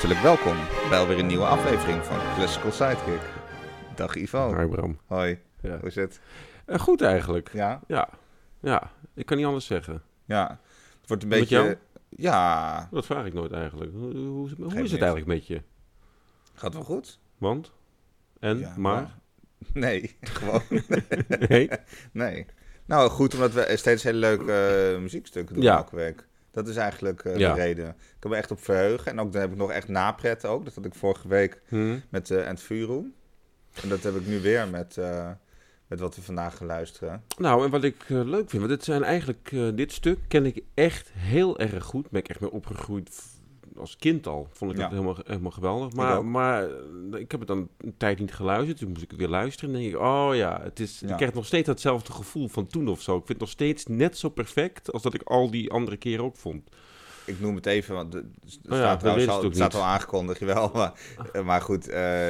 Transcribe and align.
Hartelijk 0.00 0.20
welkom 0.20 0.56
bij 0.88 0.98
alweer 0.98 1.18
een 1.18 1.26
nieuwe 1.26 1.44
aflevering 1.46 2.04
van 2.04 2.16
Classical 2.34 2.72
Sidekick. 2.72 3.20
Dag 3.94 4.14
Ivo. 4.14 4.56
Hi 4.58 4.66
Bram. 4.66 4.98
Hoi, 5.06 5.38
Ja. 5.60 5.78
hoe 5.78 5.88
is 5.88 5.94
het? 5.94 6.20
Eh, 6.66 6.78
goed 6.78 7.00
eigenlijk. 7.02 7.50
Ja? 7.52 7.80
Ja. 7.86 8.08
Ja, 8.60 8.90
ik 9.14 9.26
kan 9.26 9.36
niet 9.36 9.46
anders 9.46 9.66
zeggen. 9.66 10.02
Ja. 10.24 10.60
Het 11.00 11.08
wordt 11.08 11.22
een 11.22 11.28
Met 11.28 11.38
beetje... 11.38 11.54
jou? 11.56 11.76
Ja, 12.08 12.88
Dat 12.90 13.06
vraag 13.06 13.26
ik 13.26 13.32
nooit 13.32 13.52
eigenlijk. 13.52 13.92
Hoe, 13.92 14.14
hoe, 14.14 14.22
hoe 14.38 14.48
Geeft 14.48 14.60
is 14.70 14.74
niks. 14.74 14.90
het 14.90 15.00
eigenlijk 15.00 15.26
met 15.26 15.46
je? 15.46 15.62
gaat 16.54 16.72
wel 16.74 16.82
goed. 16.82 17.18
Want? 17.38 17.72
En? 18.40 18.58
Ja, 18.58 18.74
maar? 18.76 19.14
Nee, 19.72 20.16
gewoon 20.20 20.62
nee? 21.48 21.70
nee. 22.12 22.46
Nou, 22.84 23.10
goed, 23.10 23.34
omdat 23.34 23.52
we 23.52 23.72
steeds 23.76 24.02
hele 24.02 24.18
leuke 24.18 24.52
eh, 24.94 25.00
muziekstukken 25.00 25.54
doen 25.54 25.64
Ja. 25.64 25.76
elke 25.76 25.96
week. 25.96 26.28
Dat 26.50 26.68
is 26.68 26.76
eigenlijk 26.76 27.24
eh, 27.24 27.36
Ja. 27.36 27.54
de 27.54 27.60
reden. 27.60 27.88
Ik 27.88 27.94
kan 28.18 28.30
me 28.30 28.36
echt 28.36 28.50
op 28.50 28.60
verheugen. 28.62 29.12
En 29.12 29.20
ook 29.20 29.32
dan 29.32 29.40
heb 29.40 29.50
ik 29.50 29.56
nog 29.56 29.70
echt 29.70 29.88
napret 29.88 30.44
ook. 30.46 30.64
Dat 30.64 30.74
had 30.74 30.84
ik 30.84 30.94
vorige 30.94 31.28
week 31.28 31.62
Hm? 31.68 31.98
met 32.08 32.30
uh, 32.30 32.48
Entfuru. 32.48 33.12
En 33.82 33.88
dat 33.88 34.02
heb 34.02 34.14
ik 34.16 34.26
nu 34.26 34.40
weer 34.40 34.68
met, 34.68 34.96
eh, 34.98 35.30
met 35.86 36.00
wat 36.00 36.16
we 36.16 36.22
vandaag 36.22 36.56
gaan 36.56 36.66
luisteren. 36.66 37.24
Nou, 37.38 37.64
en 37.64 37.70
wat 37.70 37.84
ik 37.84 38.02
eh, 38.08 38.24
leuk 38.24 38.50
vind, 38.50 38.62
want 38.62 38.68
dit 38.68 38.84
zijn 38.84 39.02
eigenlijk, 39.02 39.48
eh, 39.52 39.68
dit 39.74 39.92
stuk 39.92 40.18
ken 40.28 40.46
ik 40.46 40.62
echt 40.74 41.10
heel 41.14 41.58
erg 41.58 41.84
goed. 41.84 42.10
Ben 42.10 42.20
ik 42.20 42.28
echt 42.28 42.40
mee 42.40 42.50
opgegroeid 42.50 43.10
als 43.80 43.96
kind 43.96 44.26
al. 44.26 44.48
Vond 44.52 44.70
ik 44.70 44.76
Ja. 44.76 44.82
het 44.82 44.92
helemaal, 44.92 45.16
helemaal 45.24 45.50
geweldig. 45.50 45.88
Ik 45.88 45.94
Maar, 45.94 46.16
ook. 46.16 46.24
maar 46.24 46.62
eh, 46.64 47.20
ik 47.20 47.30
heb 47.30 47.40
het 47.40 47.48
dan 47.48 47.68
een 47.78 47.94
tijd 47.96 48.18
niet 48.18 48.34
geluisterd. 48.34 48.78
Toen 48.78 48.88
moest 48.88 49.02
ik 49.02 49.10
het 49.10 49.18
weer 49.18 49.28
luisteren. 49.28 49.74
En 49.74 49.80
denk 49.80 49.92
ik, 49.94 50.00
oh 50.00 50.30
ja, 50.32 50.60
het 50.62 50.80
is, 50.80 51.00
Ja. 51.00 51.08
ik 51.10 51.16
krijg 51.16 51.32
nog 51.32 51.46
steeds 51.46 51.68
hetzelfde 51.68 52.12
gevoel 52.12 52.48
van 52.48 52.66
toen 52.66 52.88
of 52.88 53.00
zo. 53.02 53.10
Ik 53.12 53.16
vind 53.26 53.28
het 53.28 53.38
nog 53.40 53.48
steeds 53.50 53.86
net 53.86 54.18
zo 54.18 54.28
perfect 54.28 54.92
als 54.92 55.02
dat 55.02 55.14
ik 55.14 55.22
al 55.22 55.50
die 55.50 55.70
andere 55.70 55.96
keren 55.96 56.24
ook 56.24 56.36
vond. 56.36 56.68
Ik 57.24 57.40
noem 57.40 57.54
het 57.54 57.66
even, 57.66 57.94
want 57.94 58.14
er 58.14 58.20
Oh 58.20 58.26
ja, 58.44 58.58
staat 58.76 58.90
dat 58.90 58.98
trouwens 58.98 59.26
weet 59.26 59.34
al, 59.34 59.40
ik 59.40 59.46
het 59.48 59.56
staat 59.56 59.74
al 59.74 59.82
aangekondigd, 59.82 60.40
jawel. 60.44 60.70
Maar, 60.74 60.92
eh, 61.32 61.42
maar 61.44 61.60
goed, 61.60 61.88
eh, 61.88 62.28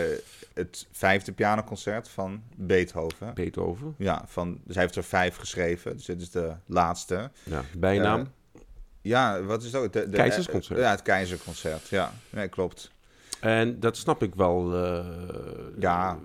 het 0.55 0.89
vijfde 0.93 1.33
pianoconcert 1.33 2.09
van 2.09 2.43
Beethoven. 2.56 3.34
Beethoven. 3.34 3.95
Ja, 3.98 4.25
van, 4.27 4.61
dus 4.65 4.75
hij 4.75 4.84
heeft 4.84 4.97
er 4.97 5.05
vijf 5.05 5.37
geschreven, 5.37 5.97
dus 5.97 6.05
dit 6.05 6.21
is 6.21 6.31
de 6.31 6.53
laatste. 6.67 7.31
Ja, 7.43 7.62
bijnaam. 7.78 8.28
Ja, 9.03 9.43
wat 9.43 9.62
is 9.62 9.73
het 9.73 9.83
ook? 9.83 9.93
De, 9.93 10.09
de, 10.09 10.17
Keizersconcert. 10.17 10.79
Ja, 10.79 10.91
het 10.91 11.03
Keizerconcert, 11.03 11.89
ja. 11.89 12.12
Nee, 12.31 12.48
klopt. 12.48 12.91
En 13.41 13.81
dat 13.81 13.97
snap 13.97 14.23
ik 14.23 14.34
wel. 14.34 14.75
eh, 14.75 15.05
Ja. 15.79 16.19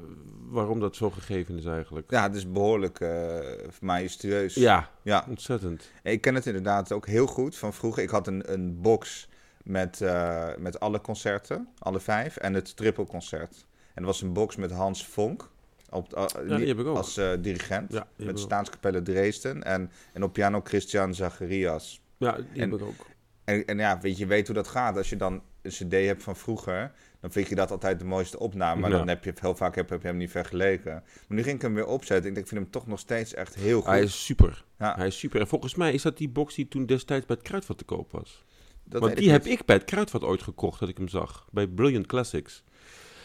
Waarom 0.49 0.79
dat 0.79 0.95
zo 0.95 1.09
gegeven 1.09 1.57
is 1.57 1.65
eigenlijk. 1.65 2.11
Ja, 2.11 2.23
het 2.23 2.35
is 2.35 2.51
behoorlijk 2.51 2.99
eh 2.99 3.39
majestueus. 3.81 4.53
Ja, 4.55 4.89
Ja, 5.01 5.25
ontzettend. 5.29 5.91
ik 6.03 6.21
ken 6.21 6.35
het 6.35 6.45
inderdaad 6.45 6.91
ook 6.91 7.07
heel 7.07 7.25
goed 7.27 7.55
van 7.57 7.73
vroeger. 7.73 8.03
Ik 8.03 8.09
had 8.09 8.27
een, 8.27 8.53
een 8.53 8.81
box 8.81 9.27
met, 9.63 10.01
eh, 10.01 10.47
met 10.57 10.79
alle 10.79 11.01
concerten, 11.01 11.67
alle 11.79 11.99
vijf, 11.99 12.37
en 12.37 12.53
het 12.53 12.75
trippelconcert. 12.75 13.65
En 13.93 14.01
er 14.01 14.05
was 14.05 14.21
een 14.21 14.33
box 14.33 14.55
met 14.55 14.71
Hans 14.71 15.07
Vonk 15.07 15.49
op, 15.89 16.29
Ja, 16.47 16.55
die 16.57 16.67
heb 16.67 16.79
ik 16.79 16.85
ook. 16.85 16.97
als 16.97 17.19
dirigent. 17.39 17.91
Ja, 17.93 18.07
met. 18.15 18.39
Staatskapelle 18.39 19.01
Dresden 19.01 19.63
en, 19.63 19.91
en 20.13 20.23
op 20.23 20.33
piano 20.33 20.61
Christian 20.63 21.13
Zacharias. 21.13 22.01
Ja, 22.25 22.35
die 22.35 22.61
En- 22.61 22.69
heb 22.71 22.79
ik 22.79 22.85
ook. 22.85 23.05
En, 23.43 23.65
en 23.65 23.77
ja, 23.77 23.99
weet 23.99 24.17
je, 24.17 24.25
weet 24.25 24.45
hoe 24.47 24.55
dat 24.55 24.67
gaat. 24.67 24.97
Als 24.97 25.09
je 25.09 25.15
dan 25.15 25.41
een 25.61 25.71
cd 25.71 25.91
hebt 25.91 26.23
van 26.23 26.35
vroeger, 26.35 26.91
dan 27.19 27.31
vind 27.31 27.47
je 27.47 27.55
dat 27.55 27.71
altijd 27.71 27.99
de 27.99 28.05
mooiste 28.05 28.39
opname. 28.39 28.81
Maar 28.81 28.89
Ja. 28.91 28.97
dan 28.97 29.07
heb 29.07 29.23
je 29.23 29.33
heel 29.39 29.55
vaak 29.55 29.75
heb, 29.75 29.89
heb 29.89 30.01
je 30.01 30.07
hem 30.07 30.17
niet 30.17 30.31
vergeleken. 30.31 30.91
Maar 31.27 31.37
nu 31.37 31.43
ging 31.43 31.55
ik 31.55 31.61
hem 31.61 31.73
weer 31.73 31.85
opzetten. 31.85 32.27
Ik 32.27 32.33
denk, 32.33 32.37
ik 32.37 32.47
vind 32.47 32.61
hem 32.61 32.71
toch 32.71 32.87
nog 32.87 32.99
steeds 32.99 33.33
echt 33.33 33.55
heel 33.55 33.77
goed. 33.81 33.89
Hij 33.89 34.01
is 34.03 34.25
super. 34.25 34.65
ja, 34.79 34.95
Hij 34.95 35.07
is 35.07 35.19
super. 35.19 35.39
En 35.39 35.47
volgens 35.47 35.75
mij 35.75 35.93
is 35.93 36.01
dat 36.01 36.17
die 36.17 36.29
box 36.29 36.55
die 36.55 36.67
toen 36.67 36.85
destijds 36.85 37.25
bij 37.25 37.35
het 37.35 37.45
Kruidvat 37.47 37.77
te 37.77 37.83
koop 37.83 38.11
was. 38.11 38.43
dat 38.83 39.01
Want 39.01 39.17
die 39.17 39.29
heb 39.31 39.45
ik 39.45 39.65
bij 39.65 39.75
het 39.75 39.85
Kruidvat 39.85 40.23
ooit 40.23 40.41
gekocht, 40.43 40.79
dat 40.79 40.89
ik 40.89 40.97
hem 40.97 41.07
zag. 41.07 41.47
Bij 41.51 41.67
Brilliant 41.67 42.05
Classics. 42.07 42.63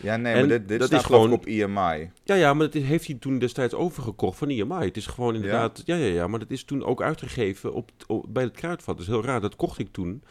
Ja, 0.03 0.17
nee, 0.17 0.33
En 0.35 0.39
maar 0.39 0.49
dit, 0.49 0.69
dit 0.69 0.79
dat 0.79 0.89
staat 0.89 1.01
is 1.01 1.07
gewoon- 1.07 1.33
op 1.33 1.47
E 1.47 1.63
EMI. 1.63 2.11
Ja, 2.25 2.35
ja, 2.35 2.55
maar 2.55 2.71
dat 2.71 2.83
heeft 2.83 3.07
hij 3.07 3.17
toen 3.21 3.39
destijds 3.39 3.75
overgekocht 3.75 4.39
van 4.39 4.51
IMI. 4.51 4.85
Het 4.85 4.97
is 4.97 5.07
gewoon 5.07 5.35
inderdaad... 5.35 5.83
Ja, 5.85 5.95
ja, 5.97 6.07
ja, 6.15 6.27
maar 6.27 6.39
dat 6.39 6.51
is 6.51 6.65
toen 6.65 6.85
ook 6.85 7.03
uitgegeven 7.03 7.73
op, 7.73 7.91
op- 8.07 8.27
bij 8.29 8.43
het 8.43 8.53
Kruidvat. 8.57 8.97
Dat 8.97 9.07
is 9.07 9.13
heel 9.13 9.25
raar, 9.25 9.41
dat 9.41 9.57
kocht 9.57 9.79
ik 9.79 9.89
toen. 9.93 10.23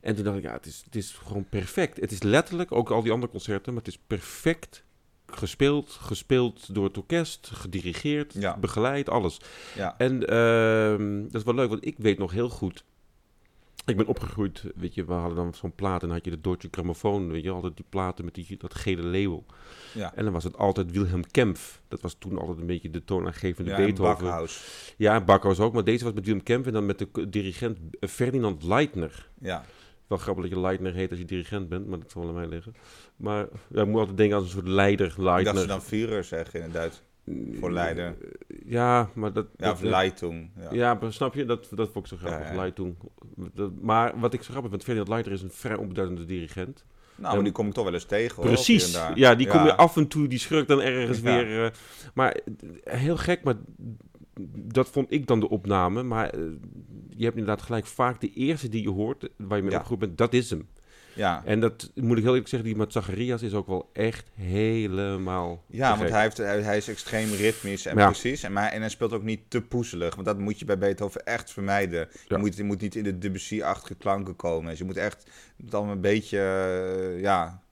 En 0.00 0.14
toen 0.14 0.24
dacht 0.24 0.36
ik, 0.36 0.42
ja, 0.42 0.52
het 0.52 0.66
is, 0.66 0.82
het 0.84 0.96
is 0.96 1.18
gewoon 1.24 1.44
perfect. 1.48 2.00
Het 2.00 2.12
is 2.12 2.22
letterlijk, 2.22 2.72
ook 2.72 2.90
al 2.90 3.02
die 3.02 3.12
andere 3.12 3.32
concerten, 3.32 3.72
maar 3.74 3.82
het 3.82 3.92
is 3.92 3.98
perfect 4.06 4.84
gespeeld. 5.26 5.90
Gespeeld 5.90 6.74
door 6.74 6.84
het 6.84 6.96
orkest, 6.98 7.50
gedirigeerd, 7.52 8.32
Ja. 8.38 8.56
begeleid, 8.58 9.08
alles. 9.08 9.40
Ja, 9.76 9.94
En 9.98 10.26
ehm, 10.26 11.22
dat 11.22 11.34
is 11.34 11.42
wel 11.42 11.54
leuk, 11.54 11.68
want 11.68 11.86
ik 11.86 11.94
weet 11.98 12.18
nog 12.18 12.32
heel 12.32 12.48
goed. 12.48 12.84
Ik 13.86 13.96
ben 13.96 14.06
opgegroeid, 14.06 14.64
weet 14.74 14.94
je, 14.94 15.04
we 15.04 15.12
hadden 15.12 15.36
dan 15.36 15.54
zo'n 15.54 15.74
plaat 15.74 16.00
en 16.02 16.06
dan 16.06 16.16
had 16.16 16.24
je 16.24 16.30
de 16.30 16.40
Deutsche 16.40 16.68
Grammophon, 16.70 17.30
weet 17.30 17.42
je, 17.42 17.50
altijd 17.50 17.76
die 17.76 17.84
platen 17.88 18.24
met 18.24 18.34
die, 18.34 18.56
dat 18.58 18.74
gele 18.74 19.02
label. 19.02 19.44
ja. 19.94 20.14
En 20.14 20.24
dan 20.24 20.32
was 20.32 20.44
het 20.44 20.56
altijd 20.56 20.90
Wilhelm 20.92 21.26
Kempf. 21.30 21.80
Dat 21.88 22.00
was 22.00 22.16
toen 22.18 22.38
altijd 22.38 22.58
een 22.58 22.66
beetje 22.66 22.90
de 22.90 23.04
toonaangevende 23.04 23.70
ja 23.70 23.76
en 23.76 23.84
Beethoven. 23.84 24.24
Backhaus. 24.24 24.64
Ja, 24.96 25.20
Backhaus 25.24 25.60
ook, 25.60 25.72
maar 25.72 25.84
deze 25.84 26.04
was 26.04 26.12
met 26.12 26.24
Wilhelm 26.24 26.44
Kempf 26.44 26.66
en 26.66 26.72
dan 26.72 26.86
met 26.86 26.98
de 26.98 27.28
dirigent 27.28 27.78
Ferdinand 28.00 28.62
Leitner. 28.62 29.28
Ja, 29.40 29.64
Wel 30.06 30.18
grappig 30.18 30.42
dat 30.44 30.52
je 30.52 30.60
Leitner 30.60 30.94
heet 30.94 31.10
als 31.10 31.18
je 31.18 31.24
dirigent 31.24 31.68
bent, 31.68 31.86
maar 31.86 31.98
dat 31.98 32.10
zal 32.10 32.20
wel 32.22 32.30
aan 32.30 32.36
mij 32.36 32.48
liggen. 32.48 32.74
Maar 33.16 33.48
ja, 33.68 33.80
ik 33.82 33.88
moet 33.88 33.98
altijd 33.98 34.16
denken 34.16 34.36
aan 34.36 34.42
een 34.42 34.48
soort 34.48 34.68
leider, 34.68 35.06
ik 35.06 35.12
dacht 35.16 35.18
ze 35.18 35.22
Leitner. 35.44 35.66
dan 35.66 35.82
Führer 35.82 36.24
zeggen 36.24 36.58
in 36.58 36.64
het 36.64 36.74
Duits. 36.74 37.02
Voor 37.60 37.72
leider. 37.72 38.16
Ja, 38.64 39.10
maar 39.14 39.32
dat... 39.32 39.46
Ja, 39.56 39.64
dat- 39.66 39.72
of 39.74 39.82
Leitung. 39.82 40.50
Ja. 40.60 40.68
Ja, 40.72 40.94
maar 40.94 41.12
snap 41.12 41.34
je? 41.34 41.44
Dat, 41.44 41.68
dat 41.74 41.90
vond 41.92 42.04
ik 42.04 42.10
zo 42.10 42.16
grappig. 42.16 42.46
Ja, 42.46 42.52
ja. 42.52 42.56
Leitung. 42.60 42.96
Dat- 43.54 43.72
maar 43.80 44.20
wat 44.20 44.34
ik 44.34 44.42
zo 44.42 44.50
grappig 44.50 44.70
vind, 44.70 44.82
Ferdinand 44.82 45.08
Leitner 45.12 45.34
is 45.34 45.42
een 45.42 45.50
vrij 45.50 45.76
onbeduidende 45.76 46.24
dirigent. 46.24 46.84
Nou, 47.16 47.34
maar 47.34 47.44
die 47.44 47.52
kom 47.52 47.66
ik 47.66 47.72
toch 47.72 47.84
wel 47.84 47.92
eens 47.94 48.04
tegen. 48.04 48.36
hoor, 48.36 48.44
Precies. 48.44 48.92
Ja, 49.14 49.34
die 49.34 49.46
kom 49.48 49.64
je 49.64 49.74
af 49.76 49.96
en 49.96 50.08
toe, 50.08 50.28
die 50.28 50.38
schurkt 50.38 50.68
dan 50.68 50.80
ergens 50.80 51.20
weer. 51.20 51.64
eh, 51.64 51.70
maar 52.14 52.32
eh, 52.84 52.98
heel 52.98 53.16
gek, 53.16 53.42
maar 53.44 53.54
dat 54.56 54.88
vond 54.88 55.12
ik 55.12 55.26
dan 55.26 55.40
de 55.40 55.48
opname. 55.48 56.02
Maar 56.02 56.30
eh, 56.30 56.40
je 57.08 57.24
hebt 57.24 57.36
inderdaad 57.36 57.62
gelijk 57.62 57.86
vaak 57.86 58.20
de 58.20 58.32
eerste 58.32 58.68
die 58.68 58.82
je 58.82 58.90
hoort, 58.90 59.28
waar 59.36 59.56
je 59.56 59.62
mee 59.62 59.72
opgegroeid 59.78 60.00
bent, 60.00 60.18
dat 60.18 60.32
is 60.32 60.50
hem. 60.50 60.68
Ja, 61.14 61.42
En 61.44 61.60
dat 61.60 61.90
moet 61.94 62.16
ik 62.16 62.22
heel 62.22 62.32
eerlijk 62.32 62.48
zeggen, 62.48 62.68
die 62.68 62.78
met 62.78 62.92
Zacharias 62.92 63.42
is 63.42 63.54
ook 63.54 63.66
wel 63.66 63.90
echt 63.92 64.26
helemaal. 64.34 65.64
Ja, 65.66 65.96
want 65.98 66.10
hij, 66.10 66.22
heeft, 66.22 66.36
hij, 66.36 66.60
hij 66.62 66.76
is 66.76 66.88
extreem 66.88 67.32
ritmisch 67.32 67.86
en 67.86 67.96
Ja. 67.96 68.06
precies. 68.06 68.42
En, 68.42 68.52
maar, 68.52 68.70
en 68.72 68.80
hij 68.80 68.88
speelt 68.90 69.12
ook 69.12 69.22
niet 69.22 69.40
te 69.48 69.60
poezelig. 69.62 70.14
Want 70.14 70.26
dat 70.26 70.38
moet 70.38 70.58
je 70.58 70.64
bij 70.64 70.78
Beethoven 70.78 71.24
echt 71.26 71.50
vermijden. 71.50 72.08
Je, 72.28 72.36
moet, 72.36 72.56
je 72.56 72.64
moet 72.64 72.80
niet 72.80 72.94
in 72.94 73.02
de 73.04 73.18
Debussy-achtige 73.18 73.94
klanken 73.94 74.36
komen. 74.36 74.70
Dus 74.70 74.78
je 74.78 74.84
moet 74.84 74.96
echt 74.96 75.30
dan 75.56 75.88
een 75.88 76.00
beetje 76.00 76.38
eh, 76.38 77.20
ja, 77.20 77.62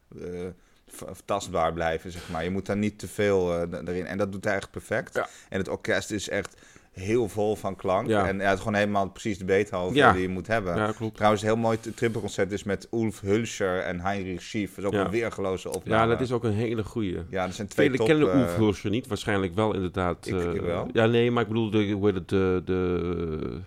v- 0.87 1.03
tastbaar 1.25 1.73
blijven, 1.73 2.11
zeg 2.13 2.29
maar. 2.31 2.45
Je 2.45 2.51
moet 2.51 2.67
daar 2.67 2.77
niet 2.77 2.99
te 2.99 3.09
veel 3.09 3.69
d- 3.71 3.89
erin. 3.89 4.07
En 4.07 4.19
dat 4.19 4.33
doet 4.33 4.45
hij 4.45 4.55
echt 4.55 4.71
perfect. 4.71 5.15
Ja. 5.15 5.29
En 5.49 5.59
het 5.59 5.69
orkest 5.69 6.11
is 6.11 6.29
echt 6.29 6.57
heel 6.99 7.29
vol 7.29 7.57
van 7.57 7.77
klank. 7.77 8.09
Ja. 8.09 8.29
En 8.29 8.37
ja, 8.37 8.43
het 8.43 8.53
is 8.53 8.59
gewoon 8.59 8.75
helemaal 8.79 9.11
precies 9.11 9.39
de 9.39 9.45
Beethoven 9.45 9.97
Ja. 9.97 10.13
die 10.13 10.23
je 10.23 10.29
moet 10.29 10.47
hebben. 10.47 10.77
Ja, 10.77 10.93
klopt. 10.93 11.15
Trouwens, 11.15 11.43
een 11.43 11.49
heel 11.49 11.57
mooi 11.57 11.79
t- 11.81 11.97
trippelconcert 11.97 12.53
is 12.53 12.63
met 12.65 12.89
Ulf 12.93 13.21
Hulscher 13.21 13.79
en 13.81 14.01
Heinrich 14.01 14.43
Schief. 14.43 14.69
Dat 14.75 14.79
is 14.79 14.85
ook 14.85 14.93
Ja. 14.93 15.05
een 15.05 15.11
weergeloze 15.11 15.69
opname. 15.73 16.03
Ja, 16.03 16.07
dat 16.07 16.21
is 16.21 16.33
ook 16.33 16.45
een 16.45 16.53
hele 16.53 16.85
goeie. 16.85 17.19
Ja, 17.31 17.47
er 17.47 17.53
zijn 17.53 17.69
twee 17.69 17.91
Velen 17.91 18.07
top... 18.07 18.09
kennen 18.17 18.33
eh, 18.35 18.41
Oef 18.51 18.57
Hulscher 18.57 18.91
niet, 18.91 19.07
waarschijnlijk 19.07 19.55
wel 19.55 19.75
inderdaad. 19.75 20.27
Ik- 20.27 20.35
eh, 20.35 20.55
ik 20.55 20.61
wel. 20.61 20.89
Ja, 20.93 21.07
nee, 21.07 21.31
maar 21.31 21.43
ik 21.43 21.49
bedoel, 21.49 21.71
de, 21.71 21.91
hoe 21.91 22.07
heet 22.07 22.15
het, 22.15 22.29
de, 22.29 22.63
de... 22.65 23.61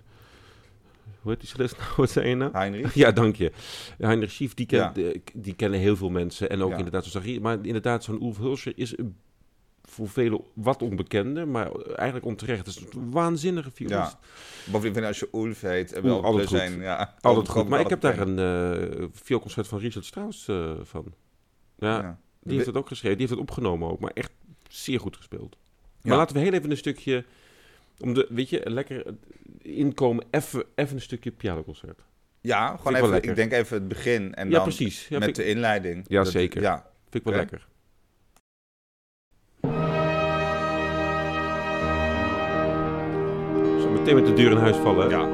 Hoe 1.20 1.30
heet 1.32 1.40
die 1.56 1.66
nou? 1.66 1.70
Wat 1.96 2.10
zei 2.10 2.28
je 2.28 2.34
nou? 2.34 2.50
Heinrich. 2.52 2.94
Ja, 2.94 3.12
dank 3.12 3.36
je. 3.36 3.52
Heinrich 3.98 4.30
Schief, 4.30 4.54
die, 4.54 4.66
ken, 4.66 4.92
die, 5.34 5.54
kennen 5.54 5.80
heel 5.80 5.96
veel 5.96 6.10
mensen. 6.10 6.50
En 6.50 6.62
ook 6.62 6.76
inderdaad, 6.76 7.04
zoals. 7.04 7.38
Maar 7.38 7.58
inderdaad, 7.62 8.04
zo'n 8.04 8.22
Oef 8.22 8.38
Hulscher 8.38 8.72
is 8.76 8.98
een- 8.98 9.16
voor 9.92 10.08
velen 10.08 10.40
wat 10.54 10.82
onbekender, 10.82 11.48
maar 11.48 11.72
eigenlijk 11.74 12.26
onterecht. 12.26 12.58
Het 12.66 12.76
is 12.76 12.76
een 12.94 13.10
waanzinnige 13.10 13.70
violist. 13.70 13.98
Ja. 14.64 14.72
Bovendien, 14.72 15.04
als 15.04 15.18
je 15.18 15.28
Ulf 15.32 15.60
heet, 15.60 15.92
en 15.92 16.02
wel 16.02 16.16
Oeh, 16.16 16.24
altijd 16.24 16.48
plus 16.48 16.60
goed. 16.60 16.68
zijn. 16.70 16.80
Ja, 16.82 17.14
Altijd 17.20 17.48
goed. 17.48 17.68
Maar 17.68 17.80
ik 17.80 17.88
heb 17.88 18.00
daar 18.00 18.18
een 18.18 18.38
uh, 19.00 19.04
vioolconcert 19.12 19.68
van 19.68 19.78
Richard 19.78 20.04
Strauss 20.04 20.48
eh, 20.48 20.72
van. 20.82 21.14
Ja, 21.76 22.00
Ja. 22.02 22.18
die 22.42 22.54
heeft 22.54 22.66
het 22.66 22.76
ook 22.76 22.88
geschreven. 22.88 23.18
Die 23.18 23.26
heeft 23.26 23.40
het 23.40 23.48
opgenomen 23.50 23.90
ook, 23.90 24.00
maar 24.00 24.10
echt 24.14 24.30
zeer 24.68 25.00
goed 25.00 25.16
gespeeld. 25.16 25.56
Ja. 25.80 26.08
Maar 26.08 26.16
laten 26.16 26.36
we 26.36 26.42
heel 26.42 26.52
even 26.52 26.70
een 26.70 26.76
stukje, 26.76 27.24
om 28.00 28.14
de, 28.14 28.26
weet 28.30 28.48
je, 28.50 28.70
lekker 28.70 29.04
inkomen, 29.62 30.24
even, 30.30 30.64
even 30.74 30.94
een 30.96 31.02
stukje 31.02 31.30
pianoconcert. 31.30 32.00
Ja, 32.40 32.76
gewoon 32.76 32.94
ik 32.94 33.00
wel 33.00 33.14
even, 33.14 33.28
ik 33.28 33.36
denk 33.36 33.52
even 33.52 33.76
het 33.76 33.88
begin 33.88 34.34
en 34.34 34.48
ja, 34.48 34.54
dan 34.54 34.62
precies. 34.62 35.08
Met 35.08 35.26
ik- 35.26 35.34
de 35.34 35.44
inleiding. 35.44 36.04
Ja, 36.08 36.22
Dat- 36.22 36.32
zeker. 36.32 36.62
Ja, 36.62 36.86
vind 37.10 37.14
ik 37.14 37.30
wel 37.30 37.34
lekker. 37.34 37.66
meteen 44.02 44.22
met 44.22 44.26
de 44.26 44.42
deur 44.42 44.50
in 44.50 44.56
huis 44.56 44.76
vallen. 44.76 45.08
Ja. 45.08 45.26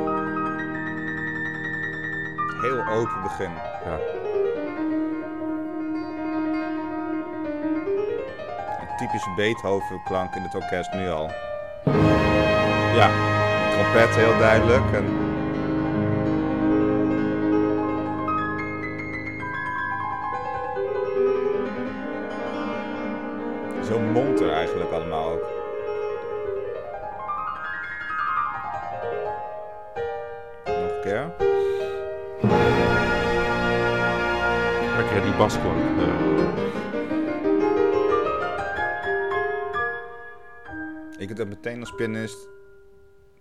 Heel 2.60 2.96
open 2.96 3.22
begin. 3.22 3.50
Ja. 3.84 3.98
Typische 8.96 9.30
Beethoven-klank 9.36 10.34
in 10.34 10.42
het 10.42 10.54
orkest 10.54 10.92
nu 10.92 11.08
al. 11.08 11.30
Ja. 12.94 13.10
Trompet 13.72 14.16
heel 14.16 14.38
duidelijk. 14.38 14.92
En... 14.92 15.06
Zo 23.84 23.98
monter 23.98 24.52
eigenlijk 24.52 24.92
allemaal 24.92 25.30
ook. 25.30 25.57
Keer. 31.08 31.32
Lekker 34.96 35.22
die 35.22 35.36
basklank. 35.36 35.76
Uh. 35.76 36.04
Je 41.18 41.26
kunt 41.26 41.38
het 41.38 41.48
meteen 41.48 41.80
als 41.80 41.94
pianist 41.94 42.48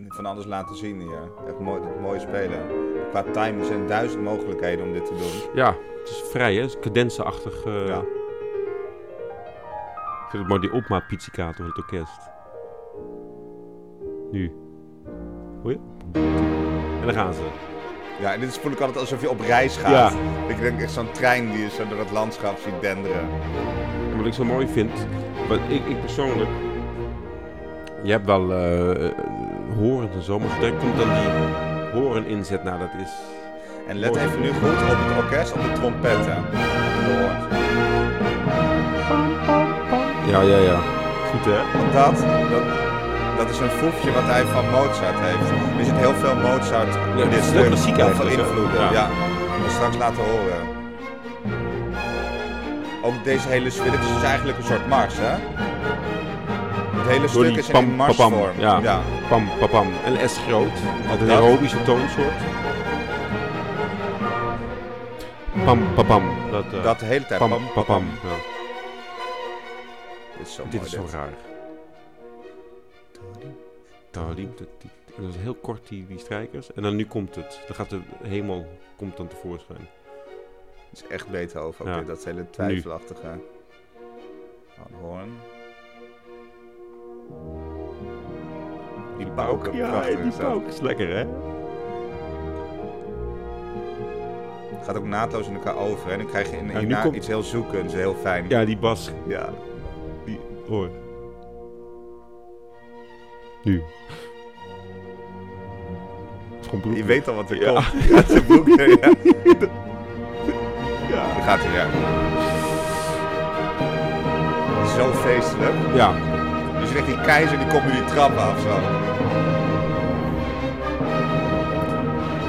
van 0.08 0.26
alles 0.26 0.46
laten 0.46 0.76
zien 0.76 1.02
hier. 1.02 1.32
Echt 1.48 1.60
mooi, 1.60 1.82
mooi 2.02 2.20
spelen. 2.20 2.60
Qua 3.10 3.24
time 3.24 3.66
zijn 3.66 3.88
duizend 3.88 4.24
mogelijkheden 4.24 4.86
om 4.86 4.94
dit 4.94 5.06
te 5.06 5.14
doen. 5.14 5.56
Ja, 5.56 5.76
het 6.00 6.10
is 6.10 6.24
vrij 6.30 6.56
hè, 6.56 6.62
het 6.62 6.70
is 6.70 6.80
cadensenachtig. 6.80 7.66
Uh... 7.66 7.88
Ja. 7.88 8.00
Ik 8.00 8.06
vind 10.34 10.44
het 10.44 10.48
mooi 10.48 10.62
die 10.62 10.74
opmaat 10.74 11.08
pizzicato 11.08 11.54
van 11.54 11.66
het 11.66 11.78
orkest. 11.78 12.30
Nu. 14.32 14.52
Hoor 15.62 15.72
je? 15.72 15.80
En 17.08 17.14
dan 17.14 17.24
gaan 17.24 17.34
ze. 17.34 17.42
Ja, 18.20 18.34
en 18.34 18.40
dit 18.40 18.50
is, 18.50 18.58
voel 18.58 18.72
ik 18.72 18.80
altijd 18.80 19.00
alsof 19.00 19.22
je 19.22 19.30
op 19.30 19.40
reis 19.40 19.78
gaat. 19.78 19.92
Ja. 19.92 20.12
Ik 20.48 20.62
denk 20.62 20.82
echt 20.82 20.92
zo'n 20.92 21.12
trein 21.12 21.52
die 21.52 21.60
je 21.60 21.70
zo 21.70 21.88
door 21.90 22.00
het 22.00 22.12
landschap 22.12 22.58
ziet 22.64 22.82
denderen. 22.82 23.30
En 24.12 24.18
wat 24.18 24.26
ik 24.26 24.34
zo 24.34 24.44
mooi 24.44 24.68
vind, 24.68 24.92
wat 25.48 25.60
ik, 25.68 25.86
ik 25.86 26.02
persoonlijk... 26.02 26.50
Je 28.04 28.12
hebt 28.12 28.26
wel 28.26 28.42
uh, 28.42 29.10
horen 29.78 30.10
en 30.14 30.22
zo, 30.24 30.40
maar 30.40 30.50
zodra 30.50 30.70
komt 30.70 30.98
dan 30.98 31.10
die 31.10 32.02
horen 32.02 32.26
inzet, 32.26 32.64
nou 32.64 32.80
dat 32.80 32.90
is... 33.02 33.12
En 33.88 34.00
let 34.00 34.16
even 34.16 34.42
nu 34.42 34.48
goed 34.48 34.70
op 34.70 34.98
het 34.98 35.24
orkest, 35.24 35.54
op 35.54 35.64
de 35.64 35.72
trompetten. 35.72 36.44
Ja, 40.28 40.42
ja, 40.42 40.58
ja. 40.58 40.80
Goed 41.32 41.46
hè? 41.46 41.80
Want 41.80 41.94
dat, 41.94 42.26
dat, 42.50 42.77
dat 43.38 43.50
is 43.50 43.60
een 43.60 43.70
foefje 43.70 44.12
wat 44.12 44.24
hij 44.24 44.44
van 44.46 44.70
Mozart 44.70 45.20
heeft. 45.20 45.50
Er 45.80 45.86
zit 45.86 45.96
heel 45.96 46.14
veel 46.14 46.36
Mozart 46.36 46.94
ja, 46.94 47.24
in 47.24 47.30
dit 47.30 47.44
stuk. 47.44 47.66
klassiek 47.66 47.96
Heel 47.96 48.16
veel 48.16 48.28
invloeden, 48.28 48.82
ja. 48.82 48.92
ja. 48.92 49.08
We 49.64 49.70
straks 49.70 49.98
laten 49.98 50.24
horen. 50.24 50.76
Ook 53.04 53.24
deze 53.24 53.48
hele 53.48 53.70
sfeer, 53.70 53.92
dit 53.92 54.00
is 54.00 54.14
dus 54.14 54.24
eigenlijk 54.24 54.58
een 54.58 54.64
soort 54.64 54.88
mars, 54.88 55.14
hè? 55.18 55.36
Het 56.98 57.08
hele 57.08 57.28
stuk 57.28 57.56
is 57.56 57.70
in 57.70 57.96
marsvorm. 57.96 58.60
Ja. 58.60 58.80
ja. 58.82 59.02
Pam, 59.30 59.50
pam, 59.70 59.88
En 60.06 60.30
S 60.30 60.38
groot. 60.48 60.78
Met 61.10 61.22
een 61.22 61.32
aerobische 61.32 61.84
toonsoort. 61.84 62.42
Pam, 65.66 65.94
pam, 66.08 66.24
Dat, 66.52 66.66
uh, 66.74 66.84
dat 66.84 67.00
de 67.00 67.06
hele 67.06 67.26
tijd. 67.26 67.40
Pam, 67.40 67.50
pam, 67.74 67.86
pam. 67.86 68.10
Ja. 68.24 68.36
Dit 70.38 70.48
is 70.48 70.54
zo, 70.54 70.64
dit 70.70 70.86
is 70.86 70.92
zo 70.92 71.06
raar. 71.12 71.57
Dat 74.12 75.30
is 75.30 75.36
heel 75.36 75.56
kort, 75.56 75.88
die, 75.88 76.08
die 76.08 76.20
strijkers. 76.20 76.74
En 76.74 76.84
dan 76.84 76.96
nu 76.96 77.06
komt 77.06 77.36
het. 77.36 77.60
Dan 77.68 77.76
gaat 77.76 77.90
de 77.90 78.00
hemel 78.24 78.66
komt 78.96 79.18
dan 79.18 79.28
tevoorschijn. 79.28 79.88
Het 80.90 81.02
is 81.02 81.08
echt 81.08 81.28
Beethoven 81.28 81.86
ja. 81.86 82.02
dat 82.02 82.24
hele 82.24 82.50
twijfelachtige. 82.50 83.40
Hoorn. 85.02 85.30
Die 89.18 89.28
pauk, 89.28 89.74
ja, 89.74 90.02
die 90.02 90.32
pauk 90.38 90.68
is 90.68 90.80
lekker 90.80 91.08
hè? 91.08 91.26
Het 94.76 94.86
gaat 94.86 94.98
ook 94.98 95.06
naadloos 95.06 95.48
in 95.48 95.54
elkaar 95.54 95.76
over 95.76 96.12
en 96.12 96.18
dan 96.18 96.28
krijg 96.28 96.52
je 96.52 96.58
in, 96.58 96.88
ja, 96.88 97.02
komt... 97.02 97.16
iets 97.16 97.28
heel 97.28 97.44
zoekends, 97.44 97.94
heel 97.94 98.14
fijn. 98.14 98.50
Ja, 98.50 98.66
die 98.66 98.78
bas. 98.78 99.12
Ja. 99.28 99.54
Die, 100.26 100.40
hoor. 100.68 100.90
Nu. 103.64 103.84
Je 106.96 107.04
weet 107.04 107.28
al 107.28 107.36
wat 107.36 107.52
er 107.52 107.58
komt. 107.58 107.84
Ja, 108.30 108.42
boek. 108.48 108.68
Ja. 108.78 108.86
ja. 111.10 111.24
Gaat 111.44 111.60
hij. 111.62 111.88
Zo 114.98 115.12
feestelijk. 115.14 115.74
Ja. 115.96 116.14
Dus 116.80 116.92
je 116.92 117.04
die 117.06 117.22
keizer 117.22 117.58
die 117.58 117.68
komt 117.68 117.86
nu 117.86 117.92
die 117.92 118.06
trap 118.06 118.38
af 118.38 118.60
zo. 118.62 118.68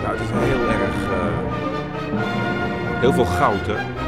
Nou, 0.02 0.16
het 0.16 0.20
is 0.20 0.28
heel 0.30 0.68
erg... 0.68 1.10
Uh, 1.10 1.26
heel 3.00 3.12
veel 3.12 3.24
goud, 3.24 3.66
hè? 3.66 4.07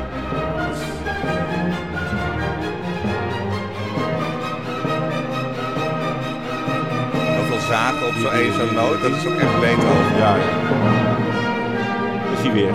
Zagen 7.70 8.06
op 8.06 8.14
zo'n 8.14 8.32
één 8.32 8.52
zo'n 8.52 8.74
noot. 8.74 9.02
Dat 9.02 9.10
is 9.10 9.26
ook 9.26 9.38
echt 9.38 9.60
beter. 9.60 9.88
Ja, 10.18 10.34
ja. 10.36 10.44
Is 12.32 12.42
hij 12.42 12.52
weer. 12.52 12.74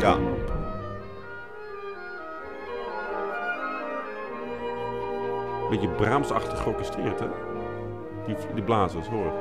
Ja. 0.00 0.16
Beetje 5.70 5.88
Brahmsachtig 5.88 6.62
georchestreerd, 6.62 7.20
hè? 7.20 7.26
Die, 8.26 8.36
die 8.54 8.62
blazers, 8.62 9.08
hoor. 9.08 9.32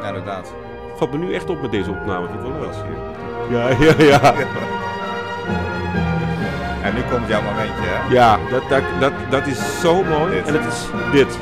Ja, 0.00 0.06
inderdaad. 0.06 0.52
Valt 0.96 1.12
me 1.12 1.18
nu 1.18 1.34
echt 1.34 1.50
op 1.50 1.62
met 1.62 1.70
deze 1.70 1.90
opname. 1.90 2.26
Vind 2.26 2.38
ik 2.38 2.46
wel 2.46 2.60
leuk. 2.60 2.74
Ja, 3.50 3.68
ja, 3.84 4.04
ja. 4.04 4.34
En 6.82 6.94
nu 6.94 7.00
komt 7.10 7.28
jouw 7.28 7.42
momentje, 7.42 7.82
hè? 7.84 8.12
Ja, 8.12 8.38
dat, 8.50 8.62
dat, 8.68 8.82
dat, 9.00 9.12
dat 9.30 9.46
is 9.46 9.80
zo 9.80 10.02
mooi. 10.02 10.38
En 10.38 10.54
het 10.54 10.72
is 10.72 10.86
dit. 11.12 11.38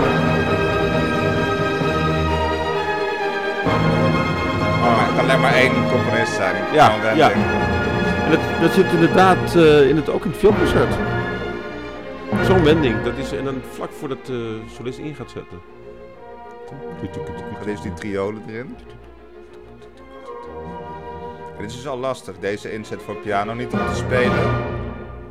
Alleen 5.18 5.40
maar 5.40 5.54
één 5.54 5.72
componist 5.90 6.32
zijn. 6.32 6.54
Ja, 6.72 7.14
ja. 7.14 7.30
En 7.30 8.30
dat, 8.30 8.40
dat 8.60 8.72
zit 8.72 8.92
inderdaad 8.92 9.54
uh, 9.56 9.88
in 9.88 9.96
het, 9.96 10.08
ook 10.08 10.24
in 10.24 10.30
het 10.30 10.38
filmconcert. 10.38 10.94
Zo'n 12.46 12.64
wending. 12.64 13.02
Dat 13.02 13.16
is, 13.16 13.32
en 13.32 13.44
dan 13.44 13.62
vlak 13.70 13.90
voordat 13.92 14.26
de 14.26 14.60
uh, 14.64 14.70
solist 14.74 14.98
in 14.98 15.14
gaat 15.14 15.30
zetten. 15.30 15.60
Gaat 17.56 17.66
eerst 17.66 17.82
die 17.82 17.92
triolen 17.92 18.42
erin. 18.48 18.76
En 21.56 21.66
dit 21.66 21.70
is 21.70 21.86
al 21.86 21.98
lastig, 21.98 22.38
deze 22.38 22.72
inzet 22.72 23.02
voor 23.02 23.16
piano. 23.16 23.54
Niet 23.54 23.72
om 23.72 23.78
te 23.78 23.94
spelen, 23.94 24.50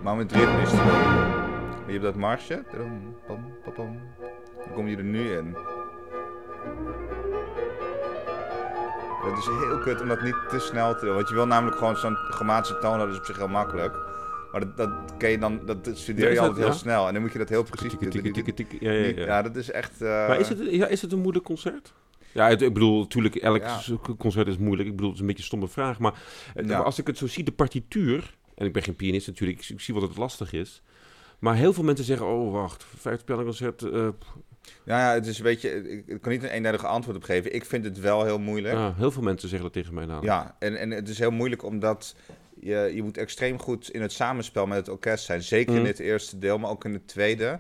maar 0.02 0.14
om 0.14 0.20
het 0.20 0.32
ritmisch 0.32 0.70
te 0.70 0.76
doen. 0.76 1.28
Je 1.86 1.92
hebt 1.92 2.04
dat 2.04 2.16
marsje. 2.16 2.64
Dan 3.76 3.94
kom 4.74 4.88
je 4.88 4.98
er 4.98 5.04
nu 5.04 5.32
in. 5.32 5.56
Het 9.30 9.40
is 9.40 9.46
heel 9.68 9.78
kut 9.78 10.02
om 10.02 10.08
dat 10.08 10.22
niet 10.22 10.36
te 10.50 10.60
snel 10.60 10.96
te 10.96 11.06
doen. 11.06 11.16
Want 11.16 11.30
je 11.30 11.36
wil 11.36 11.48
namelijk 11.48 11.78
gewoon 11.78 11.98
zo'n 11.98 12.16
chromatische 12.16 12.78
toon, 12.78 12.98
dat 12.98 13.10
is 13.10 13.18
op 13.18 13.26
zich 13.26 13.38
heel 13.38 13.48
makkelijk. 13.48 13.98
Maar 14.52 14.62
dat, 14.62 14.78
dat, 14.78 14.90
ken 15.18 15.30
je 15.30 15.40
dan, 15.40 15.60
dat 15.66 15.90
studeer 15.94 16.32
je 16.32 16.40
altijd 16.40 16.66
heel 16.66 16.74
snel. 16.74 17.08
En 17.08 17.14
dan 17.14 17.22
moet 17.22 17.32
je 17.32 17.38
dat 17.38 17.50
heel 17.50 17.64
precies 17.64 17.94
doen. 18.00 19.16
Ja, 19.16 19.42
dat 19.42 19.56
is 19.56 19.72
echt... 19.72 20.02
Uh... 20.02 20.08
Maar 20.10 20.40
is 20.40 20.50
het, 20.50 20.60
ja, 20.70 20.88
is 20.88 21.02
het 21.02 21.12
een 21.12 21.22
moeilijk 21.22 21.46
concert? 21.46 21.94
Ja, 22.32 22.48
ik 22.48 22.74
bedoel, 22.74 23.00
natuurlijk, 23.00 23.36
elk 23.36 23.64
concert 24.18 24.48
is 24.48 24.58
moeilijk. 24.58 24.90
Ik 24.90 24.96
bedoel, 24.96 25.10
het 25.10 25.16
is 25.16 25.22
een 25.22 25.28
beetje 25.28 25.42
een 25.42 25.48
stomme 25.48 25.68
vraag. 25.68 26.00
Maar 26.00 26.14
als 26.84 27.00
ik 27.00 27.08
het 27.08 27.18
zo 27.18 27.28
zie, 27.28 27.44
de 27.44 27.52
partituur... 27.52 28.38
En 28.56 28.66
ik 28.66 28.74
ben 28.74 28.84
geen 28.84 28.96
pianist 28.96 29.28
natuurlijk, 29.28 29.70
ik, 29.70 29.80
zie 29.80 29.94
wat 29.94 30.04
het 30.04 30.18
lastig 30.18 30.54
is. 30.54 30.82
Maar 31.40 31.56
heel 31.56 31.74
veel 31.74 31.84
mensen 31.84 32.06
zeggen, 32.06 32.28
oh 32.28 32.52
wacht, 32.52 32.86
vijfde 32.98 33.24
pianoconcert, 33.24 33.82
uh, 33.82 34.08
nou 34.86 35.02
ja, 35.02 35.14
het 35.14 35.28
is 35.28 35.38
een 35.38 35.44
beetje, 35.44 35.70
ik 36.06 36.22
kan 36.22 36.32
niet 36.32 36.44
een 36.44 36.50
eenduidig 36.50 36.86
antwoord 36.86 37.18
op 37.18 37.24
geven. 37.24 37.56
Ik 37.56 37.66
vind 37.66 37.86
het 37.86 38.00
wel 38.00 38.26
heel 38.26 38.40
moeilijk. 38.40 38.74
Ja, 38.74 38.94
heel 38.98 39.12
veel 39.12 39.24
mensen 39.24 39.50
zeggen 39.50 39.68
dat 39.68 39.82
tegen 39.82 39.94
mij 39.94 40.06
nou. 40.06 40.24
Ja, 40.24 40.56
en, 40.60 40.80
en 40.80 40.92
het 40.92 41.10
is 41.10 41.20
heel 41.20 41.32
moeilijk 41.32 41.64
omdat 41.64 42.16
je, 42.60 42.92
je 42.96 43.04
moet 43.04 43.18
extreem 43.18 43.60
goed 43.60 43.90
in 43.90 44.02
het 44.02 44.12
samenspel 44.12 44.66
met 44.66 44.78
het 44.78 44.90
orkest 44.90 45.26
zijn. 45.26 45.44
Zeker 45.44 45.74
in 45.74 45.80
mhm. 45.80 45.90
het 45.90 46.00
eerste 46.00 46.38
deel, 46.38 46.58
maar 46.58 46.70
ook 46.70 46.86
in 46.86 46.94
het 46.94 47.08
tweede. 47.08 47.60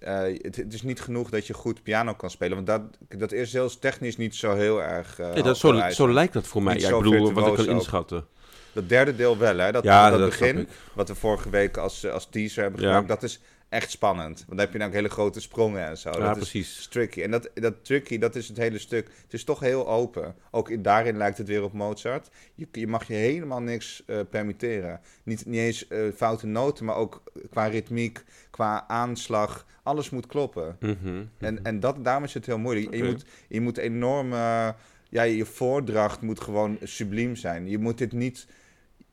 Uh, 0.00 0.20
het, 0.20 0.56
het, 0.56 0.72
is 0.72 0.82
niet 0.82 1.00
genoeg 1.00 1.30
dat 1.30 1.46
je 1.46 1.54
goed 1.54 1.82
piano 1.82 2.14
kan 2.14 2.30
spelen. 2.30 2.54
Want 2.54 2.66
dat, 2.66 2.82
dat 3.18 3.32
eerste 3.32 3.56
deel 3.56 3.66
is 3.66 3.76
technisch 3.76 4.16
niet 4.16 4.34
zo 4.34 4.54
heel 4.54 4.82
erg. 4.82 5.18
Uh, 5.20 5.32
nee, 5.32 5.42
dat 5.42 5.58
zo, 5.58 5.80
zo 5.90 6.12
lijkt 6.12 6.32
dat 6.32 6.46
voor 6.46 6.62
mij. 6.62 6.78
ja, 6.78 6.88
ik 6.88 7.02
bedoel, 7.02 7.32
wat 7.32 7.46
ik 7.46 7.54
kan 7.54 7.74
inschatten. 7.74 8.26
Dat 8.72 8.88
derde 8.88 9.16
deel 9.16 9.38
wel, 9.38 9.58
hè? 9.58 9.72
Dat, 9.72 9.84
ja, 9.84 10.10
dat, 10.10 10.20
begin, 10.20 10.68
wat 10.94 11.08
we 11.08 11.14
vorige 11.14 11.50
week 11.50 11.76
als, 11.76 12.06
als 12.06 12.28
teaser 12.30 12.62
hebben 12.62 12.80
gemaakt, 12.80 13.08
dat 13.08 13.22
is 13.22 13.40
echt 13.70 13.90
spannend. 13.90 14.36
Want 14.36 14.48
dan 14.48 14.58
heb 14.58 14.72
je 14.72 14.78
nou 14.78 14.92
hele 14.92 15.08
grote 15.08 15.40
sprongen 15.40 15.86
en 15.86 15.98
zo. 15.98 16.10
Ja, 16.10 16.18
dat 16.18 16.36
precies. 16.36 16.78
Is 16.78 16.86
tricky. 16.86 17.22
En 17.22 17.30
dat, 17.30 17.50
dat 17.54 17.84
tricky, 17.84 18.18
dat 18.18 18.36
is 18.36 18.48
het 18.48 18.56
hele 18.56 18.78
stuk. 18.78 19.10
Het 19.22 19.32
is 19.32 19.44
toch 19.44 19.60
heel 19.60 19.88
open. 19.88 20.34
Ook 20.50 20.70
in, 20.70 20.82
daarin 20.82 21.16
lijkt 21.16 21.38
het 21.38 21.48
weer 21.48 21.62
op 21.62 21.72
Mozart. 21.72 22.28
Je, 22.54 22.68
je 22.72 22.86
mag 22.86 23.06
je 23.06 23.14
helemaal 23.14 23.60
niks 23.60 24.02
uh, 24.06 24.20
permitteren. 24.30 25.00
Niet, 25.22 25.46
niet 25.46 25.60
eens 25.60 25.86
uh, 25.88 26.12
foute 26.12 26.46
noten, 26.46 26.84
maar 26.84 26.96
ook 26.96 27.22
qua 27.50 27.66
ritmiek, 27.66 28.24
qua 28.50 28.88
aanslag. 28.88 29.66
Alles 29.82 30.10
moet 30.10 30.26
kloppen. 30.26 30.76
Mm 30.80 30.96
-hmm, 31.02 31.30
En, 31.38 31.64
en 31.64 31.80
dat, 31.80 32.04
daarom 32.04 32.24
is 32.24 32.34
het 32.34 32.46
heel 32.46 32.58
moeilijk. 32.58 32.94
Je, 32.94 33.04
moet, 33.04 33.24
je 33.48 33.60
moet 33.60 33.76
enorm... 33.76 34.32
Uh, 34.32 34.68
ja, 35.10 35.22
je 35.22 35.44
voordracht 35.44 36.20
moet 36.20 36.40
gewoon 36.40 36.78
subliem 36.82 37.36
zijn. 37.36 37.68
Je 37.68 37.78
moet 37.78 37.98
dit 37.98 38.12
niet 38.12 38.46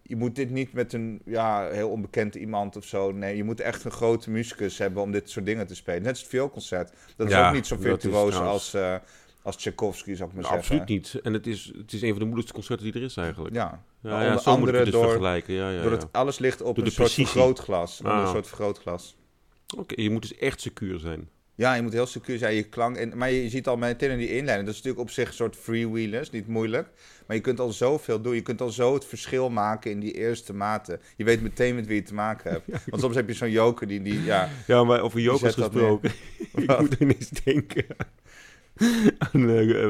je 0.07 0.15
moet 0.15 0.35
dit 0.35 0.49
niet 0.49 0.73
met 0.73 0.93
een 0.93 1.21
ja, 1.25 1.69
heel 1.71 1.89
onbekend 1.89 2.35
iemand 2.35 2.75
of 2.75 2.85
zo. 2.85 3.11
Nee, 3.11 3.35
je 3.37 3.43
moet 3.43 3.59
echt 3.59 3.83
een 3.83 3.91
grote 3.91 4.29
muzikus 4.29 4.77
hebben 4.77 5.03
om 5.03 5.11
dit 5.11 5.29
soort 5.29 5.45
dingen 5.45 5.67
te 5.67 5.75
spelen. 5.75 6.01
Net 6.01 6.09
als 6.09 6.19
het 6.19 6.29
vioolconcert. 6.29 6.93
Dat 7.15 7.27
is 7.27 7.33
Ja, 7.33 7.47
ook 7.47 7.53
niet 7.55 7.67
zo 7.67 7.75
is 7.75 7.81
virtuoos 7.81 8.35
als, 8.35 8.73
eh 8.73 8.95
als 9.41 9.55
Tchaikovsky, 9.57 10.15
zou 10.15 10.29
ik 10.29 10.35
maar 10.35 10.43
Nou, 10.43 10.55
zeggen. 10.55 10.79
absoluut 10.79 11.03
niet. 11.13 11.21
En 11.23 11.33
het 11.33 11.47
is, 11.47 11.71
het 11.77 11.93
is 11.93 12.01
een 12.01 12.09
van 12.09 12.17
de 12.19 12.23
moeilijkste 12.25 12.53
concerten 12.53 12.85
die 12.85 12.93
er 12.93 13.01
is 13.01 13.17
eigenlijk. 13.17 13.55
Ja, 13.55 13.83
Ja, 14.01 14.13
onder 14.19 14.39
ik 14.39 14.45
andere 14.45 14.75
het 14.77 14.85
dus 14.85 14.93
door- 14.93 15.03
vergelijken. 15.09 15.53
Ja, 15.53 15.69
ja, 15.69 15.81
doordat 15.81 16.01
ja. 16.01 16.19
alles 16.19 16.39
ligt 16.39 16.61
op 16.61 16.75
Door 16.75 16.85
een 16.85 16.91
soort 16.91 17.11
vergrootglas. 17.11 17.99
Onder 17.99 18.13
een 18.17 18.23
Ah. 18.23 18.31
soort 18.31 18.47
vergrootglas. 18.47 19.17
Oké, 19.77 20.01
je 20.01 20.09
moet 20.09 20.21
dus 20.21 20.35
echt 20.37 20.61
secuur 20.61 20.99
zijn. 20.99 21.29
Ja, 21.57 21.73
je 21.73 21.81
moet 21.81 21.93
heel 21.93 22.05
secuur 22.05 22.37
zijn, 22.37 22.55
je 22.55 22.63
klank. 22.63 22.95
En, 22.97 23.17
maar 23.17 23.31
je 23.31 23.49
ziet 23.49 23.67
al 23.67 23.77
meteen 23.77 24.11
in 24.11 24.17
die 24.17 24.35
inleiding, 24.35 24.67
dat 24.67 24.75
is 24.75 24.81
natuurlijk 24.81 24.99
op 24.99 25.09
zich 25.09 25.27
een 25.27 25.33
soort 25.33 25.55
freewheelers, 25.55 26.29
niet 26.29 26.47
moeilijk. 26.47 26.89
Maar 27.27 27.35
je 27.35 27.41
kunt 27.41 27.59
al 27.59 27.71
zoveel 27.71 28.21
doen. 28.21 28.35
Je 28.35 28.41
kunt 28.41 28.61
al 28.61 28.69
zo 28.69 28.93
het 28.93 29.05
verschil 29.05 29.49
maken 29.49 29.91
in 29.91 29.99
die 29.99 30.11
eerste 30.13 30.53
maten. 30.53 30.99
Je 31.15 31.23
weet 31.23 31.41
meteen 31.41 31.75
met 31.75 31.87
wie 31.87 31.95
je 31.95 32.01
te 32.01 32.13
maken 32.13 32.51
hebt. 32.51 32.65
Want 32.89 33.01
soms 33.01 33.15
heb 33.15 33.27
je 33.27 33.33
zo'n 33.33 33.51
joker 33.51 33.87
die, 33.87 34.01
die 34.01 34.23
ja... 34.23 34.49
Ja, 34.67 34.83
maar 34.83 35.01
over 35.01 35.19
jokers 35.19 35.53
gesproken. 35.53 36.11
ik 36.55 36.79
moet 36.79 36.95
ineens 36.99 37.29
denken 37.29 37.85
aan... 39.17 39.49
eh, 39.49 39.87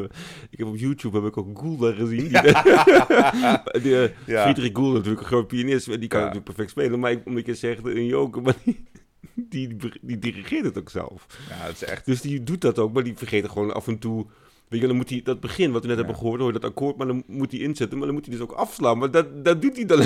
ik 0.50 0.58
heb 0.58 0.68
op 0.68 0.78
YouTube 0.78 1.18
heb 1.18 1.28
ik 1.28 1.38
ook 1.38 1.60
Goulda 1.60 1.92
gezien. 1.92 2.28
Die, 2.28 3.82
die, 3.82 4.02
eh, 4.02 4.10
Ja. 4.26 4.44
Friedrich 4.44 4.74
Goulda 4.74 4.94
natuurlijk 4.94 5.22
een 5.22 5.28
groot 5.28 5.48
pianist. 5.48 5.86
Die 5.86 6.08
kan 6.08 6.20
natuurlijk 6.20 6.46
perfect 6.46 6.70
spelen. 6.70 7.00
Maar 7.00 7.12
ik, 7.12 7.26
omdat 7.26 7.46
je 7.46 7.56
zegt 7.56 7.86
een 7.86 8.06
joker, 8.06 8.42
maar 8.42 8.56
die, 8.64 8.84
die, 9.50 9.76
die, 10.02 10.20
dirigeert 10.20 10.66
het 10.66 10.78
ook 10.78 10.90
zelf. 10.90 11.26
Ja, 11.50 11.56
het 11.56 11.76
is 11.76 11.84
echt... 11.84 12.06
Dus 12.06 12.22
die 12.22 12.44
doet 12.44 12.62
dat 12.62 12.80
ook, 12.80 12.94
maar 12.94 13.04
die 13.04 13.18
vergeet 13.18 13.44
er 13.44 13.50
gewoon 13.50 13.74
af 13.74 13.88
en 13.88 13.98
toe... 14.00 14.26
Weet 14.68 14.82
je, 14.82 14.88
dan 14.88 14.96
moet 14.96 15.10
hij 15.10 15.22
dat 15.24 15.40
begin 15.40 15.72
wat 15.72 15.82
we 15.82 15.88
net 15.88 15.98
Ja. 15.98 16.04
hebben 16.04 16.22
gehoord, 16.22 16.42
hoor 16.42 16.54
dat 16.54 16.64
akkoord, 16.66 16.98
maar 16.98 17.08
dan 17.08 17.24
moet 17.28 17.52
hij 17.52 17.60
inzetten, 17.62 17.98
maar 17.98 18.08
dan 18.08 18.16
moet 18.16 18.26
hij 18.26 18.36
dus 18.36 18.44
ook 18.44 18.52
afslaan. 18.52 18.98
Maar 18.98 19.12
dat, 19.12 19.46
dat 19.46 19.62
doet 19.62 19.76
hij 19.76 19.86
dan, 19.86 20.00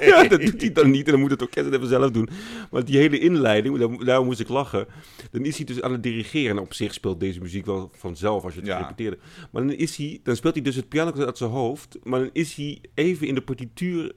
ja, 0.00 0.28
dat 0.28 0.40
doet 0.40 0.60
hij 0.60 0.72
dan 0.72 0.90
niet 0.90 1.04
en 1.06 1.12
dan 1.12 1.20
moet 1.20 1.30
het 1.30 1.42
orkest 1.42 1.64
het 1.64 1.74
even 1.74 1.86
zelf 1.88 2.10
doen. 2.10 2.28
Maar 2.70 2.84
die 2.84 2.96
hele 2.98 3.18
inleiding, 3.18 3.78
daar, 3.78 4.04
daarom 4.04 4.26
moest 4.26 4.40
ik 4.40 4.48
lachen, 4.48 4.86
dan 5.30 5.44
is 5.44 5.56
hij 5.56 5.64
dus 5.66 5.82
aan 5.82 5.92
het 5.92 6.02
dirigeren. 6.02 6.50
En 6.56 6.58
op 6.62 6.74
zich 6.74 6.92
speelt 6.94 7.20
deze 7.20 7.40
muziek 7.40 7.66
wel 7.66 7.90
vanzelf 7.94 8.44
als 8.44 8.52
je 8.54 8.58
het 8.60 8.68
Ja. 8.68 8.78
repeteerde. 8.78 9.18
Maar 9.50 9.62
dan, 9.66 9.72
is 9.72 9.96
hij, 9.96 10.20
dan 10.22 10.36
speelt 10.36 10.54
hij 10.54 10.62
dus 10.62 10.76
het 10.76 10.88
piano 10.88 11.12
uit 11.24 11.38
zijn 11.38 11.50
hoofd, 11.50 11.98
maar 12.02 12.20
dan 12.20 12.30
is 12.32 12.54
hij 12.54 12.80
even 12.94 13.26
in 13.26 13.34
de 13.34 13.42
partituur 13.42 14.12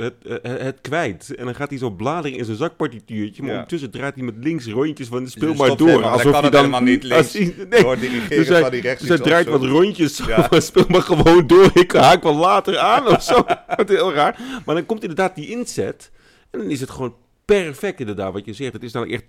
het, 0.00 0.40
eh, 0.42 0.52
het 0.64 0.78
kwijt. 0.80 1.34
En 1.34 1.44
dan 1.44 1.54
gaat 1.54 1.68
hij 1.70 1.78
zo 1.78 1.90
bladeren 1.90 2.38
in 2.38 2.44
zijn 2.44 2.56
zakpartituurtje, 2.56 3.40
maar 3.42 3.50
Ja. 3.50 3.56
ondertussen 3.56 3.90
draait 3.90 4.14
hij 4.14 4.24
met 4.24 4.34
links 4.38 4.66
rondjes 4.66 5.08
van 5.08 5.28
speel 5.28 5.48
Dus 5.48 5.58
maar 5.58 5.76
door. 5.76 5.88
helemaal. 5.88 6.18
Hij 6.20 6.30
kan 6.32 6.44
het 6.44 6.54
helemaal 6.54 6.80
niet 6.80 7.02
links 7.02 7.32
hij- 7.32 7.54
nee, 7.68 7.82
Door 7.82 7.98
dirigeren 7.98 8.36
dus 8.36 8.48
hij, 8.48 8.60
van 8.60 8.70
die 8.70 8.80
rechts 8.80 9.00
dus 9.00 9.08
hij 9.08 9.18
draait 9.18 9.46
wat 9.46 9.64
rondjes, 9.64 10.16
Ja. 10.26 10.46
maar 10.50 10.62
speel 10.62 10.84
maar 10.88 11.02
gewoon 11.02 11.46
door. 11.46 11.70
Ik 11.74 11.92
haak 11.92 12.22
wel 12.22 12.34
later 12.36 12.78
aan 12.78 13.06
of 13.08 13.22
zo. 13.22 13.44
Heel 13.86 14.12
raar. 14.12 14.38
Maar 14.66 14.74
dan 14.74 14.86
komt 14.86 15.00
inderdaad 15.02 15.34
die 15.34 15.48
inzet. 15.48 16.10
En 16.50 16.58
dan 16.60 16.70
is 16.70 16.80
het 16.80 16.90
gewoon 16.90 17.14
perfect 17.44 18.00
inderdaad 18.00 18.32
wat 18.32 18.44
je 18.44 18.52
zegt. 18.52 18.72
Het 18.72 18.82
is 18.82 18.92
dan 18.92 19.08
echt... 19.08 19.24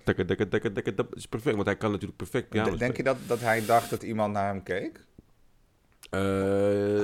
Dat 0.95 1.05
is 1.13 1.25
perfect. 1.25 1.55
Want 1.55 1.67
hij 1.67 1.75
kan 1.77 1.91
natuurlijk 1.91 2.17
perfect 2.17 2.49
piano 2.49 2.75
Denk 2.77 2.97
je 2.97 3.03
dat, 3.03 3.17
dat 3.27 3.39
hij 3.39 3.65
dacht 3.65 3.89
dat 3.89 4.03
iemand 4.03 4.33
naar 4.33 4.47
hem 4.47 4.63
keek? 4.63 5.05
Eh, 6.11 6.19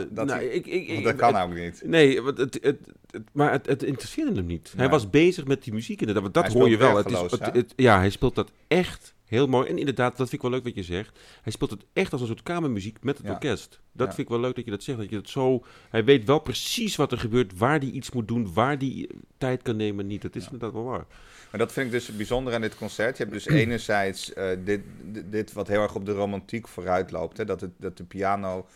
Dat 0.09 0.25
nou, 0.25 0.29
hij- 0.29 0.45
ik, 0.47 0.65
ik, 0.65 1.03
dat 1.03 1.15
kan 1.15 1.35
het- 1.35 1.43
ook 1.43 1.55
niet. 1.55 1.81
Nee, 1.85 2.21
want 2.21 2.37
het, 2.37 2.53
het, 2.61 2.77
het- 3.11 3.23
maar 3.33 3.51
het, 3.51 3.65
het 3.65 3.83
interesseerde 3.83 4.35
hem 4.35 4.45
niet. 4.45 4.73
Hij 4.77 4.89
was 4.89 5.09
bezig 5.09 5.45
met 5.45 5.63
die 5.63 5.73
muziek 5.73 5.99
inderdaad. 5.99 6.23
Want 6.23 6.33
dat 6.35 6.43
Hij 6.45 6.53
hoor 6.53 6.69
je 6.69 6.77
wel. 6.77 6.95
Het 6.97 7.55
is, 7.55 7.63
ja, 7.75 7.97
hij 7.97 8.09
speelt 8.09 8.35
dat 8.35 8.51
echt 8.67 9.13
heel 9.25 9.47
mooi. 9.47 9.69
En 9.69 9.77
inderdaad, 9.77 10.09
dat 10.17 10.29
vind 10.29 10.33
ik 10.33 10.41
wel 10.41 10.51
leuk 10.51 10.63
wat 10.63 10.75
je 10.75 10.83
zegt. 10.83 11.19
Hij 11.41 11.51
speelt 11.51 11.71
het 11.71 11.85
echt 11.93 12.11
als 12.11 12.21
een 12.21 12.27
soort 12.27 12.43
kamermuziek 12.43 12.97
met 13.01 13.17
het 13.17 13.25
Ja. 13.27 13.31
orkest. 13.33 13.79
Dat 13.91 14.07
Ja. 14.07 14.13
vind 14.13 14.27
ik 14.27 14.33
wel 14.33 14.39
leuk 14.43 14.55
dat 14.55 14.65
je 14.65 14.71
dat 14.71 14.83
zegt. 14.83 14.97
Dat 14.97 15.09
je 15.09 15.15
het 15.15 15.29
zo... 15.29 15.63
Hij 15.89 16.03
weet 16.03 16.25
wel 16.25 16.39
precies 16.39 16.95
wat 16.95 17.11
er 17.11 17.17
gebeurt, 17.19 17.57
waar 17.57 17.79
hij 17.79 17.89
iets 17.89 18.11
moet 18.11 18.27
doen, 18.27 18.53
waar 18.53 18.77
hij 18.77 19.09
tijd 19.37 19.61
kan 19.61 19.75
nemen, 19.75 20.07
niet. 20.07 20.21
Dat 20.21 20.35
is 20.35 20.43
Ja. 20.43 20.51
inderdaad 20.51 20.73
wel 20.81 20.83
waar. 20.91 21.05
Maar 21.51 21.59
dat 21.59 21.71
vind 21.71 21.85
ik 21.85 21.91
dus 21.91 22.15
bijzonder 22.15 22.53
aan 22.53 22.61
dit 22.61 22.77
concert. 22.77 23.17
Je 23.17 23.23
hebt 23.23 23.35
dus 23.35 23.45
enerzijds 23.63 24.33
eh, 24.33 24.49
dit, 24.63 24.81
dit, 25.03 25.31
dit 25.31 25.53
wat 25.53 25.67
heel 25.67 25.81
erg 25.81 25.95
op 25.95 26.05
de 26.05 26.11
romantiek 26.13 26.67
vooruit 26.67 27.11
loopt. 27.11 27.37
Hè? 27.37 27.45
Dat, 27.45 27.61
het, 27.61 27.71
dat 27.77 27.97
de 27.97 28.03
piano 28.03 28.67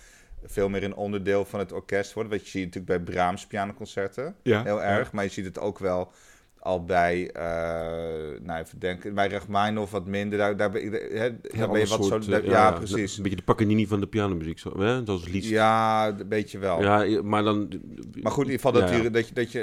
veel 0.46 0.70
meer 0.70 0.84
een 0.84 0.96
onderdeel 0.96 1.46
van 1.46 1.60
het 1.60 1.72
orkest 1.72 2.14
wordt. 2.14 2.30
Wat 2.30 2.44
je 2.44 2.50
ziet 2.50 2.66
natuurlijk 2.66 3.04
bij 3.04 3.14
Brahms 3.14 3.48
pianoconcerten. 3.48 4.36
Ja. 4.44 4.64
Heel 4.64 4.84
erg. 4.84 5.12
Maar 5.12 5.24
je 5.24 5.30
ziet 5.30 5.46
het 5.46 5.60
ook 5.60 5.80
wel 5.80 6.12
al 6.60 6.84
bij, 6.84 7.30
eh 7.32 7.44
nou 8.42 8.60
even 8.60 8.80
denken, 8.80 9.14
bij 9.14 9.28
Rachmaninoff 9.30 9.92
wat 9.92 10.06
minder. 10.06 10.38
Daar, 10.38 10.58
daar, 10.58 10.72
ben, 10.72 10.82
je- 10.82 11.10
hè, 11.14 11.40
daar 11.58 11.70
ben 11.70 11.80
je 11.80 11.88
wat 11.88 12.06
zo... 12.06 12.20
daar- 12.20 12.46
ja, 12.46 12.72
precies. 12.72 13.18
Een 13.18 13.24
beetje 13.24 13.38
de 13.38 13.44
Paganini 13.44 13.88
van 13.88 14.00
de 14.00 14.08
pianomuziek, 14.08 14.60
zo, 14.60 14.80
hè? 14.80 15.02
zoals 15.06 15.28
Liszt. 15.28 15.50
Ja, 15.50 16.08
een 16.08 16.28
beetje 16.28 16.60
wel. 16.60 16.82
Ja, 16.82 17.22
maar 17.24 17.44
dan... 17.44 17.68
Maar 18.22 18.32
goed, 18.32 18.46
in 18.46 18.52
ieder 18.52 18.66
geval 18.68 18.72
dat, 18.72 18.90
je, 19.04 19.10
dat 19.10 19.28
je... 19.28 19.34
Dat 19.34 19.52
je 19.52 19.62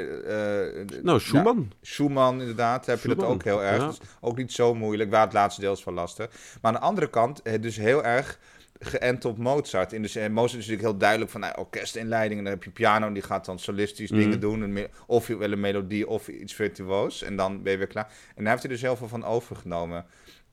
eh, 0.88 1.02
Nou, 1.02 1.20
Schumann. 1.20 1.72
Schumann, 1.82 2.40
inderdaad, 2.40 2.86
heb 2.86 3.00
je 3.02 3.08
dat 3.08 3.24
ook 3.24 3.42
heel 3.44 3.62
erg. 3.62 3.86
Dus 3.86 4.00
ook 4.20 4.36
niet 4.36 4.52
zo 4.52 4.74
moeilijk, 4.74 5.10
waar 5.10 5.24
het 5.24 5.32
laatste 5.32 5.60
deel 5.60 5.72
is 5.72 5.82
van 5.82 5.94
lastig. 5.94 6.26
Maar 6.62 6.72
aan 6.72 6.80
de 6.80 6.86
andere 6.86 7.10
kant, 7.10 7.42
eh, 7.42 7.60
dus 7.60 7.76
heel 7.76 8.04
erg 8.04 8.38
geënt 8.80 9.24
op 9.24 9.38
Mozart. 9.38 9.92
In 9.92 10.02
de, 10.02 10.20
eh, 10.20 10.28
Mozart 10.30 10.52
is 10.60 10.66
natuurlijk 10.66 10.82
heel 10.88 10.96
duidelijk 10.98 11.30
van 11.30 11.40
nou, 11.40 11.58
orkestinleiding. 11.58 12.38
En 12.38 12.44
dan 12.44 12.54
heb 12.54 12.64
je 12.64 12.70
piano, 12.70 13.06
en 13.06 13.12
die 13.12 13.22
gaat 13.22 13.44
dan 13.44 13.58
solistisch 13.58 14.10
Mhm. 14.10 14.20
dingen 14.20 14.40
doen. 14.40 14.86
Of 15.06 15.28
je 15.28 15.36
wel 15.36 15.52
een 15.52 15.60
melodie 15.60 16.08
of 16.08 16.28
iets 16.28 16.54
virtuoos. 16.54 17.22
En 17.22 17.36
dan 17.36 17.62
ben 17.62 17.72
je 17.72 17.78
weer 17.78 17.86
klaar. 17.86 18.12
En 18.34 18.42
daar 18.44 18.52
heeft 18.52 18.62
hij 18.62 18.72
dus 18.72 18.82
heel 18.82 18.96
veel 18.96 19.08
van 19.08 19.24
overgenomen. 19.24 20.04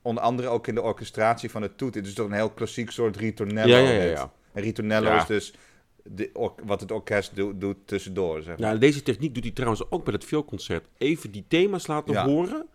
Onder 0.02 0.22
andere 0.22 0.48
ook 0.48 0.66
in 0.66 0.74
de 0.74 0.82
orchestratie 0.82 1.50
van 1.50 1.62
het 1.62 1.78
toet. 1.78 1.92
Dit 1.92 2.06
is 2.06 2.14
toch 2.14 2.26
een 2.26 2.32
heel 2.32 2.50
klassiek 2.50 2.90
soort 2.90 3.16
ritornello. 3.16 3.76
Ja, 3.76 3.90
ja, 3.90 4.02
ja. 4.02 4.32
En 4.52 4.62
ritornello 4.62 5.08
Ja. 5.08 5.20
is 5.20 5.26
dus 5.26 5.54
de, 6.02 6.30
wat 6.64 6.80
het 6.80 6.90
orkest 6.92 7.36
doet 7.36 7.60
doet 7.60 7.76
tussendoor, 7.84 8.42
zeg 8.42 8.58
maar. 8.58 8.72
Ja, 8.72 8.78
deze 8.78 9.02
techniek 9.02 9.34
doet 9.34 9.42
hij 9.44 9.52
trouwens 9.52 9.90
ook 9.90 10.04
bij 10.04 10.12
het 10.12 10.24
vioolconcert. 10.24 10.86
Even 10.98 11.30
die 11.30 11.44
thema's 11.48 11.86
laten 11.86 12.12
Ja. 12.12 12.24
horen, 12.26 12.66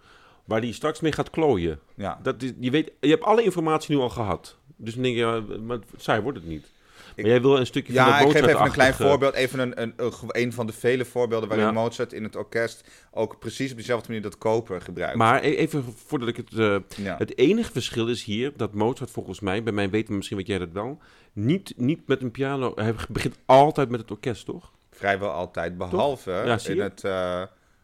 waar 0.45 0.62
hij 0.62 0.71
straks 0.71 1.00
mee 1.00 1.12
gaat 1.12 1.29
klooien. 1.29 1.79
Ja. 1.95 2.19
Dat 2.24 2.41
is, 2.43 2.51
je, 2.60 2.71
weet, 2.71 2.91
je 3.00 3.10
hebt 3.10 3.24
alle 3.24 3.43
informatie 3.43 3.95
nu 3.95 4.01
al 4.01 4.10
gehad. 4.10 4.57
Dus 4.75 4.93
dan 4.93 5.03
denk 5.03 5.15
je, 5.15 5.21
ja, 5.21 5.43
maar 5.62 5.79
saai 5.98 6.21
wordt 6.21 6.38
het 6.38 6.48
niet. 6.48 6.71
Ik- 7.15 7.24
maar 7.24 7.31
jij 7.31 7.41
wil 7.41 7.57
een 7.57 7.65
stukje 7.65 7.93
van 7.93 8.05
Ja, 8.05 8.19
dat 8.19 8.27
ik 8.27 8.38
geef 8.38 8.48
even 8.50 8.65
een 8.65 8.71
klein 8.71 8.93
voorbeeld. 8.93 9.33
Even 9.33 9.60
een, 9.60 9.81
een, 9.81 9.93
een, 10.27 10.53
van 10.53 10.65
de 10.67 10.74
vele 10.74 11.05
voorbeelden 11.05 11.50
waarin 11.50 11.67
Ja. 11.67 11.71
Mozart 11.74 12.13
in 12.13 12.24
het 12.24 12.36
orkest 12.36 12.83
ook 13.12 13.39
precies 13.39 13.71
op 13.71 13.77
dezelfde 13.77 14.07
manier 14.07 14.21
dat 14.24 14.38
koper 14.38 14.81
gebruikt. 14.81 15.15
Maar 15.17 15.43
e- 15.43 15.55
even 15.55 15.83
voordat 16.05 16.27
ik 16.27 16.38
het... 16.38 16.53
eh, 16.53 16.75
ja. 17.05 17.15
Het 17.17 17.38
enige 17.38 17.71
verschil 17.71 18.07
is 18.07 18.24
hier 18.24 18.51
dat 18.55 18.74
Mozart 18.74 19.12
volgens 19.12 19.39
mij, 19.39 19.63
bij 19.63 19.74
mijn 19.74 19.89
weten 19.89 20.15
misschien 20.15 20.38
weet 20.38 20.48
jij 20.48 20.57
dat 20.57 20.71
wel, 20.71 20.98
niet, 21.33 21.74
niet 21.77 22.07
met 22.07 22.21
een 22.21 22.31
piano... 22.31 22.71
Hij 22.75 22.95
begint 23.10 23.36
altijd 23.45 23.89
met 23.89 24.00
het 24.00 24.12
orkest, 24.12 24.45
toch? 24.45 24.71
Vrijwel 24.91 25.29
altijd, 25.31 25.77
behalve 25.77 26.57
in 26.67 26.79
het... 26.79 27.03
eh 27.03 27.41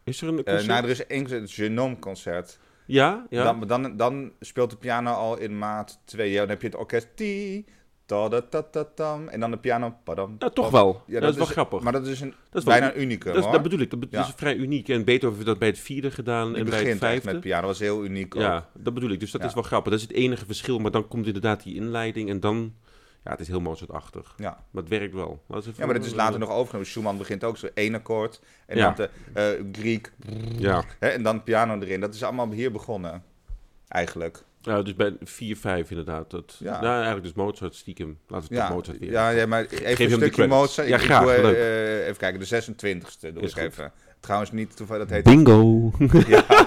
Is 0.08 0.20
er 0.22 0.28
een 0.28 0.38
eh, 0.38 0.44
concert? 0.44 0.66
nou, 0.66 0.84
er 0.84 0.90
is 0.90 1.06
één 1.06 1.30
het 1.30 1.50
Genome-concert. 1.50 2.58
Ja, 2.86 3.26
ja. 3.30 3.44
Dan, 3.44 3.66
dan, 3.66 3.96
dan 3.96 4.32
speelt 4.40 4.70
de 4.70 4.76
piano 4.76 5.10
al 5.12 5.38
in 5.38 5.58
maat 5.58 6.00
2. 6.04 6.30
Ja, 6.30 6.38
dan 6.40 6.48
heb 6.48 6.60
je 6.60 6.66
het 6.66 6.76
orkest... 6.76 7.08
Ti, 7.14 7.64
ta, 8.06 8.28
da, 8.28 8.40
ta, 8.42 8.62
ta, 8.62 8.84
tam, 8.94 9.28
en 9.28 9.40
dan 9.40 9.50
de 9.50 9.56
piano... 9.58 9.94
Padam, 10.04 10.36
ja, 10.38 10.50
toch 10.50 10.70
wel. 10.70 11.02
Ja, 11.06 11.20
dat, 11.20 11.30
is 11.30 11.36
wel 11.36 11.46
grappig. 11.46 11.80
Maar 11.80 11.92
dat 11.92 12.06
is 12.06 12.20
een, 12.20 12.34
dat 12.50 12.60
is 12.62 12.64
wel- 12.68 12.78
bijna 12.78 12.94
een 12.94 13.00
unicum, 13.02 13.32
dat, 13.34 13.44
is- 13.44 13.50
dat 13.50 13.62
bedoel 13.62 13.78
ik. 13.80 13.90
Dat, 13.90 14.06
Ja. 14.10 14.20
is 14.20 14.32
vrij 14.36 14.56
uniek. 14.56 14.88
En 14.88 15.04
Beethoven 15.04 15.34
heeft 15.34 15.46
dat 15.48 15.58
bij 15.58 15.68
het 15.68 15.78
vierde 15.78 16.10
gedaan 16.10 16.52
Die 16.52 16.62
en 16.64 16.70
bij 16.70 16.84
het 16.84 16.98
vijfde. 16.98 17.32
met 17.32 17.40
piano, 17.40 17.60
dat 17.60 17.70
was 17.70 17.78
heel 17.80 18.04
uniek 18.04 18.36
ook. 18.36 18.42
Ja, 18.42 18.68
dat 18.74 18.94
bedoel 18.94 19.10
ik. 19.10 19.20
Dus 19.20 19.30
dat 19.30 19.40
Ja. 19.40 19.46
is 19.46 19.54
wel 19.54 19.62
grappig. 19.62 19.90
Dat 19.92 20.00
is 20.00 20.06
het 20.08 20.16
enige 20.16 20.46
verschil. 20.46 20.78
Maar 20.78 20.90
dan 20.90 21.08
komt 21.08 21.26
inderdaad 21.26 21.62
die 21.62 21.74
inleiding 21.74 22.28
en 22.30 22.40
dan... 22.40 22.74
Ja, 23.28 23.34
het 23.34 23.42
is 23.42 23.48
heel 23.48 23.60
Mozart-achtig. 23.60 24.34
Ja. 24.36 24.64
Maar 24.70 24.82
het 24.82 24.90
werkt 24.92 25.14
wel. 25.14 25.42
Dat 25.48 25.66
is 25.66 25.76
Ja, 25.76 25.84
maar 25.86 25.94
dat 25.94 26.04
is 26.04 26.14
later 26.14 26.38
nog 26.38 26.50
overgenomen. 26.50 26.86
Schumann 26.90 27.18
begint 27.18 27.44
ook 27.44 27.56
zo 27.56 27.68
één 27.74 27.94
akkoord. 27.94 28.40
En 28.66 28.76
Ja. 28.76 28.90
dan 28.90 29.06
de 29.34 29.40
eh, 29.40 29.64
Griek. 29.80 30.12
Ja. 30.58 30.84
Hè, 30.98 31.08
en 31.08 31.22
dan 31.22 31.42
piano 31.42 31.78
erin. 31.80 32.00
Dat 32.00 32.14
is 32.14 32.22
allemaal 32.22 32.50
hier 32.50 32.72
begonnen. 32.72 33.22
Eigenlijk. 33.88 34.42
ja, 34.60 34.82
dus 34.82 34.94
bij 34.94 35.16
4, 35.22 35.56
5 35.56 35.90
inderdaad. 35.90 36.30
Dat, 36.30 36.56
Ja. 36.58 36.70
Nou, 36.80 36.94
eigenlijk 36.94 37.22
dus 37.22 37.32
Mozart 37.32 37.74
stiekem. 37.74 38.18
Laten 38.28 38.48
we 38.48 38.54
het 38.54 38.64
Ja, 38.68 38.74
Mozart 38.74 38.98
weer. 38.98 39.10
ja, 39.10 39.28
ja, 39.30 39.46
maar 39.46 39.64
even 39.64 40.04
een 40.04 40.10
stukje. 40.16 40.46
Mozart. 40.46 40.88
Ja, 40.88 40.94
Ik- 40.96 41.00
ik 41.02 41.06
graag, 41.06 41.22
doe, 41.22 41.32
eh, 41.32 41.42
leuk. 41.42 41.56
eh, 41.56 42.04
even 42.06 42.16
kijken, 42.16 42.40
de 42.40 42.46
26e 42.46 43.32
doe 43.32 43.42
ik 43.42 43.56
even. 43.56 43.92
Trouwens 44.20 44.52
niet 44.52 44.76
toevallig, 44.76 45.02
dat 45.06 45.14
heet 45.14 45.24
Bingo! 45.24 45.90
ja. 46.26 46.44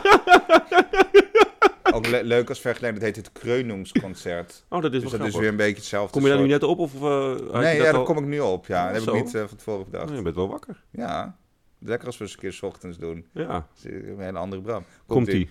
ook 1.94 2.08
le- 2.08 2.22
leuk 2.24 2.50
als 2.50 2.60
vergelijking. 2.62 3.04
Dat 3.04 3.16
heet 3.16 3.26
het 3.26 3.32
Kreunungsconcert. 3.42 4.66
Oh, 4.70 4.82
dat 4.82 4.94
is 4.94 5.02
Dus 5.02 5.10
wel 5.12 5.20
dat 5.20 5.28
is 5.30 5.36
weer 5.36 5.50
een 5.50 5.56
beetje 5.56 5.76
hetzelfde 5.76 6.12
Kom 6.14 6.22
je 6.24 6.30
daar 6.30 6.42
nu 6.42 6.48
net 6.48 6.64
op? 6.64 6.80
Of, 6.80 6.94
uh, 6.94 7.02
je 7.02 7.50
Nee, 7.54 7.76
ja, 7.78 7.86
al- 7.88 7.94
daar 7.94 8.04
kom 8.04 8.18
ik 8.18 8.26
nu 8.26 8.40
op. 8.40 8.66
Ja, 8.66 8.86
dat 8.86 8.94
heb 8.96 9.04
Zo. 9.04 9.16
ik 9.16 9.24
niet 9.24 9.36
eh, 9.36 9.44
van 9.48 9.58
tevoren 9.58 9.86
bedacht. 9.86 10.10
Oh, 10.10 10.16
je 10.16 10.22
bent 10.22 10.36
wel 10.36 10.48
wakker. 10.50 10.84
Ja, 10.92 11.38
lekker 11.80 12.08
als 12.08 12.18
we 12.18 12.24
eens 12.24 12.34
een 12.34 12.40
keer 12.40 12.54
's 12.54 12.62
ochtends 12.62 12.98
doen. 12.98 13.26
Ja, 13.34 13.46
Dat 13.48 13.64
is 13.78 13.84
een 13.84 14.20
hele 14.20 14.38
andere 14.38 14.62
Bram. 14.62 14.84
komt-ie. 15.08 15.50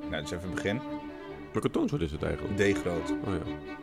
Nou, 0.00 0.10
dat 0.10 0.24
is 0.24 0.30
even 0.30 0.42
het 0.46 0.54
begin. 0.54 0.80
Welke 1.52 1.70
toonsoort 1.70 2.02
is 2.02 2.12
het 2.12 2.22
eigenlijk? 2.22 2.56
D 2.74 2.78
groot. 2.78 3.10
Oh 3.10 3.34
ja. 3.34 3.78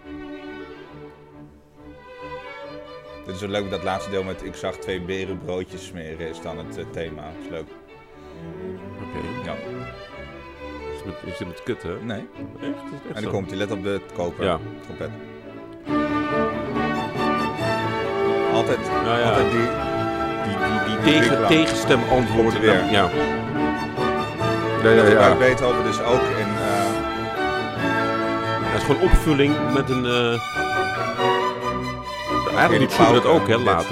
Dit 3.25 3.35
is 3.35 3.41
zo 3.41 3.47
leuk 3.47 3.69
dat 3.69 3.83
laatste 3.83 4.09
deel 4.11 4.23
met 4.23 4.43
ik 4.43 4.55
zag 4.55 4.77
twee 4.77 5.01
beren 5.01 5.39
broodjes 5.45 5.85
smeren 5.85 6.29
is 6.29 6.41
dan 6.41 6.57
het 6.57 6.77
eh, 6.77 6.85
thema. 6.91 7.21
Dat 7.23 7.43
is 7.43 7.49
leuk. 7.49 7.67
Oké. 9.07 9.49
Ja. 9.49 9.53
Is, 10.93 10.97
het 10.97 11.05
met, 11.05 11.33
is 11.33 11.39
het 11.39 11.47
met 11.47 11.63
kut, 11.63 11.83
hè? 11.83 11.95
Nee. 12.01 12.27
Echt? 12.61 12.69
Echt 13.07 13.15
En 13.15 13.21
dan 13.23 13.31
komt 13.31 13.49
hij, 13.49 13.57
let 13.57 13.71
op 13.71 13.83
de 13.83 14.01
koper. 14.15 14.45
Ja. 14.45 14.59
Trompet. 14.85 15.09
Altijd, 18.53 18.77
ja. 19.05 19.21
altijd 19.29 19.51
die... 19.51 19.67
Die, 20.47 21.03
die, 21.03 21.13
tegen, 21.13 21.47
tegenstem 21.47 21.99
antwoorden. 22.11 22.61
Weer. 22.61 22.73
Ja. 22.91 23.09
Ja, 24.83 24.95
dat 24.95 25.07
ja, 25.11 25.27
ja. 25.27 25.35
Beethoven 25.35 25.83
dus 25.83 26.01
ook 26.01 26.21
in... 26.21 26.47
eh, 26.47 26.85
Het 28.71 28.81
is 28.81 28.87
gewoon 28.87 29.01
opvulling 29.01 29.55
met 29.73 29.89
een... 29.89 30.05
eh 30.05 30.41
Eigenlijk 32.57 32.79
doet 32.79 32.91
Schubert 32.91 33.23
dat 33.23 33.31
ook, 33.31 33.47
hè, 33.47 33.57
dit. 33.57 33.85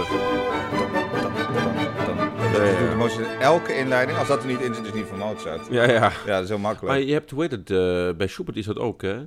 Dat 2.56 3.10
is 3.12 3.16
de 3.16 3.38
elke 3.40 3.76
inleiding. 3.76 4.18
Als 4.18 4.28
dat 4.28 4.42
er 4.42 4.48
niet 4.48 4.60
in 4.62 4.74
zit, 4.74 4.82
is 4.82 4.88
het 4.90 4.96
niet 4.96 5.06
van 5.08 5.18
Mozart. 5.18 5.68
Ja, 5.70 5.84
ja. 5.90 6.12
Ja, 6.26 6.34
dat 6.34 6.44
is 6.44 6.50
heel 6.50 6.58
makkelijk. 6.58 6.88
Maar 6.96 7.02
je 7.02 7.14
hebt, 7.14 7.32
hoe 7.32 7.42
heet 7.42 7.52
het, 7.52 7.70
eh, 7.70 8.10
bij 8.18 8.28
Schubert 8.28 8.58
is 8.58 8.66
dat 8.66 8.80
ook, 8.80 9.02
hè? 9.02 9.24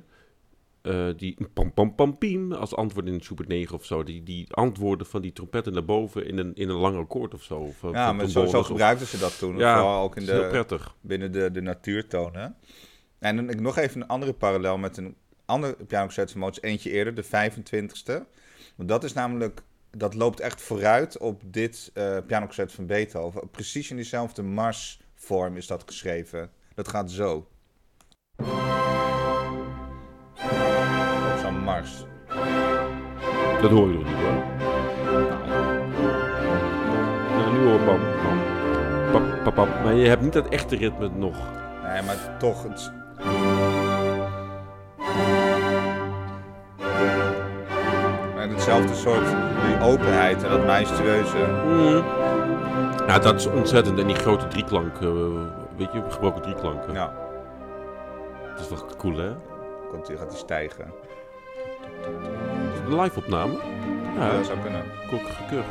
Eh, 0.81 1.07
die 1.17 1.37
pam 1.53 1.73
pam 1.73 1.95
pam 1.95 2.17
piem 2.17 2.51
als 2.51 2.75
antwoord 2.75 3.07
in 3.07 3.21
Schubert 3.21 3.47
9 3.47 3.75
of 3.75 3.85
zo. 3.85 4.03
Die, 4.03 4.23
die 4.23 4.53
antwoorden 4.53 5.07
van 5.07 5.21
die 5.21 5.33
trompetten 5.33 5.73
naar 5.73 5.85
boven 5.85 6.25
in 6.27 6.37
een, 6.37 6.51
in 6.55 6.69
een 6.69 6.75
lang 6.75 6.97
akkoord 6.97 7.33
of 7.33 7.43
zo. 7.43 7.55
Of, 7.55 7.91
ja, 7.91 8.13
maar 8.13 8.27
zo, 8.27 8.45
zo 8.45 8.59
of- 8.59 8.65
gebruikten 8.65 9.07
ze 9.07 9.17
dat 9.17 9.37
toen. 9.39 9.57
Ja, 9.57 9.77
Vooral 9.79 10.03
ook 10.03 10.15
in 10.15 10.21
is 10.21 10.29
heel 10.29 10.41
de, 10.41 10.47
prettig. 10.47 10.95
binnen 11.01 11.31
de, 11.31 11.51
de 11.51 11.61
natuurtonen. 11.61 12.55
En 13.19 13.35
dan 13.35 13.49
ik 13.49 13.59
nog 13.59 13.77
even 13.77 14.01
een 14.01 14.07
andere 14.07 14.33
parallel 14.33 14.77
met 14.77 14.97
een 14.97 15.15
ander 15.45 15.75
pianoconcert 15.87 16.31
van 16.31 16.39
Mozart. 16.39 16.63
Eentje 16.63 16.89
eerder, 16.89 17.15
de 17.15 17.23
25ste. 17.25 18.23
Want 18.75 18.89
dat 18.89 19.03
is 19.03 19.13
namelijk... 19.13 19.61
Dat 19.91 20.13
loopt 20.13 20.39
echt 20.39 20.61
vooruit 20.61 21.17
op 21.17 21.41
dit 21.45 21.91
eh 21.93 22.17
pianoconcert 22.27 22.71
van 22.71 22.85
Beethoven. 22.85 23.49
Precies 23.49 23.89
in 23.89 23.95
diezelfde 23.95 24.41
marsvorm 24.41 25.57
is 25.57 25.67
dat 25.67 25.83
geschreven. 25.85 26.51
Dat 26.73 26.87
gaat 26.87 27.11
zo. 27.11 27.47
Op 28.37 28.45
zo'n 31.41 31.59
mars. 31.63 32.05
Dat 33.61 33.71
hoor 33.71 33.87
je 33.91 33.93
nog 33.97 34.03
niet, 34.03 34.13
hoor. 34.15 34.33
Nou, 37.37 37.53
nu 37.53 37.67
hoor 37.67 37.79
pam, 37.79 37.99
pam, 39.11 39.43
pam, 39.43 39.53
pam. 39.53 39.67
Maar 39.83 39.93
je 39.93 40.07
hebt 40.07 40.21
niet 40.21 40.33
dat 40.33 40.49
echte 40.49 40.75
ritme 40.75 41.09
nog. 41.09 41.37
Nee, 41.83 42.01
maar 42.01 42.37
toch. 42.37 42.63
Het... 42.63 42.91
hetzelfde 48.71 48.95
soort 49.09 49.35
die 49.67 49.87
openheid 49.87 50.43
en 50.43 50.49
dat 50.49 50.65
majestueuze. 50.65 51.37
Mm. 51.65 52.03
Ja, 53.07 53.19
dat 53.19 53.35
is 53.35 53.45
ontzettend. 53.47 53.99
En 53.99 54.07
die 54.07 54.15
grote 54.15 54.47
drieklank, 54.47 54.95
eh, 55.01 55.07
weet 55.77 55.91
je, 55.93 56.01
gebroken 56.09 56.41
drieklanken. 56.41 56.93
Ja, 56.93 57.13
Dat 58.55 58.59
is 58.59 58.69
wel 58.69 58.89
cool, 58.97 59.17
hè? 59.17 59.29
komt 59.91 60.05
die, 60.07 60.17
gaat 60.17 60.29
die 60.29 60.37
stijgen. 60.37 60.85
Is 62.73 62.79
een 62.93 62.99
live-opname? 63.01 63.53
Ja, 64.17 64.25
Ja, 64.25 64.31
dat 64.33 64.45
zou 64.45 64.57
kunnen. 64.59 64.81
kok 65.09 65.19
gekeurd. 65.29 65.65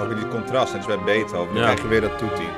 Ook 0.00 0.10
in 0.10 0.16
die 0.16 0.28
contrast, 0.28 0.72
net 0.74 0.86
als 0.86 0.94
bij 0.94 1.04
Beethoven. 1.04 1.46
Dan 1.54 1.56
Ja. 1.56 1.62
krijg 1.62 1.82
je 1.82 1.88
weer 1.88 2.00
dat 2.00 2.18
toetie. 2.18 2.48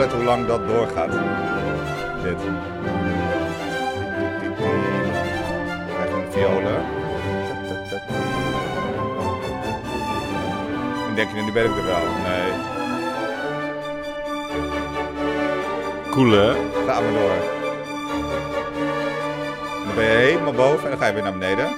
Je 0.00 0.06
hoe 0.16 0.24
lang 0.24 0.46
dat 0.46 0.68
doorgaat. 0.68 1.10
Dit. 2.22 2.40
Je 5.90 6.14
een 6.14 6.32
violen. 6.32 6.82
En 11.08 11.14
denk 11.14 11.30
je, 11.30 11.42
nu 11.42 11.52
ben 11.52 11.64
ik 11.64 11.76
er 11.76 11.84
wel. 11.84 12.02
Nee, 12.26 12.52
Cool, 16.10 16.30
hè? 16.30 16.52
ga 16.86 17.00
maar 17.00 17.12
door. 17.12 17.30
En 19.80 19.86
dan 19.86 19.94
ben 19.94 20.04
je 20.04 20.10
helemaal 20.10 20.52
boven 20.52 20.84
en 20.84 20.90
dan 20.90 20.98
ga 20.98 21.06
je 21.06 21.12
weer 21.12 21.22
naar 21.22 21.32
beneden. 21.32 21.68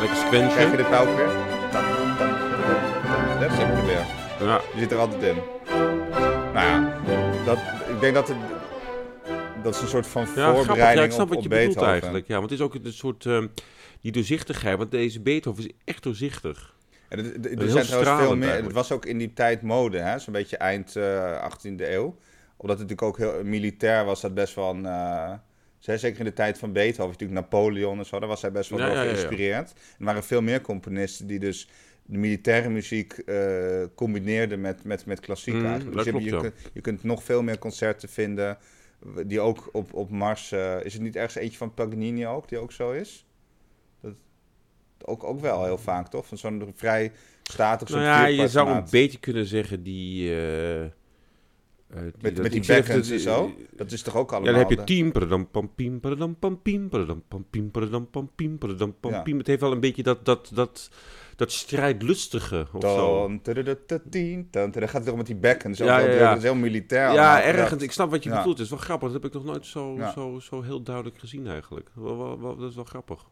Lekker 0.00 0.28
Krijg 0.28 0.70
je 0.70 0.84
nou 0.90 1.08
ook 1.08 1.16
weer? 1.16 1.28
Daar 3.40 3.50
zit 3.50 3.60
ik 3.60 3.76
er 3.76 3.86
weer. 3.86 4.20
Ja. 4.48 4.60
Die 4.72 4.80
zit 4.80 4.92
er 4.92 4.98
altijd 4.98 5.22
in. 5.22 5.61
Nou 6.62 7.10
ja, 7.10 7.44
dat, 7.44 7.58
ik 7.94 8.00
denk 8.00 8.14
dat 8.14 8.28
het, 8.28 8.36
dat 9.62 9.74
is 9.74 9.80
een 9.80 9.88
soort 9.88 10.06
van 10.06 10.22
Ja, 10.22 10.28
grappig. 10.28 10.58
Ja, 10.60 10.64
voorbereiding 10.64 11.06
ik 11.06 11.12
snap 11.12 11.26
op, 11.28 11.34
wat 11.34 11.42
je 11.42 11.48
bedoelt 11.48 11.66
Beethoven. 11.66 11.92
eigenlijk. 11.92 12.26
Ja, 12.26 12.38
want 12.38 12.50
het 12.50 12.58
is 12.58 12.64
ook 12.64 12.74
een 12.74 12.92
soort... 12.92 13.26
ehm, 13.26 13.46
die 14.00 14.12
doorzichtigheid, 14.12 14.78
want 14.78 14.90
deze 14.90 15.20
Beethoven 15.20 15.64
is 15.64 15.70
echt 15.84 16.02
doorzichtig. 16.02 16.74
En 17.08 17.18
het- 17.18 17.34
het- 17.34 17.62
er 17.62 17.68
zijn 17.68 17.84
trouwens 17.86 18.22
veel 18.26 18.36
meer. 18.36 18.62
Het 18.62 18.72
was 18.72 18.92
ook 18.92 19.06
in 19.06 19.18
die 19.18 19.32
tijd 19.32 19.62
mode, 19.62 19.98
hè? 19.98 20.18
zo'n 20.18 20.32
beetje 20.32 20.56
eind 20.56 20.96
eh 20.96 21.42
18e 21.50 21.90
eeuw. 21.92 22.16
Omdat 22.56 22.78
het 22.78 22.88
natuurlijk 22.88 23.02
ook 23.02 23.16
heel 23.18 23.44
militair 23.44 24.04
was, 24.04 24.20
dat 24.20 24.34
best 24.34 24.54
wel 24.54 24.76
eh, 24.84 25.32
zeker 25.78 26.18
in 26.18 26.24
de 26.24 26.32
tijd 26.32 26.58
van 26.58 26.72
Beethoven, 26.72 27.10
natuurlijk 27.12 27.40
Napoleon 27.40 27.98
en 27.98 28.06
zo, 28.06 28.18
daar 28.18 28.28
was 28.28 28.42
hij 28.42 28.52
best 28.52 28.70
wel 28.70 28.78
Ja, 28.78 28.84
door 28.86 28.94
ja, 28.94 29.02
ja, 29.02 29.08
ja. 29.08 29.14
geïnspireerd. 29.14 29.70
Er 29.98 30.04
waren 30.04 30.24
veel 30.24 30.42
meer 30.42 30.60
componisten 30.60 31.26
die 31.26 31.38
dus 31.38 31.68
de 32.12 32.18
militaire 32.18 32.68
muziek 32.68 33.12
eh, 33.12 33.82
combineerden 33.94 34.60
met, 34.60 34.84
met, 34.84 35.06
met 35.06 35.20
klassiek 35.20 35.54
Mm, 35.54 35.64
eigenlijk. 35.66 35.96
Dus 35.96 36.04
je, 36.04 36.10
klopt, 36.10 36.24
je, 36.24 36.36
kunt, 36.40 36.54
je 36.72 36.80
kunt 36.80 37.02
nog 37.02 37.22
veel 37.22 37.42
meer 37.42 37.58
concerten 37.58 38.08
vinden 38.08 38.58
die 39.26 39.40
ook 39.40 39.68
op, 39.72 39.94
op 39.94 40.10
Mars... 40.10 40.52
eh, 40.52 40.84
is 40.84 40.92
het 40.92 41.02
niet 41.02 41.16
ergens 41.16 41.34
eentje 41.34 41.58
van 41.58 41.74
Paganini 41.74 42.26
ook, 42.26 42.48
die 42.48 42.58
ook 42.58 42.72
zo 42.72 42.90
is? 42.90 43.26
Dat, 44.00 44.14
ook, 45.04 45.24
ook 45.24 45.40
wel 45.40 45.64
heel 45.64 45.78
vaak, 45.78 46.08
toch? 46.08 46.26
Van 46.26 46.38
zo'n 46.38 46.72
vrij 46.74 47.12
statig 47.42 47.88
soort 47.88 48.00
Nou 48.02 48.12
ja, 48.12 48.26
je 48.42 48.48
zou 48.48 48.68
een 48.70 48.84
beetje 48.90 49.18
kunnen 49.18 49.46
zeggen 49.46 49.82
die... 49.82 50.34
eh, 50.36 50.80
die- 50.82 52.00
Met, 52.02 52.34
dat- 52.34 52.42
met 52.42 52.52
die 52.52 52.66
dat- 52.66 52.88
en 52.88 53.20
zo. 53.20 53.54
Dat 53.76 53.92
is 53.92 54.02
toch 54.02 54.16
ook 54.16 54.30
Ja, 54.30 54.36
allemaal... 54.36 54.52
dan 54.54 54.62
heb 54.62 54.70
je 54.70 54.76
de- 54.76 54.84
team, 54.94 55.12
padadam, 55.12 55.50
pam, 55.50 55.74
piem, 55.74 56.00
padadam, 56.00 56.38
pam, 56.38 56.62
piem, 56.62 56.88
padadam, 56.88 57.24
pam, 57.28 57.46
piem, 57.50 57.70
padadam, 57.70 58.10
pam, 58.10 58.30
piem, 58.34 58.58
padadam, 58.58 58.94
pam, 59.00 59.10
Ja. 59.12 59.22
piem. 59.22 59.38
Het 59.38 59.46
heeft 59.46 59.60
wel 59.60 59.72
een 59.72 59.80
beetje 59.80 60.02
dat, 60.02 60.24
dat, 60.24 60.50
dat, 60.54 60.90
dat 61.36 61.52
strijdlustige 61.52 62.66
of 62.72 62.82
zo. 62.82 63.26
Dan, 64.50 64.72
gaat 64.88 64.92
het 64.92 65.04
toch 65.04 65.16
met 65.16 65.26
die. 65.26 65.36
Ja, 65.86 66.00
ook 66.00 66.06
ja, 66.06 66.12
ja. 66.12 66.28
Dat 66.28 66.36
is 66.36 66.42
heel 66.42 66.54
militair. 66.54 67.12
Ja, 67.12 67.42
ergens. 67.42 67.82
Ik 67.82 67.92
snap 67.92 68.10
wat 68.10 68.22
je 68.24 68.30
bedoelt. 68.38 68.56
Het 68.58 68.64
is 68.66 68.70
wel 68.70 68.78
grappig. 68.78 69.12
Dat 69.12 69.22
heb 69.22 69.30
ik 69.30 69.36
nog 69.36 69.44
nooit 69.52 69.66
zo, 69.66 69.98
zo, 70.14 70.38
zo 70.40 70.62
heel 70.62 70.82
duidelijk 70.82 71.18
gezien 71.18 71.46
eigenlijk. 71.46 71.88
Dat 72.58 72.68
is 72.68 72.74
wel 72.74 72.84
grappig. 72.84 73.24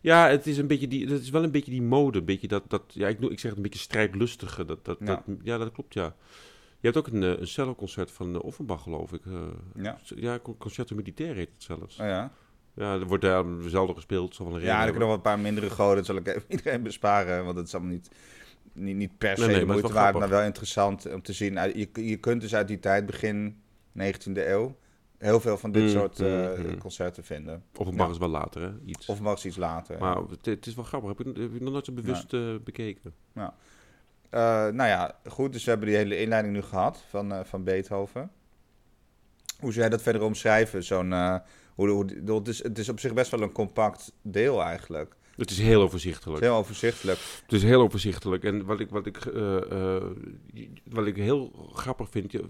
Ja, 0.00 0.28
het 0.28 0.46
is 0.46 0.58
een 0.58 0.66
beetje 0.66 0.88
die, 0.88 1.08
het 1.08 1.22
is 1.22 1.30
wel 1.30 1.42
een 1.42 1.50
beetje 1.50 1.70
die 1.70 1.82
mode. 1.82 2.18
Een 2.18 2.24
beetje 2.24 2.48
dat, 2.48 2.62
dat, 2.68 2.82
ja, 2.88 3.08
ik, 3.08 3.20
ik 3.20 3.38
zeg 3.38 3.42
het 3.50 3.56
een 3.56 3.62
beetje 3.62 3.78
strijdlustige. 3.78 4.64
Dat, 4.64 4.84
dat, 4.84 4.96
Ja. 5.00 5.06
dat, 5.06 5.22
ja, 5.42 5.58
dat 5.58 5.72
klopt, 5.72 5.94
ja. 5.94 6.14
Je 6.80 6.90
hebt 6.90 6.96
ook 6.96 7.06
een, 7.06 7.22
eh, 7.22 7.40
een 7.40 7.46
celloconcert 7.46 8.10
van 8.10 8.34
uh, 8.34 8.42
Offenbach, 8.42 8.82
geloof 8.82 9.12
ik. 9.12 9.26
eh. 9.26 9.32
Ja. 9.82 9.98
ja, 10.16 10.38
Con- 10.42 10.56
Concerto 10.58 10.94
Militaire 10.96 11.34
heet 11.38 11.50
het 11.52 11.62
zelfs. 11.62 11.98
Oh, 12.00 12.06
ja. 12.06 12.32
Ja, 12.74 12.92
er 12.94 13.06
wordt 13.06 13.22
daar 13.24 13.44
zelden 13.66 13.94
gespeeld. 13.94 14.34
Zal 14.34 14.46
wel 14.46 14.54
een 14.56 14.62
ja, 14.62 14.76
er 14.76 14.82
kunnen 14.82 14.98
nog 14.98 15.08
wel 15.08 15.16
een 15.16 15.22
paar 15.22 15.38
mindere 15.38 15.70
goden. 15.70 15.96
Dat 15.96 16.06
zal 16.06 16.16
ik 16.16 16.26
even 16.28 16.44
iedereen 16.56 16.82
besparen. 16.82 17.44
Want 17.44 17.56
het 17.56 17.66
is 17.66 17.74
allemaal 17.74 17.92
niet, 17.92 18.10
niet, 18.72 18.96
niet 18.96 19.18
per 19.18 19.36
se 19.36 19.46
Nee, 19.46 19.56
het 19.56 19.66
moeite 19.66 19.92
waard. 19.92 20.18
Maar 20.18 20.28
wel 20.28 20.42
interessant 20.42 21.12
om 21.12 21.22
te 21.22 21.32
zien. 21.32 21.58
Uit- 21.58 21.74
Je, 21.74 22.08
je 22.08 22.16
kunt 22.16 22.40
dus 22.40 22.54
uit 22.54 22.68
die 22.68 22.78
tijd, 22.78 23.06
begin 23.06 23.62
19e 23.98 24.32
eeuw... 24.34 24.76
heel 25.18 25.40
veel 25.40 25.56
van 25.58 25.72
dit 25.72 25.82
Mm, 25.82 25.88
soort 25.88 26.20
eh, 26.20 26.26
mm, 26.58 26.66
mm. 26.66 26.78
concerten 26.78 27.24
vinden. 27.24 27.62
Offenbach 27.76 28.06
Ja. 28.06 28.12
is 28.12 28.18
wel 28.18 28.28
later, 28.28 28.62
hè? 28.62 28.70
Iets. 28.84 29.06
Of 29.06 29.20
mag 29.20 29.44
iets 29.44 29.56
later. 29.56 29.98
maar 29.98 30.16
het, 30.16 30.46
het 30.46 30.66
is 30.66 30.74
wel 30.74 30.84
grappig. 30.84 31.08
Heb 31.18 31.26
je 31.36 31.58
nog 31.60 31.72
nooit 31.72 31.84
zo 31.84 31.92
bewust 31.92 32.32
eh, 32.32 32.54
bekeken? 32.64 33.14
Eh, 33.34 33.50
nou 34.68 34.88
ja, 34.88 35.18
goed. 35.26 35.52
Dus 35.52 35.64
we 35.64 35.70
hebben 35.70 35.88
die 35.88 35.96
hele 35.96 36.20
inleiding 36.20 36.54
nu 36.54 36.62
gehad 36.62 37.04
van, 37.08 37.46
van 37.46 37.64
Beethoven. 37.64 38.30
Hoe 39.60 39.70
zou 39.72 39.80
jij 39.80 39.88
dat 39.88 40.02
verder 40.02 40.22
omschrijven? 40.22 40.84
Zo'n, 40.84 41.12
hoe, 41.74 41.88
hoe, 42.26 42.38
het, 42.38 42.48
is, 42.48 42.62
het 42.62 42.78
is 42.78 42.88
op 42.88 43.00
zich 43.00 43.14
best 43.14 43.30
wel 43.30 43.42
een 43.42 43.52
compact 43.52 44.12
deel 44.22 44.62
eigenlijk. 44.62 45.14
Het 45.36 45.50
is 45.50 45.58
heel 45.58 45.80
Het 45.80 45.88
overzichtelijk. 45.88 46.42
is 46.42 46.48
heel 46.48 46.56
overzichtelijk. 46.56 47.18
Het 47.42 47.52
is 47.52 47.62
heel 47.62 47.80
overzichtelijk. 47.80 48.44
En 48.44 48.64
wat 48.64 48.80
ik, 48.80 48.90
wat 48.90 49.06
ik, 49.06 49.16
eh, 49.16 49.96
eh, 49.96 50.02
wat 50.84 51.06
ik 51.06 51.16
heel 51.16 51.70
grappig 51.72 52.08
vind. 52.10 52.32
Je, 52.32 52.44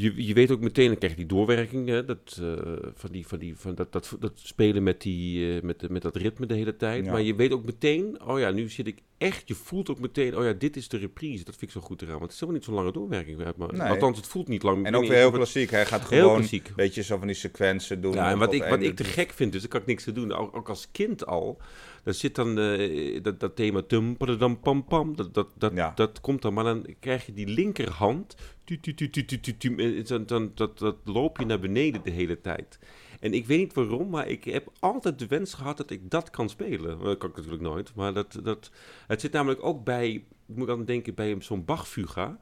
je, 0.00 0.26
je 0.26 0.34
weet 0.34 0.50
ook 0.50 0.60
meteen, 0.60 0.86
dan 0.86 0.96
krijg 0.96 1.12
je 1.12 1.18
die 1.18 1.28
doorwerking. 1.28 1.88
Hè, 1.88 2.04
dat, 2.04 2.38
eh, 2.40 2.52
van 2.94 3.10
die, 3.10 3.26
van 3.26 3.38
die, 3.38 3.56
van 3.56 3.74
dat, 3.74 3.92
dat, 3.92 4.16
dat 4.20 4.32
spelen 4.34 4.82
met, 4.82 5.02
die, 5.02 5.56
eh, 5.56 5.62
met, 5.62 5.88
met 5.90 6.02
dat 6.02 6.16
ritme 6.16 6.46
de 6.46 6.54
hele 6.54 6.76
tijd. 6.76 7.04
Ja. 7.04 7.12
Maar 7.12 7.22
je 7.22 7.34
weet 7.34 7.52
ook 7.52 7.64
meteen, 7.64 8.20
oh 8.26 8.38
ja, 8.38 8.50
nu 8.50 8.68
zit 8.68 8.86
ik 8.86 9.02
echt. 9.18 9.48
Je 9.48 9.54
voelt 9.54 9.90
ook 9.90 9.98
meteen, 9.98 10.36
oh 10.36 10.44
ja, 10.44 10.52
dit 10.52 10.76
is 10.76 10.88
de 10.88 10.96
reprise. 10.96 11.44
Dat 11.44 11.56
vind 11.56 11.74
ik 11.74 11.80
zo 11.80 11.86
goed 11.86 12.02
eraan. 12.02 12.18
Want 12.18 12.24
het 12.24 12.32
is 12.32 12.40
helemaal 12.40 12.60
niet 12.60 12.68
zo'n 12.68 12.78
lange 12.78 12.92
doorwerking. 12.92 13.38
Nee. 13.38 13.88
Althans, 13.88 14.16
het 14.16 14.26
voelt 14.26 14.48
niet 14.48 14.62
lang. 14.62 14.86
En 14.86 14.94
ook 14.94 15.06
weer 15.06 15.18
heel 15.18 15.30
klassiek. 15.30 15.70
Hij 15.70 15.86
gaat 15.86 16.04
gewoon 16.04 16.46
een 16.50 16.62
beetje 16.76 17.02
zo 17.02 17.18
van 17.18 17.26
die 17.26 17.36
sequenties 17.36 18.00
doen. 18.00 18.12
Ja, 18.12 18.30
en 18.30 18.38
wat 18.38 18.52
ik, 18.52 18.64
wat 18.64 18.82
ik 18.82 18.96
te 18.96 19.04
gek 19.04 19.32
vind, 19.32 19.52
dus 19.52 19.60
daar 19.60 19.70
kan 19.70 19.80
ik 19.80 19.86
niks 19.86 20.04
te 20.04 20.12
doen. 20.12 20.32
Ook, 20.32 20.56
ook 20.56 20.68
als 20.68 20.88
kind 20.90 21.26
al. 21.26 21.60
Daar 22.06 22.14
zit 22.14 22.34
dan 22.34 22.58
eh, 22.58 23.22
dat, 23.22 23.40
dat 23.40 23.56
thema 23.56 23.82
tum, 23.82 24.16
padadam, 24.16 24.60
pam, 24.60 24.84
pam. 24.84 25.16
Dat, 25.16 25.34
dat, 25.34 25.48
dat, 25.56 25.72
Ja. 25.74 25.92
dat 25.94 26.20
komt 26.20 26.42
dan. 26.42 26.54
Maar 26.54 26.64
dan 26.64 26.86
krijg 27.00 27.26
je 27.26 27.32
die 27.32 27.46
linkerhand. 27.46 28.36
Tu, 28.64 28.80
tu, 28.80 28.94
tu, 28.94 29.10
tu, 29.10 29.24
tu, 29.24 29.40
tu, 29.40 29.56
tu, 29.56 29.74
en 29.76 30.04
dan, 30.04 30.26
dan, 30.26 30.50
dat, 30.54 30.78
dat 30.78 30.96
loop 31.04 31.38
je 31.38 31.44
naar 31.44 31.58
beneden 31.58 32.02
de 32.02 32.10
hele 32.10 32.40
tijd. 32.40 32.78
En 33.20 33.32
ik 33.34 33.46
weet 33.46 33.58
niet 33.58 33.72
waarom, 33.74 34.08
maar 34.08 34.28
ik 34.28 34.44
heb 34.44 34.72
altijd 34.80 35.18
de 35.18 35.26
wens 35.26 35.54
gehad 35.54 35.76
dat 35.76 35.90
ik 35.90 36.10
dat 36.10 36.30
kan 36.30 36.48
spelen. 36.48 36.98
Dat 36.98 37.18
kan 37.18 37.30
ik 37.30 37.36
natuurlijk 37.36 37.62
nooit. 37.62 37.94
Maar 37.94 38.14
dat, 38.14 38.38
dat, 38.42 38.70
het 39.06 39.20
zit 39.20 39.32
namelijk 39.32 39.64
ook 39.64 39.84
bij, 39.84 40.10
ik 40.46 40.56
moet 40.56 40.68
aan 40.68 40.84
denken 40.84 41.14
bij 41.14 41.36
zo'n 41.38 41.64
Bach-fuga. 41.64 42.38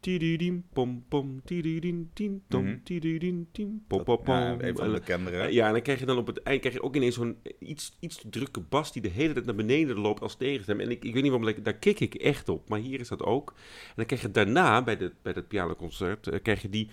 Tididiem, 0.00 0.64
pom, 0.72 1.04
pom, 1.08 1.40
tien, 1.44 2.42
tom, 2.48 2.64
Mhm. 2.64 2.76
tien, 2.82 3.84
pom, 3.86 4.04
pom, 4.04 4.24
een 4.26 4.58
van 4.58 4.74
de 4.74 4.82
En- 4.82 4.92
bekendere. 4.92 5.52
ja, 5.52 5.66
en 5.66 5.72
dan 5.72 5.82
krijg 5.82 5.98
je 5.98 6.06
dan 6.06 6.16
op 6.18 6.26
het 6.26 6.42
eind 6.42 6.60
krijg 6.60 6.74
je 6.74 6.82
ook 6.82 6.96
ineens 6.96 7.14
zo'n 7.14 7.36
iets, 7.58 7.96
iets 8.00 8.16
te 8.16 8.28
drukke 8.28 8.60
bas 8.60 8.92
die 8.92 9.02
de 9.02 9.08
hele 9.08 9.32
tijd 9.32 9.44
naar 9.44 9.54
beneden 9.54 9.98
loopt 9.98 10.20
als 10.22 10.36
tegenstem. 10.36 10.80
En 10.80 10.90
ik, 10.90 11.04
ik 11.04 11.12
weet 11.14 11.22
niet 11.22 11.32
waarom, 11.32 11.62
daar 11.62 11.74
kik 11.74 12.00
ik 12.00 12.14
echt 12.14 12.48
op. 12.48 12.68
Maar 12.68 12.78
hier 12.78 13.00
is 13.00 13.08
dat 13.08 13.22
ook. 13.22 13.50
En 13.86 13.92
dan 13.96 14.06
krijg 14.06 14.22
je 14.22 14.30
daarna, 14.30 14.82
bij, 14.82 14.96
de, 14.96 15.12
bij 15.22 15.32
dat 15.32 15.48
pianoconcert, 15.48 16.26
eh, 16.26 16.42
krijg 16.42 16.62
je 16.62 16.68
die, 16.70 16.88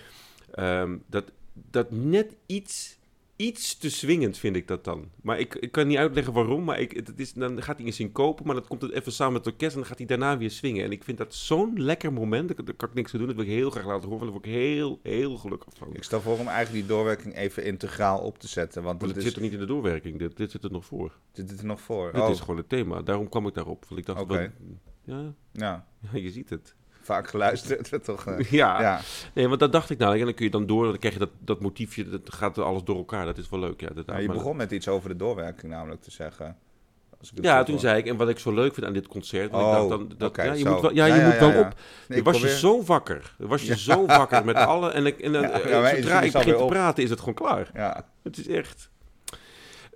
ehm, 0.52 0.98
dat, 1.08 1.32
dat 1.72 1.92
net 1.92 2.36
iets, 2.46 2.98
iets 3.36 3.78
te 3.78 3.90
swingend 3.90 4.38
vind 4.38 4.56
ik 4.56 4.68
dat 4.68 4.84
dan. 4.84 5.10
Maar 5.22 5.40
ik, 5.40 5.56
ik 5.56 5.72
kan 5.72 5.88
niet 5.88 5.98
uitleggen 5.98 6.34
waarom, 6.34 6.64
maar 6.64 6.80
ik, 6.80 6.92
het 6.92 7.20
is, 7.20 7.34
dan 7.34 7.64
gaat 7.64 7.78
hij 7.78 7.86
in 7.86 7.94
syncope, 7.94 8.44
maar 8.44 8.56
dan 8.56 8.68
komt 8.68 8.82
het 8.82 8.92
even 8.92 9.12
samen 9.12 9.34
met 9.34 9.46
het 9.46 9.54
orkest 9.54 9.72
en 9.74 9.80
dan 9.80 9.88
gaat 9.88 9.98
hij 9.98 10.08
daarna 10.08 10.38
weer 10.38 10.52
swingen. 10.52 10.84
En 10.84 10.92
ik 10.92 11.04
vind 11.04 11.18
dat 11.18 11.34
zo'n 11.34 11.82
lekker 11.82 12.14
moment, 12.14 12.48
daar, 12.48 12.66
daar 12.66 12.76
kan 12.76 12.90
ik 12.90 12.96
niks 12.96 13.14
aan 13.14 13.20
doen, 13.20 13.28
dat 13.28 13.36
wil 13.36 13.46
ik 13.46 13.52
heel 13.52 13.70
graag 13.70 13.86
laten 13.86 14.10
horen, 14.10 14.24
daar 14.24 14.32
word 14.32 14.46
ik 14.46 14.52
heel, 14.52 15.00
heel 15.04 15.38
gelukkig 15.38 15.74
van. 15.78 15.88
Ik 15.94 16.04
stel 16.04 16.22
voor 16.22 16.40
om 16.40 16.48
eigenlijk 16.48 16.88
die 16.88 16.96
doorwerking 16.96 17.36
even 17.36 17.64
integraal 17.64 18.20
op 18.20 18.38
te 18.40 18.48
zetten. 18.48 18.84
Want 18.84 19.16
is, 19.18 19.24
zit 19.24 19.36
er 19.36 19.42
niet 19.42 19.54
in 19.54 19.60
de 19.60 19.66
doorwerking, 19.66 20.20
dit, 20.20 20.38
dit 20.38 20.52
zit 20.52 20.64
er 20.64 20.72
nog 20.72 20.86
voor. 20.86 21.18
zit 21.32 21.50
het 21.50 21.60
er 21.60 21.66
nog 21.66 21.82
voor. 21.82 22.12
Dit 22.12 22.22
oh, 22.22 22.30
is 22.30 22.40
gewoon 22.40 22.58
het 22.58 22.70
thema. 22.70 23.02
Daarom 23.02 23.30
kwam 23.30 23.48
ik 23.48 23.54
daarop. 23.54 23.86
Want 23.88 24.00
ik 24.00 24.06
dacht, 24.06 24.22
Oké. 24.22 24.54
ja, 25.04 25.34
ja, 25.52 25.86
ja, 26.02 26.20
je 26.20 26.32
ziet 26.32 26.50
het. 26.50 26.76
Vaak 27.06 27.28
geluisterd. 27.28 28.00
toch, 28.06 28.26
eh, 28.26 28.52
Ja. 28.52 28.82
ja. 28.82 29.00
nee, 29.34 29.48
want 29.48 29.60
dat 29.60 29.72
dacht 29.72 29.90
ik 29.90 29.98
nou. 29.98 30.20
En 30.20 30.26
dan 30.26 30.34
kun 30.34 30.46
je 30.46 30.52
dan 30.52 30.66
door, 30.66 30.86
dan 30.86 30.98
krijg 31.00 31.14
je 31.14 31.20
dat, 31.20 31.30
dat 31.40 31.60
motiefje, 31.62 32.10
dat 32.10 32.34
gaat 32.34 32.58
alles 32.58 32.84
door 32.84 32.96
elkaar. 32.98 33.26
Dat 33.26 33.38
is 33.38 33.50
wel 33.50 33.60
leuk, 33.60 33.82
ja. 33.82 33.90
Dat, 33.96 34.06
Ja, 34.08 34.18
je 34.18 34.28
begon 34.28 34.56
met 34.56 34.72
iets 34.72 34.88
over 34.88 35.10
de 35.10 35.16
doorwerking 35.16 35.72
namelijk 35.72 36.02
te 36.02 36.12
zeggen. 36.12 36.58
Als 37.20 37.30
ik 37.32 37.36
het 37.38 37.46
ja, 37.46 37.64
toen 37.64 37.74
hoor. 37.74 37.84
zei 37.84 37.98
ik, 37.98 38.06
en 38.06 38.18
wat 38.18 38.30
ik 38.30 38.40
zo 38.40 38.54
leuk 38.54 38.74
vind 38.74 38.86
aan 38.86 38.94
dit 38.94 39.08
concert, 39.08 39.52
want 39.52 39.64
ik 39.64 39.70
Oh, 39.70 39.76
dacht 39.76 39.90
dan, 39.90 40.12
dat, 40.18 40.36
ja, 40.36 40.44
je 40.54 40.60
zo. 40.60 40.72
moet 40.72 40.82
wel, 40.82 40.94
ja, 40.94 41.06
je 41.06 41.14
Ja, 41.16 41.26
moet 41.28 41.38
wel 41.38 41.60
op. 41.64 41.74
Nee, 42.08 42.24
was 42.24 42.42
je 42.42 42.50
zo 42.58 42.84
wakker. 42.84 43.36
Was 43.38 43.62
je 43.62 43.78
zo 43.78 44.06
wakker 44.06 44.46
met 44.46 44.56
alle, 44.56 44.90
en, 44.92 45.06
ik- 45.06 45.20
en 45.20 45.36
eh, 45.36 45.42
zodra 45.56 46.22
ik 46.22 46.24
het 46.24 46.34
begin 46.34 46.58
te 46.58 46.66
praten, 46.66 47.04
is 47.04 47.10
het 47.10 47.20
gewoon 47.20 47.34
klaar. 47.34 47.70
Ja. 47.74 48.06
Het 48.24 48.38
is 48.38 48.48
echt... 48.48 48.90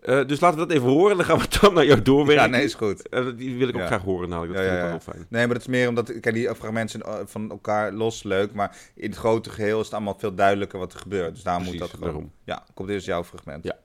Eh, 0.02 0.26
dus 0.28 0.40
laten 0.40 0.60
we 0.60 0.66
dat 0.68 0.76
even 0.76 0.90
horen, 0.90 1.18
dan 1.18 1.26
gaan 1.26 1.38
we 1.40 1.46
dan 1.62 1.74
naar 1.74 1.86
jouw 1.86 2.02
doorwerking. 2.02 2.50
ja, 2.52 2.56
nee, 2.58 2.66
is 2.66 2.74
goed. 2.74 3.10
Eh, 3.10 3.26
die 3.36 3.58
wil 3.58 3.68
ik 3.68 3.76
ook 3.76 3.82
Ja. 3.82 3.88
graag 3.88 4.02
horen, 4.02 4.30
namelijk. 4.30 4.54
Dat 4.54 4.64
Ja, 4.64 4.70
vind 4.70 4.80
ik 4.82 4.86
ja. 4.86 4.92
wel 4.92 5.14
fijn. 5.14 5.26
Nee, 5.30 5.46
maar 5.46 5.54
dat 5.54 5.64
is 5.64 5.68
meer 5.68 5.88
omdat 5.88 6.20
kijk, 6.20 6.36
die 6.36 6.56
fragmenten 6.56 7.02
zijn, 7.06 7.16
eh, 7.20 7.26
van 7.26 7.50
elkaar 7.52 7.92
los 7.92 8.24
leuk, 8.24 8.54
maar 8.54 8.78
in 8.96 9.10
het 9.10 9.20
grote 9.20 9.50
geheel 9.50 9.80
is 9.80 9.86
het 9.86 9.94
allemaal 9.94 10.16
veel 10.20 10.34
duidelijker 10.36 10.80
wat 10.80 10.94
er 10.94 11.00
gebeurt. 11.00 11.34
Dus 11.34 11.44
daarom 11.44 11.64
moet 11.64 11.78
dat 11.80 11.90
gewoon. 11.90 12.04
daarom. 12.06 12.32
Ja, 12.44 12.64
komt 12.74 12.90
eerst 12.90 13.06
jouw 13.06 13.24
fragment. 13.24 13.64
Ja. 13.64 13.78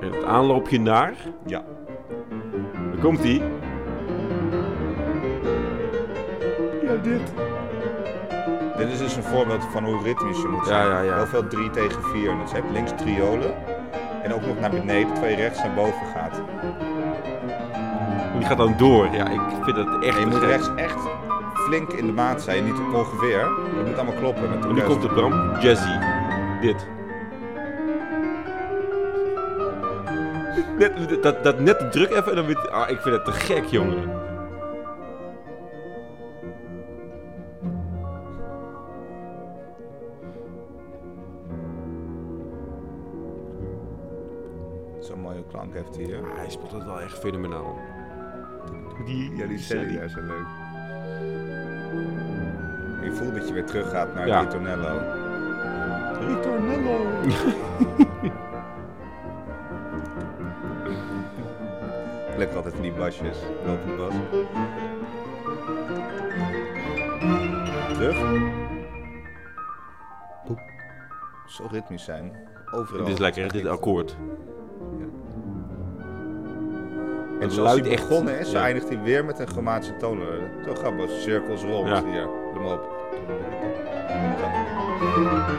En 0.00 0.12
het 0.12 0.24
aanloopje 0.24 0.80
naar... 0.80 1.14
Ja. 1.46 1.64
Daar 2.90 3.00
komt 3.00 3.24
ie. 3.24 3.42
Ja, 6.82 6.96
dit. 7.02 7.32
Dit 8.78 8.88
is 8.88 8.98
dus 8.98 9.16
een 9.16 9.22
voorbeeld 9.22 9.64
van 9.72 9.84
hoe 9.84 10.02
ritmisch 10.02 10.40
je 10.42 10.48
moet 10.48 10.60
Ja, 10.60 10.64
zijn. 10.66 10.88
ja, 10.88 11.00
ja. 11.00 11.14
Heel 11.16 11.26
veel 11.26 11.46
3 11.48 11.70
tegen 11.70 12.02
4. 12.02 12.36
Dus 12.42 12.50
je 12.50 12.56
hebt 12.56 12.70
links 12.70 12.90
triolen 12.96 13.54
en 14.22 14.34
ook 14.34 14.46
nog 14.46 14.60
naar 14.60 14.70
beneden, 14.70 15.12
terwijl 15.12 15.36
je 15.36 15.42
rechts 15.42 15.62
naar 15.62 15.74
boven 15.74 16.06
gaat. 16.14 16.40
Die 18.38 18.46
gaat 18.46 18.56
dan 18.58 18.74
door. 18.76 19.08
Ja, 19.12 19.28
ik 19.28 19.40
vind 19.62 19.76
dat 19.76 20.02
echt 20.04 20.14
En 20.14 20.20
je 20.20 20.26
moet 20.26 20.38
gek. 20.38 20.48
rechts 20.48 20.70
echt 20.76 20.98
flink 21.54 21.92
in 21.92 22.06
de 22.06 22.12
maat 22.12 22.42
zijn, 22.42 22.64
niet 22.64 22.78
ongeveer. 22.94 23.40
Het 23.76 23.86
moet 23.86 23.96
allemaal 23.96 24.14
kloppen 24.20 24.50
met 24.50 24.62
de 24.62 24.68
En 24.68 24.74
nu 24.74 24.80
komt 24.80 25.02
het 25.02 25.14
Bram. 25.14 25.58
Jazzy. 25.60 25.98
Dit. 26.60 26.86
Net, 30.78 31.22
dat, 31.22 31.44
dat 31.44 31.58
net 31.60 31.78
de 31.78 31.88
druk 31.88 32.10
even 32.10 32.28
en 32.28 32.34
dan 32.34 32.46
weer... 32.46 32.70
Ah, 32.70 32.90
ik 32.90 33.00
vind 33.00 33.14
het 33.14 33.24
te 33.24 33.32
gek, 33.32 33.64
jongen. 33.64 34.10
Klank 45.48 45.74
heeft 45.74 45.94
hij 45.96 46.04
hier. 46.04 46.20
Hij 46.36 46.50
speelt 46.50 46.72
het 46.72 46.84
wel 46.84 47.00
echt 47.00 47.18
fenomenaal. 47.18 47.78
Die, 49.04 49.36
Ja, 49.36 49.46
die 49.46 49.58
is 49.58 49.68
wel 49.68 49.82
leuk. 50.24 50.46
Je 53.02 53.10
voelt 53.12 53.34
dat 53.34 53.48
je 53.48 53.54
weer 53.54 53.64
teruggaat 53.66 54.14
naar 54.14 54.26
Ja. 54.26 54.40
het 54.44 54.52
ritornello. 54.52 54.98
Ritornello! 56.26 57.06
Lekker 62.36 62.56
altijd 62.56 62.74
van 62.74 62.82
die 62.82 62.92
basjes. 62.92 63.38
Lopend 63.66 63.96
bas. 63.96 64.14
Terug. 67.92 68.16
Zo 71.46 71.66
ritmisch 71.70 72.04
zijn. 72.04 72.36
Overal. 72.74 73.04
Dit 73.04 73.14
is 73.14 73.18
lekker, 73.20 73.52
dit 73.52 73.66
akkoord. 73.66 74.16
En 77.40 77.50
zoals 77.50 77.68
luidt 77.68 77.86
hij 77.86 77.94
echt. 77.96 78.08
begonnen 78.08 78.38
is, 78.38 78.50
Ja. 78.50 78.62
eindigt 78.62 78.88
hij 78.88 78.98
weer 79.02 79.24
met 79.24 79.38
een 79.38 79.48
chromatische 79.48 79.96
toon. 79.96 80.20
Zo 80.66 80.74
grappig, 80.74 81.10
cirkels 81.20 81.62
rond 81.62 81.88
Ja. 81.88 82.02
hier. 82.12 82.26
Hem 82.54 82.64
op. 82.66 82.96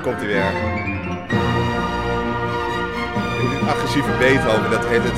Komt 0.03 0.15
hij 0.17 0.27
weer. 0.27 0.51
Agressieve 3.69 4.11
Beethoven, 4.19 4.71
dat 4.71 4.85
heet 4.85 5.03
het. 5.03 5.17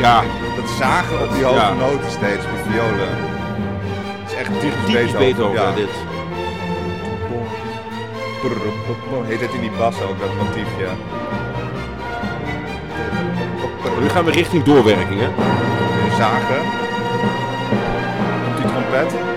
Ja. 0.00 0.22
Dat 0.56 0.68
zagen 0.78 1.22
op 1.22 1.32
die 1.34 1.44
hoge 1.44 1.74
noten 1.74 2.10
steeds, 2.10 2.44
op 2.44 2.50
die 2.64 2.72
violen. 2.72 3.08
Het 4.22 4.30
is 4.32 4.34
echt 4.36 4.60
typisch 4.60 4.84
Typisch 4.94 5.12
Beethoven, 5.12 5.60
ja. 5.60 5.74
dit. 5.74 5.88
Heet 9.26 9.40
het 9.40 9.52
in 9.52 9.60
die 9.60 9.70
bas 9.78 10.02
ook, 10.02 10.20
dat 10.20 10.28
motiefje. 10.46 10.86
Nu 14.00 14.08
gaan 14.08 14.24
we 14.24 14.30
richting 14.30 14.62
doorwerking, 14.62 15.20
hè? 15.20 15.28
Zagen. 16.24 16.62
Komt 18.44 18.56
die 18.56 18.66
trompet. 18.66 19.33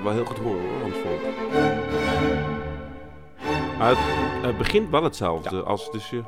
Je 0.00 0.06
wel 0.06 0.12
heel 0.12 0.24
goed 0.24 0.38
horen, 0.38 0.60
hoor, 0.70 0.80
Hans 0.80 0.94
Volk. 0.94 1.20
Maar 3.78 3.88
het, 3.88 3.98
het 4.46 4.58
begint 4.58 4.90
wel 4.90 5.02
hetzelfde 5.02 5.62
als 5.62 5.90
dus 5.90 6.10
je... 6.10 6.22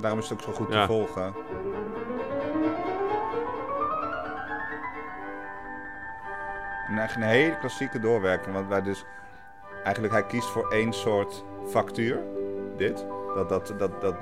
Daarom 0.00 0.18
is 0.18 0.28
het 0.28 0.38
ook 0.38 0.44
zo 0.44 0.52
goed 0.64 0.72
Ja. 0.72 0.80
te 0.86 0.92
volgen. 0.92 1.34
En 6.88 6.98
eigenlijk 6.98 7.30
een 7.30 7.36
hele 7.38 7.58
klassieke 7.58 8.00
doorwerking, 8.00 8.54
want 8.54 8.68
wij 8.68 8.82
dus 8.82 9.04
eigenlijk 9.84 10.12
hij 10.14 10.26
kiest 10.26 10.48
voor 10.48 10.68
één 10.72 10.92
soort 10.92 11.44
factuur. 11.66 12.18
Dit, 12.76 13.06
dat, 13.34 13.48
dat, 13.48 13.72
dat, 13.78 14.00
dat 14.00 14.14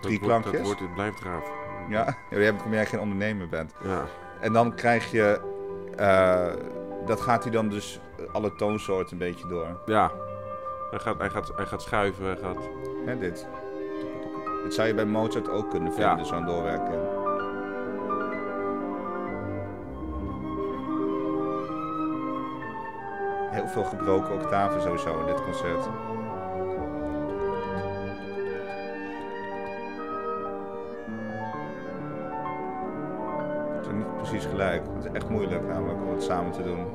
drie 0.00 0.18
dat 0.20 0.28
wordt- 0.28 0.42
klankjes. 0.42 0.52
Dat 0.52 0.62
wordt, 0.62 0.80
het 0.80 0.94
blijft 0.94 1.20
gaaf. 1.20 1.50
Ja, 1.88 2.04
ja, 2.30 2.38
je 2.38 2.44
hebt 2.44 2.62
omdat 2.62 2.72
jij 2.78 2.86
geen 2.86 3.00
ondernemer 3.00 3.48
bent. 3.48 3.74
Ja. 3.84 4.04
En 4.40 4.52
dan 4.52 4.74
krijg 4.74 5.10
je, 5.10 5.40
eh, 5.96 6.46
dat 7.06 7.20
gaat 7.20 7.42
hij 7.42 7.52
dan 7.52 7.68
dus 7.68 8.00
alle 8.32 8.54
toonsoorten 8.54 9.12
een 9.12 9.18
beetje 9.18 9.48
door. 9.48 9.66
Ja. 9.86 10.10
Hij 10.90 10.98
gaat, 10.98 11.18
hij 11.18 11.30
gaat, 11.30 11.52
hij 11.56 11.66
gaat 11.66 11.82
schuiven, 11.82 12.24
hij 12.24 12.36
gaat... 12.36 12.68
Hè, 13.06 13.18
dit. 13.18 13.46
Dit 14.62 14.74
zou 14.74 14.88
je 14.88 14.94
bij 14.94 15.04
Mozart 15.04 15.50
ook 15.50 15.70
kunnen 15.70 15.92
vinden, 15.92 16.16
Ja. 16.18 16.24
zo'n 16.24 16.44
doorwerking. 16.46 17.00
Heel 23.50 23.68
veel 23.68 23.84
gebroken 23.84 24.34
octaven 24.34 24.82
sowieso 24.82 25.20
in 25.20 25.26
dit 25.26 25.44
concert. 25.44 25.88
Het 33.76 33.86
is 33.86 33.92
niet 33.92 34.16
precies 34.16 34.44
gelijk. 34.44 34.82
Het 35.02 35.12
is 35.12 35.20
echt 35.20 35.28
moeilijk 35.30 35.66
namelijk 35.68 35.98
om 36.06 36.10
het 36.14 36.22
samen 36.22 36.52
te 36.52 36.62
doen. 36.62 36.86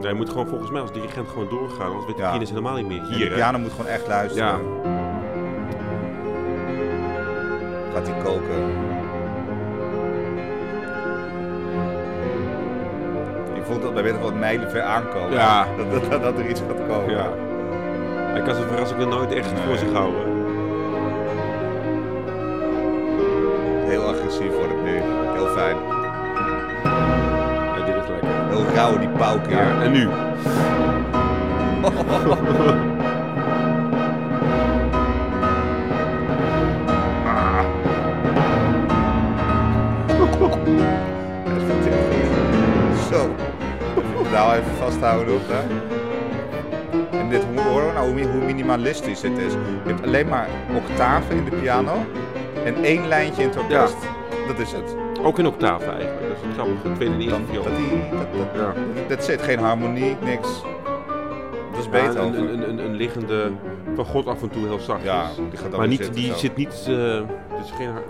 Nee, 0.00 0.08
je 0.08 0.14
moet 0.14 0.30
gewoon 0.30 0.46
volgens 0.48 0.70
mij 0.70 0.80
als 0.80 0.92
dirigent 0.92 1.28
gewoon 1.28 1.48
doorgaan, 1.48 1.86
anders 1.86 2.06
weet 2.06 2.16
de 2.16 2.22
Ja. 2.22 2.28
pianist 2.28 2.50
helemaal 2.50 2.74
niet 2.76 2.86
meer. 2.86 2.98
En 3.00 3.04
Hier, 3.14 3.28
hè? 3.28 3.34
piano 3.34 3.58
moet 3.58 3.70
gewoon 3.70 3.86
echt 3.86 4.06
luisteren. 4.06 4.46
Ja. 4.48 4.58
Gaat 7.94 8.06
hij 8.08 8.16
koken. 8.22 8.88
Je 13.54 13.62
voelt 13.62 13.82
dat 13.82 13.94
bij 13.94 14.02
weet 14.02 14.20
wat 14.20 14.34
mijlen 14.34 14.70
ver 14.70 14.82
aankomen. 14.82 15.32
Ja. 15.32 15.66
Dat, 15.76 15.90
dat, 15.90 16.10
dat, 16.10 16.22
dat 16.22 16.38
er 16.38 16.48
iets 16.48 16.60
gaat 16.60 16.86
komen. 16.88 17.10
Ja. 17.10 17.28
Hij 18.32 18.42
kan 18.42 18.54
zijn 18.54 18.68
verrassingen 18.68 19.08
nooit 19.08 19.32
echt 19.32 19.52
Nee. 19.52 19.62
voor 19.62 19.76
zich 19.76 19.92
houden. 19.92 20.38
Heel 23.88 24.02
agressief 24.02 24.54
wordt 24.56 24.72
het 24.72 24.82
nu. 24.84 25.00
Heel 25.32 25.46
fijn. 25.46 25.76
Rauw 28.74 28.98
die 28.98 29.08
pauw 29.08 29.38
keer. 29.48 29.56
Ja, 29.56 29.82
en 29.82 29.92
nu? 29.92 30.08
Zo. 43.10 43.28
Nou, 44.32 44.52
even 44.56 44.74
vasthouden 44.78 45.34
op, 45.34 45.40
hè. 45.48 45.60
En 47.18 47.28
dit, 47.28 47.42
hoor 47.64 47.82
nou 47.94 48.04
hoe, 48.06 48.14
mi- 48.14 48.26
hoe 48.32 48.44
minimalistisch 48.44 49.20
dit 49.20 49.38
is. 49.38 49.52
Je 49.52 49.88
hebt 49.92 50.06
alleen 50.06 50.28
maar 50.28 50.48
octaven 50.76 51.36
in 51.36 51.44
de 51.44 51.50
piano 51.56 51.92
en 52.64 52.84
één 52.84 53.08
lijntje 53.08 53.42
in 53.42 53.48
het 53.48 53.58
orkest. 53.58 53.96
Dat 54.46 54.58
is 54.58 54.72
het. 54.72 54.96
Ook 55.22 55.38
in 55.38 55.46
octaven 55.46 55.92
eigenlijk. 55.92 56.19
Dat 56.64 56.94
tweede 56.94 57.28
dat, 57.28 57.46
die, 57.50 57.58
dat, 58.10 58.26
dat, 58.36 58.48
Ja. 58.54 58.74
dat 59.08 59.24
zit 59.24 59.42
geen 59.42 59.58
harmonie, 59.58 60.16
niks. 60.24 60.62
Dat 61.70 61.78
is 61.78 61.84
Ja, 61.84 61.90
beter. 61.90 62.20
een, 62.22 62.34
een, 62.52 62.68
een, 62.68 62.78
een 62.78 62.94
liggende 62.94 63.50
van 63.94 64.04
God 64.04 64.26
af 64.26 64.42
en 64.42 64.48
toe 64.50 64.66
heel 64.66 64.78
zacht 64.78 65.02
Ja, 65.02 65.28
die 65.50 65.58
gaat 65.58 65.76
Maar 65.76 65.88
niet, 65.88 66.14
die 66.14 66.26
zo. 66.32 66.36
zit 66.36 66.56
niet... 66.56 66.86
het 66.86 67.64
is 67.64 67.70
geen... 67.70 67.88
har- 67.88 68.02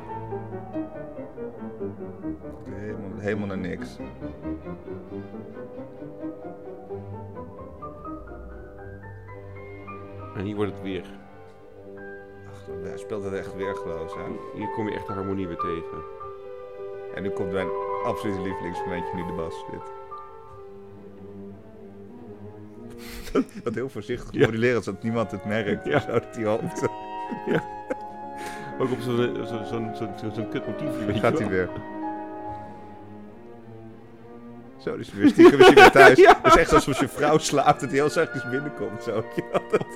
Helemaal, 2.75 3.19
helemaal 3.19 3.47
naar 3.47 3.59
niks. 3.59 3.97
En 10.37 10.45
hier 10.45 10.57
wordt 10.57 10.73
het 10.73 10.83
weer. 10.83 11.05
Ach, 12.51 12.67
hij 12.83 12.97
speelt 12.99 13.25
het 13.25 13.33
echt 13.33 13.57
weergeloos, 13.57 14.15
hè. 14.15 14.23
Hier 14.59 14.71
kom 14.71 14.89
je 14.89 14.95
echt 14.95 15.07
de 15.07 15.13
harmonie 15.13 15.47
weer 15.47 15.57
tegen. 15.57 15.99
En 17.15 17.23
nu 17.23 17.29
komt 17.31 17.53
mijn 17.53 17.69
absolute 18.05 18.41
lievelingsmomentje, 18.43 19.15
nu 19.15 19.27
de 19.27 19.33
bas 19.33 19.55
zit. 19.71 19.99
Dat, 23.65 23.75
heel 23.75 23.89
voorzichtig 23.89 24.33
Ja. 24.33 24.47
moduleren, 24.47 24.83
zodat 24.83 25.03
niemand 25.03 25.31
het 25.31 25.45
merkt. 25.45 25.85
Ja. 25.87 26.01
Zodat 26.01 26.35
die 26.35 26.47
hoofd 26.47 26.79
zo 26.79 26.87
Ook 28.79 28.91
op 28.91 29.01
zo'n 29.01 29.17
zo, 29.17 29.45
zo, 29.45 29.65
zo'n 29.65 29.91
zo'n 29.95 30.33
zo'n 30.35 30.49
kut 30.49 30.63
je 30.67 31.13
gaat 31.21 31.39
hij 31.39 31.49
weer. 31.49 31.69
Zo, 34.79 34.97
dus 34.97 35.13
weer 35.13 35.29
stiekem 35.29 35.59
weer 35.59 35.91
thuis. 35.91 36.19
Ja. 36.27 36.39
Dat 36.43 36.53
is 36.55 36.61
echt 36.61 36.73
alsof 36.73 37.01
je 37.01 37.09
vrouw 37.09 37.39
slaapt 37.39 37.81
dat 37.81 37.89
hij 37.91 37.99
heel 37.99 38.11
zachtjes 38.11 38.49
binnenkomt. 38.49 39.03
Zo. 39.03 39.25
Ja, 39.37 39.61
dat, 39.71 39.87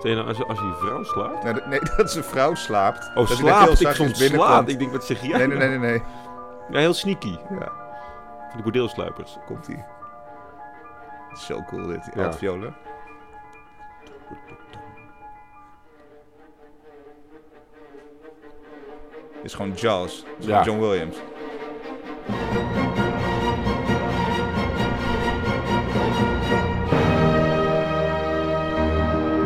Zeg 0.00 0.10
je 0.10 0.14
nou, 0.14 0.28
als, 0.28 0.44
als 0.46 0.58
je 0.58 0.74
vrouw 0.80 1.02
slaapt? 1.02 1.42
Nee, 1.44 1.52
dat- 1.58 1.66
nee, 1.66 1.80
dat 1.96 2.10
zijn 2.10 2.24
vrouw 2.24 2.54
slaapt. 2.54 3.10
Oh, 3.14 3.28
dat 3.28 3.36
slaapt. 3.36 3.80
Ik 3.80 3.88
soms 3.88 4.18
binnenkomt. 4.18 4.48
slaapt. 4.50 4.68
Ik 4.68 4.78
denk, 4.78 4.92
wat 4.92 5.04
zeg 5.04 5.22
jij? 5.22 5.38
Nee, 5.38 5.46
nee, 5.46 5.56
nee, 5.58 5.68
nee, 5.68 5.78
nee. 5.90 6.02
Ja, 6.70 6.78
heel 6.78 6.94
sneaky. 6.94 7.36
Ja, 7.50 7.72
Van 8.38 8.54
die 8.54 8.62
bordeelsluipers. 8.62 9.36
komt 9.46 9.66
hij. 9.66 9.84
Zo 11.38 11.62
cool 11.62 11.86
dit, 11.86 12.10
Ja. 12.14 12.24
altviolen. 12.24 12.74
Dit 19.34 19.44
is 19.44 19.54
gewoon 19.54 19.72
jazz. 19.72 20.16
Het 20.24 20.38
is 20.38 20.46
Ja. 20.46 20.62
John 20.64 20.80
Williams. 20.80 21.16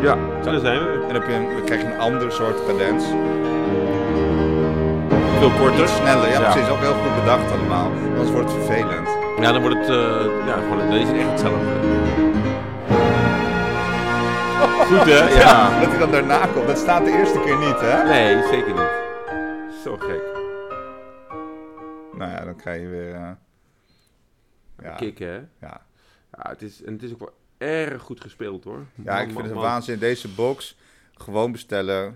Ja, 0.01 0.17
zo 0.43 0.51
daar 0.51 0.59
zijn 0.59 0.79
we. 0.83 0.91
En 0.93 0.99
dan, 1.01 1.13
heb 1.13 1.27
je 1.27 1.33
een, 1.33 1.49
dan 1.55 1.63
krijg 1.65 1.81
je 1.81 1.87
een 1.87 1.99
ander 1.99 2.31
soort 2.31 2.65
cadens. 2.65 3.03
Veel 5.39 5.51
korter. 5.59 5.83
Iets 5.83 5.95
sneller, 5.95 6.27
ja, 6.29 6.39
Ja. 6.41 6.51
precies. 6.51 6.69
Ook 6.69 6.79
heel 6.79 6.93
goed 6.93 7.15
bedacht 7.19 7.51
allemaal. 7.51 7.91
Anders 7.91 8.31
wordt 8.31 8.51
het 8.53 8.63
vervelend. 8.65 9.07
Ja, 9.39 9.51
dan 9.51 9.61
wordt 9.61 9.77
het... 9.77 9.89
eh, 9.89 10.45
ja, 10.45 10.53
gewoon, 10.53 10.77
dan 10.77 10.91
is 10.97 11.07
het 11.07 11.17
echt 11.17 11.29
hetzelfde. 11.29 11.65
Goed, 14.87 15.05
hè? 15.05 15.27
Ja. 15.41 15.79
Dat 15.79 15.89
hij 15.89 15.99
dan 15.99 16.11
daarna 16.11 16.45
komt, 16.53 16.67
dat 16.67 16.77
staat 16.77 17.05
de 17.05 17.11
eerste 17.11 17.39
keer 17.39 17.57
niet, 17.57 17.79
hè? 17.79 18.03
Nee, 18.03 18.43
zeker 18.43 18.73
niet. 18.73 18.91
Zo 19.83 19.97
gek. 19.99 20.21
Nou 22.17 22.31
ja, 22.31 22.43
dan 22.45 22.55
krijg 22.55 22.81
je 22.81 22.87
weer... 22.87 23.13
eh, 23.15 23.29
ja, 24.83 24.95
Kicken, 24.95 25.27
hè? 25.27 25.35
ja. 25.67 25.81
Ja, 26.37 26.49
het 26.49 26.61
is, 26.61 26.83
en 26.83 26.93
het 26.93 27.03
is 27.03 27.13
ook 27.13 27.19
wel 27.19 27.33
erg 27.63 28.01
goed 28.01 28.21
gespeeld, 28.21 28.63
hoor. 28.63 28.85
ja, 29.03 29.13
Man, 29.13 29.15
ik 29.15 29.19
vind 29.21 29.33
man, 29.33 29.41
het 29.41 29.51
een 29.51 29.57
man. 29.57 29.65
waanzin. 29.65 29.99
Deze 29.99 30.27
box, 30.27 30.75
gewoon 31.13 31.51
bestellen. 31.51 32.15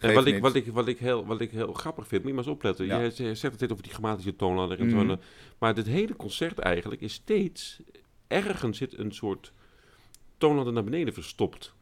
En 0.00 0.14
wat 0.14 0.26
ik, 0.26 0.40
wat, 0.40 0.54
ik, 0.54 0.66
wat, 0.66 0.88
ik 0.88 0.98
heel, 0.98 1.26
wat 1.26 1.40
ik 1.40 1.50
heel 1.50 1.72
grappig 1.72 2.06
vind, 2.06 2.22
moet 2.22 2.30
je 2.30 2.36
maar 2.36 2.46
eens 2.46 2.54
opletten. 2.54 2.86
Ja. 2.86 3.00
Je, 3.00 3.34
zegt 3.34 3.60
het 3.60 3.72
over 3.72 3.82
die 3.82 3.92
grammatische 3.92 4.36
toonladder 4.36 4.80
en 4.80 4.90
zo. 4.90 4.96
Mhm. 4.96 5.10
en, 5.10 5.20
Maar 5.58 5.74
dit 5.74 5.86
hele 5.86 6.16
concert 6.16 6.58
eigenlijk 6.58 7.00
is 7.00 7.12
steeds... 7.12 7.80
Ergens 8.26 8.78
zit 8.78 8.98
een 8.98 9.12
soort 9.12 9.52
toonladder 10.38 10.72
naar 10.72 10.84
beneden 10.84 11.14
verstopt. 11.14 11.74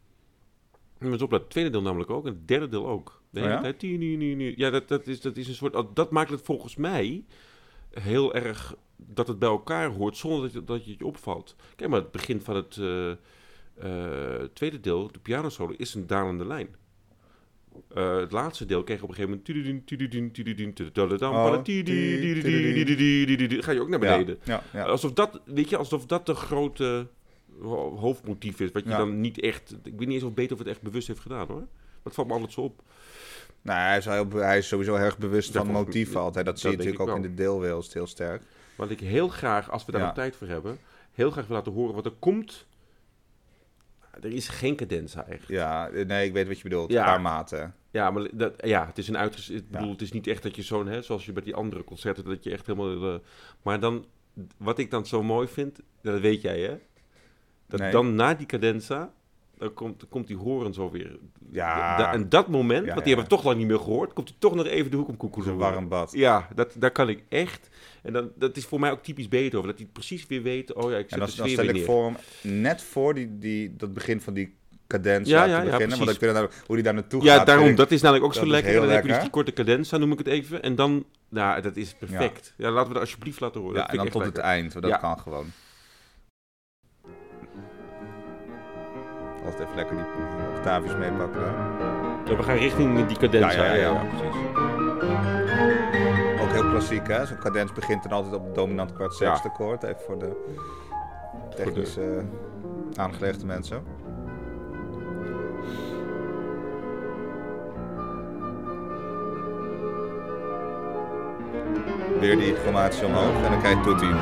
Moet 0.72 0.82
je 0.98 1.06
eens 1.06 1.22
opletten. 1.22 1.38
Het 1.38 1.50
tweede 1.50 1.70
deel 1.70 1.82
namelijk 1.82 2.10
ook 2.10 2.26
en 2.26 2.32
het 2.32 2.48
derde 2.48 2.68
deel 2.68 2.86
ook. 2.86 3.22
De 3.30 3.40
Oh 3.40 3.46
hele 3.46 3.56
ja? 3.56 3.72
tijd... 3.72 4.56
Ja, 4.58 4.70
dat, 4.70 4.88
dat, 4.88 5.06
is, 5.06 5.20
dat 5.20 5.36
is 5.36 5.48
een 5.48 5.54
soort... 5.54 5.96
Dat 5.96 6.10
maakt 6.10 6.30
het 6.30 6.42
volgens 6.42 6.76
mij 6.76 7.24
heel 7.90 8.34
erg 8.34 8.74
dat 9.06 9.28
het 9.28 9.38
bij 9.38 9.48
elkaar 9.48 9.90
hoort 9.90 10.16
zonder 10.16 10.40
dat 10.42 10.52
je, 10.52 10.64
dat 10.64 10.84
je 10.84 10.92
het 10.92 11.02
opvalt. 11.02 11.56
Kijk 11.76 11.90
maar, 11.90 12.00
het 12.00 12.10
begin 12.10 12.40
van 12.40 12.56
het 12.56 12.76
eh, 12.76 13.10
eh, 13.10 14.42
tweede 14.52 14.80
deel, 14.80 15.12
de 15.12 15.18
pianosolo, 15.18 15.74
is 15.76 15.94
een 15.94 16.06
dalende 16.06 16.46
lijn. 16.46 16.68
Eh, 17.94 18.16
het 18.16 18.32
laatste 18.32 18.66
deel 18.66 18.84
kreeg 18.84 19.02
op 19.02 19.08
een 19.08 19.14
gegeven 19.14 19.42
moment... 19.46 19.48
Ga 23.64 23.72
je 23.72 23.80
ook 23.80 23.88
naar 23.88 23.98
beneden. 23.98 24.38
Alsof, 24.72 25.12
dat, 25.12 25.40
weet 25.44 25.68
je, 25.70 25.76
alsof 25.76 26.06
dat 26.06 26.26
de 26.26 26.34
grote 26.34 27.06
hoofdmotief 27.96 28.60
is. 28.60 28.72
Wat 28.72 28.84
je 28.84 28.90
dan 28.90 29.20
niet 29.20 29.40
echt... 29.40 29.76
Ik 29.82 29.92
weet 29.96 29.98
niet 29.98 30.10
eens 30.10 30.22
of 30.22 30.34
Beethoven 30.34 30.64
het 30.64 30.74
echt 30.74 30.84
bewust 30.84 31.08
heeft 31.08 31.20
gedaan 31.20 31.46
hoor. 31.46 31.66
Dat 32.02 32.14
valt 32.14 32.26
me 32.26 32.32
altijd 32.32 32.52
zo 32.52 32.60
op. 32.60 32.82
Nou, 33.62 33.78
hij 33.80 33.98
is, 33.98 34.04
hij 34.32 34.58
is 34.58 34.68
sowieso 34.68 34.94
heel 34.94 35.04
erg 35.04 35.18
bewust 35.18 35.52
dat 35.52 35.64
van 35.64 35.72
motieven 35.72 36.20
altijd. 36.20 36.44
Dat, 36.44 36.54
dat 36.54 36.58
zie 36.62 36.70
je 36.70 36.76
natuurlijk 36.76 37.02
ook 37.10 37.16
in 37.16 37.22
de 37.22 37.34
deelwereld 37.34 37.92
heel 37.92 38.06
sterk. 38.06 38.42
Wat 38.76 38.90
ik 38.90 39.00
heel 39.00 39.28
graag, 39.28 39.70
als 39.70 39.84
we 39.84 39.92
daar 39.92 40.00
Ja. 40.00 40.06
nog 40.06 40.16
tijd 40.16 40.36
voor 40.36 40.46
hebben... 40.48 40.78
heel 41.12 41.30
graag 41.30 41.46
wil 41.46 41.56
laten 41.56 41.72
horen 41.72 41.94
wat 41.94 42.04
er 42.04 42.12
komt... 42.18 42.66
Er 44.22 44.32
is 44.32 44.48
geen 44.48 44.76
cadenza 44.76 45.26
eigenlijk. 45.26 45.60
Ja, 45.60 45.88
nee, 46.06 46.26
ik 46.26 46.32
weet 46.32 46.46
wat 46.48 46.56
je 46.56 46.62
bedoelt. 46.62 46.90
Ja. 46.90 46.98
Een 47.00 47.04
paar 47.06 47.20
maten. 47.20 47.74
Ja, 47.90 48.10
maar 48.10 48.28
dat, 48.32 48.54
ja, 48.66 48.86
het 48.86 48.98
is 48.98 49.08
een 49.08 49.16
uitges... 49.18 49.50
Ik 49.50 49.64
Ja. 49.70 49.78
bedoel, 49.78 49.90
het 49.90 50.02
is 50.02 50.12
niet 50.12 50.26
echt 50.26 50.42
dat 50.42 50.56
je 50.56 50.62
zo'n... 50.62 50.86
Hè, 50.86 51.02
zoals 51.02 51.26
je 51.26 51.32
bij 51.32 51.42
die 51.42 51.54
andere 51.54 51.84
concerten, 51.84 52.24
dat 52.24 52.44
je 52.44 52.50
echt 52.50 52.66
helemaal... 52.66 53.14
eh, 53.14 53.18
maar 53.62 53.80
dan... 53.80 54.06
Wat 54.56 54.78
ik 54.78 54.90
dan 54.90 55.06
zo 55.06 55.22
mooi 55.22 55.48
vind... 55.48 55.80
Dat 56.02 56.20
weet 56.20 56.40
jij, 56.42 56.60
hè? 56.60 56.78
Dat 57.66 57.80
Nee. 57.80 57.92
dan 57.92 58.14
na 58.14 58.34
die 58.34 58.46
cadenza... 58.46 59.12
Dan 59.58 59.74
komt, 59.74 60.00
dan 60.00 60.08
komt 60.08 60.26
die 60.26 60.36
horen 60.36 60.74
zo 60.74 60.90
weer. 60.90 61.18
Ja. 61.50 61.96
Da- 61.96 62.12
en 62.12 62.28
dat 62.28 62.48
moment, 62.48 62.86
Ja, 62.86 62.92
want 62.94 63.04
die 63.04 63.12
ja. 63.12 63.16
hebben 63.16 63.24
we 63.24 63.30
toch 63.36 63.44
lang 63.44 63.58
niet 63.58 63.66
meer 63.66 63.78
gehoord... 63.78 64.12
komt 64.12 64.28
hij 64.28 64.36
toch 64.40 64.54
nog 64.54 64.66
even 64.66 64.90
de 64.90 64.96
hoek 64.96 65.08
om 65.08 65.16
koekoe 65.16 65.42
Zo'n 65.44 65.56
warm 65.56 65.88
bad. 65.88 66.12
Ja, 66.12 66.48
dat, 66.54 66.74
daar 66.78 66.90
kan 66.90 67.08
ik 67.08 67.22
echt... 67.28 67.68
En 68.02 68.12
dan, 68.12 68.30
dat 68.36 68.56
is 68.56 68.64
voor 68.64 68.80
mij 68.80 68.90
ook 68.90 69.02
typisch 69.02 69.28
Beethoven. 69.28 69.68
Dat 69.68 69.78
hij 69.78 69.88
precies 69.92 70.26
weer 70.26 70.42
weet... 70.42 70.72
Oh 70.72 70.90
ja, 70.90 70.96
ik 70.96 71.02
En 71.02 71.08
zet 71.10 71.18
dan, 71.18 71.28
de 71.28 71.36
dan 71.36 71.48
stel 71.48 71.60
weer 71.64 71.68
ik 71.70 71.76
neer. 71.76 71.84
voor 71.84 72.04
hem, 72.04 72.60
net 72.60 72.82
voor 72.82 73.14
die, 73.14 73.38
die, 73.38 73.76
dat 73.76 73.92
begin 73.94 74.20
van 74.20 74.34
die 74.34 74.54
cadens 74.86 75.28
Ja, 75.28 75.42
te 75.44 75.50
ja, 75.50 75.56
ja, 75.62 75.70
beginnen. 75.70 75.98
want 75.98 76.18
we 76.18 76.32
daar- 76.32 76.48
hoe 76.66 76.74
die 76.74 76.84
daar 76.84 76.94
naartoe 76.94 77.22
Ja, 77.22 77.36
gaat. 77.36 77.46
daarom. 77.46 77.64
vind 77.66 77.78
ik- 77.78 77.84
Dat 77.84 77.92
is 77.94 78.02
namelijk 78.02 78.26
ook 78.26 78.34
zo 78.34 78.46
lekker. 78.46 78.74
En 78.74 78.80
dan 78.80 78.90
heb 78.90 79.02
je 79.04 79.12
dus 79.12 79.20
die 79.20 79.30
korte 79.30 79.52
cadenza, 79.52 79.96
noem 79.96 80.12
ik 80.12 80.18
het 80.18 80.26
even. 80.26 80.62
En 80.62 80.74
dan, 80.74 81.04
nou, 81.28 81.60
dat 81.60 81.76
is 81.76 81.94
perfect. 81.94 82.54
Ja, 82.56 82.70
laten 82.70 82.86
we 82.88 82.92
dat 82.92 83.02
alsjeblieft 83.02 83.40
laten 83.40 83.60
horen. 83.60 83.76
Ja, 83.76 83.88
en 83.90 83.96
dan 83.96 84.08
tot 84.08 84.24
het 84.24 84.38
eind, 84.38 84.72
want 84.72 84.84
dat 84.84 84.94
Ja. 84.94 85.00
kan 85.00 85.18
gewoon. 85.18 85.46
Altijd 89.44 89.62
even 89.62 89.76
lekker 89.76 89.96
die 89.96 90.04
octaafjes 90.56 90.96
meepakken. 90.96 91.40
Ja, 92.24 92.36
we 92.36 92.42
gaan 92.42 92.56
richting 92.56 93.06
die 93.06 93.16
cadenza. 93.16 93.64
Ja, 93.64 93.64
ja, 93.64 93.74
ja, 93.74 94.04
precies. 94.08 94.40
Ook 96.40 96.52
heel 96.52 96.68
klassiek, 96.70 97.08
hè? 97.08 97.26
Zo'n 97.26 97.38
cadens 97.38 97.72
begint 97.72 98.02
dan 98.02 98.12
altijd 98.12 98.34
op 98.34 98.44
het 98.44 98.54
dominant 98.54 98.92
kwart 98.92 99.14
zesde 99.14 99.48
akkoord. 99.48 99.82
Even 99.82 100.00
voor 100.06 100.18
de 100.18 100.36
technisch 101.56 101.98
aangelegde 102.96 103.46
mensen. 103.46 103.82
Weer 112.20 112.36
die 112.36 112.54
formatie 112.54 113.06
omhoog 113.06 113.44
en 113.44 113.50
dan 113.50 113.60
krijg 113.60 113.76
je 113.76 113.82
toetie. 113.82 114.14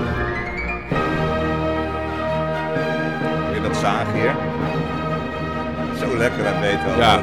Weer 3.51 3.63
dat 3.63 3.77
zaag 3.77 4.13
hier. 4.13 4.35
Zo 6.11 6.17
lekker 6.17 6.47
aan 6.47 6.61
Beethoven. 6.61 6.99
Ja. 6.99 7.21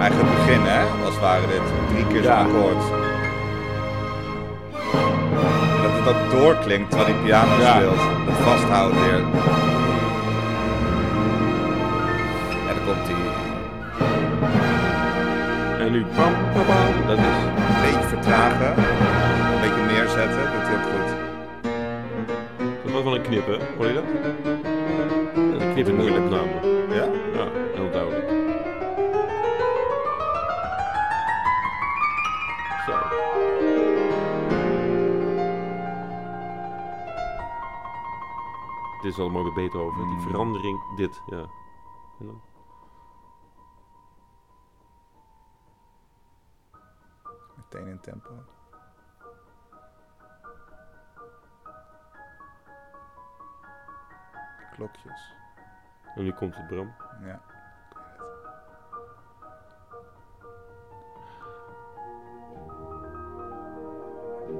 Eigenlijk 0.00 0.28
het 0.30 0.38
begin, 0.46 0.60
hè? 0.62 0.80
Als 1.04 1.18
waren 1.18 1.48
dit 1.48 1.62
drie 1.92 2.06
keer 2.06 2.22
zo'n 2.22 2.32
Ja. 2.32 2.38
akkoord. 2.40 2.82
Dat 5.82 5.92
het 5.98 6.08
ook 6.14 6.30
doorklinkt 6.40 6.90
terwijl 6.90 7.12
die 7.12 7.22
piano 7.24 7.60
Ja. 7.60 7.74
speelt. 7.74 8.02
Dat 8.26 8.36
vasthouden 8.44 9.00
weer. 9.02 9.22
En 12.68 12.74
dan 12.76 12.84
komt 12.86 13.06
die 13.06 13.16
En 15.86 15.92
nu 15.92 16.04
pam, 16.16 16.32
pam, 16.52 16.64
pam. 16.66 17.06
Dat 17.06 17.18
is... 17.18 17.24
een 17.24 17.80
beetje 17.82 18.08
vertragen. 18.08 18.72
Een 19.54 19.60
beetje 19.60 19.82
neerzetten. 19.94 20.42
Doet 20.52 20.66
hij 20.68 20.76
ook 20.76 20.82
goed. 20.92 21.15
Dat 23.30 23.44
was 23.44 23.46
wel 23.46 23.56
een 23.56 23.60
knip, 23.60 23.60
hè? 23.60 23.76
Hoor 23.76 23.86
je 23.86 23.94
dat? 23.94 24.04
Een 25.62 25.72
knip 25.72 25.86
de 25.86 25.92
Moeilijk. 25.92 26.24
opname. 26.24 26.66
Ja? 26.94 27.04
Ja, 27.04 27.50
heel 27.74 27.90
duidelijk. 27.90 28.28
Zo. 32.86 32.92
Dit 39.02 39.10
is 39.12 39.16
wel 39.16 39.30
mooi 39.30 39.44
bij 39.44 39.52
Beethoven. 39.54 40.08
Die 40.08 40.18
verandering, 40.18 40.96
dit, 40.96 41.22
ja. 41.26 41.38
En 42.18 42.26
dan- 42.26 42.40
Meteen 47.56 47.86
in 47.86 48.00
tempo. 48.00 48.30
Klokjes. 54.76 55.34
En 56.14 56.24
nu 56.24 56.32
komt 56.32 56.56
het 56.56 56.66
Bram. 56.66 56.94
Ja. 57.24 57.40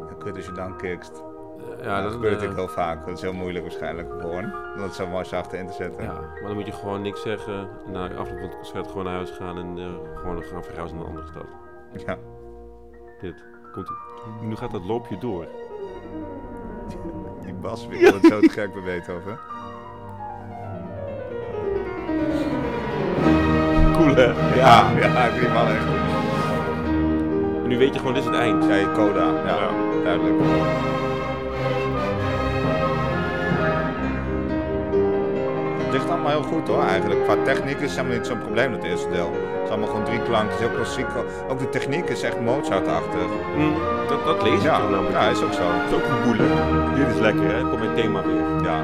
Ja, 0.08 0.14
kut 0.18 0.36
als 0.36 0.46
je 0.46 0.52
dan 0.52 0.76
kikst. 0.76 1.22
Ja, 1.82 2.02
dat 2.02 2.12
gebeurt 2.12 2.34
eh, 2.34 2.40
natuurlijk 2.40 2.58
heel 2.58 2.84
vaak. 2.84 3.06
Dat 3.06 3.16
is 3.16 3.20
heel 3.20 3.32
moeilijk 3.32 3.64
waarschijnlijk 3.64 4.22
hoorn. 4.22 4.54
Om 4.74 4.78
dat 4.78 4.94
zo 4.94 5.06
mooi 5.06 5.24
zacht 5.24 5.52
in 5.52 5.66
te 5.66 5.72
zetten. 5.72 6.02
Ja, 6.02 6.12
maar 6.12 6.42
dan 6.42 6.54
moet 6.54 6.66
je 6.66 6.72
gewoon 6.72 7.02
niks 7.02 7.22
zeggen. 7.22 7.68
En 7.86 7.92
na 7.92 8.08
afloop 8.08 8.38
van 8.38 8.48
het 8.48 8.56
concert 8.56 8.86
gewoon 8.86 9.04
naar 9.04 9.14
huis 9.14 9.30
gaan 9.30 9.58
en 9.58 9.78
eh, 9.78 10.18
gewoon 10.20 10.42
gaan 10.42 10.64
verhuizen 10.64 10.98
naar 10.98 11.06
een 11.06 11.12
andere 11.12 11.30
stad. 11.30 11.46
Ja. 12.06 12.16
Dit. 13.20 13.44
Komt 13.72 13.90
nu 14.40 14.56
gaat 14.56 14.70
dat 14.70 14.84
loopje 14.84 15.18
door. 15.18 15.46
Die 17.44 17.54
bas 17.54 17.86
ik 17.86 18.04
altijd 18.04 18.32
zo 18.32 18.40
te 18.40 18.48
gek 18.48 18.72
bij 18.74 18.82
Beethoven. 18.82 19.38
Hè? 24.16 24.24
Ja, 24.60 24.84
ja, 25.00 25.28
die 25.40 25.48
man 25.48 25.66
echt. 25.66 25.84
En 27.62 27.68
nu 27.68 27.78
weet 27.78 27.92
je 27.92 27.98
gewoon, 27.98 28.14
dit 28.14 28.22
is 28.22 28.28
het 28.28 28.38
eind. 28.38 28.64
Ja, 28.64 28.74
je 28.74 28.92
coda. 28.92 29.24
Ja, 29.46 29.54
Ja. 29.54 29.68
duidelijk. 30.04 30.34
Het 35.84 35.92
ligt 35.92 36.10
allemaal 36.10 36.30
heel 36.30 36.42
goed 36.42 36.68
hoor, 36.68 36.82
eigenlijk. 36.82 37.24
Qua 37.24 37.34
techniek 37.44 37.76
is 37.80 37.80
het 37.90 37.90
helemaal 37.96 38.16
niet 38.16 38.26
zo'n 38.26 38.38
probleem, 38.38 38.72
het 38.72 38.84
eerste 38.84 39.08
deel. 39.10 39.32
Het 39.32 39.62
is 39.64 39.68
allemaal 39.70 39.88
gewoon 39.88 40.04
drie 40.04 40.22
klankjes, 40.22 40.58
heel 40.58 40.68
klassiek. 40.68 41.06
Ook 41.48 41.58
de 41.58 41.68
techniek 41.68 42.08
is 42.08 42.22
echt 42.22 42.40
Mozart-achtig. 42.40 43.28
Hm, 43.54 43.72
dat, 44.08 44.24
dat 44.24 44.42
lees 44.42 44.58
ik 44.58 44.62
Ja, 44.62 44.78
namelijk. 44.78 45.10
ja, 45.12 45.20
is 45.28 45.42
ook 45.42 45.52
zo. 45.52 45.62
Dat 45.62 45.88
is 45.90 45.94
ook 45.96 46.08
een 46.10 46.22
boele. 46.24 46.48
Dit 46.94 47.14
is 47.14 47.20
lekker 47.20 47.54
hè, 47.56 47.60
komt 47.60 47.78
mijn 47.78 47.94
thema 47.94 48.22
weer. 48.22 48.62
Ja. 48.62 48.76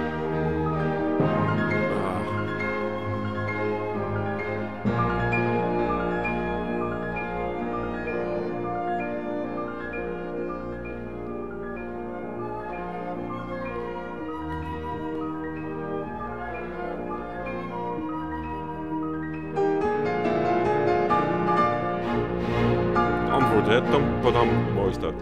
Tam 23.80 24.20
padam, 24.20 24.48
mooi 24.74 24.90
is 24.90 24.98
dat. 24.98 25.14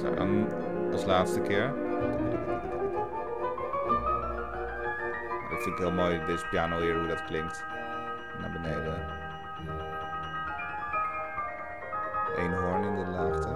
Zo, 0.00 0.14
dan 0.14 0.46
als 0.92 1.04
laatste 1.04 1.40
keer. 1.40 1.72
Dat 5.50 5.62
vind 5.62 5.74
ik 5.74 5.78
heel 5.78 5.92
mooi, 5.92 6.20
deze 6.26 6.46
piano 6.50 6.80
hier, 6.80 6.98
hoe 6.98 7.06
dat 7.08 7.24
klinkt. 7.24 7.64
Naar 8.40 8.50
beneden. 8.50 8.94
Eén 12.36 12.52
hoorn 12.52 12.84
in 12.84 12.94
de 12.94 13.10
laagte. 13.10 13.48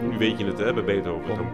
Nu 0.00 0.18
weet 0.18 0.38
je 0.38 0.46
het 0.46 0.58
hè, 0.58 0.74
bij 0.74 0.84
Beethoven. 0.84 1.36
Tam 1.36 1.46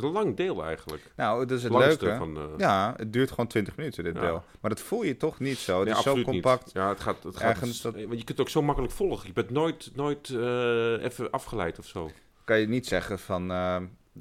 is 0.00 0.06
een 0.06 0.12
lang 0.12 0.36
deel 0.36 0.64
eigenlijk. 0.64 1.12
Nou, 1.16 1.46
dat 1.46 1.56
is 1.58 1.62
het 1.62 1.72
leuke. 1.72 2.16
van, 2.16 2.36
eh, 2.36 2.42
Ja, 2.56 2.94
het 2.96 3.12
duurt 3.12 3.30
gewoon 3.30 3.46
20 3.46 3.76
minuten, 3.76 4.04
dit 4.04 4.14
Ja. 4.14 4.20
deel. 4.20 4.44
Maar 4.60 4.70
dat 4.70 4.80
voel 4.80 5.02
je 5.02 5.16
toch 5.16 5.38
niet 5.38 5.58
zo. 5.58 5.78
Het 5.78 5.88
Nee, 5.88 5.96
is 5.96 6.02
zo 6.02 6.14
niet. 6.14 6.24
compact. 6.24 6.70
Ja, 6.72 6.88
het 6.88 7.00
gaat, 7.00 7.22
het 7.22 7.36
gaat 7.36 7.60
dat- 7.82 7.94
Want 7.94 7.96
je 7.96 8.06
kunt 8.08 8.28
het 8.28 8.40
ook 8.40 8.48
zo 8.48 8.62
makkelijk 8.62 8.92
volgen. 8.92 9.26
Je 9.26 9.32
bent 9.32 9.50
nooit, 9.50 9.90
nooit 9.94 10.28
eh, 10.30 11.02
even 11.04 11.30
afgeleid 11.30 11.78
of 11.78 11.86
zo. 11.86 12.10
Kan 12.44 12.58
je 12.60 12.68
niet 12.68 12.86
zeggen 12.86 13.18
van... 13.18 13.50
eh 13.50 13.76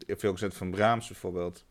veel 0.08 0.32
gezet 0.32 0.54
van 0.54 0.72
Brahms 0.72 1.08
bijvoorbeeld. 1.08 1.66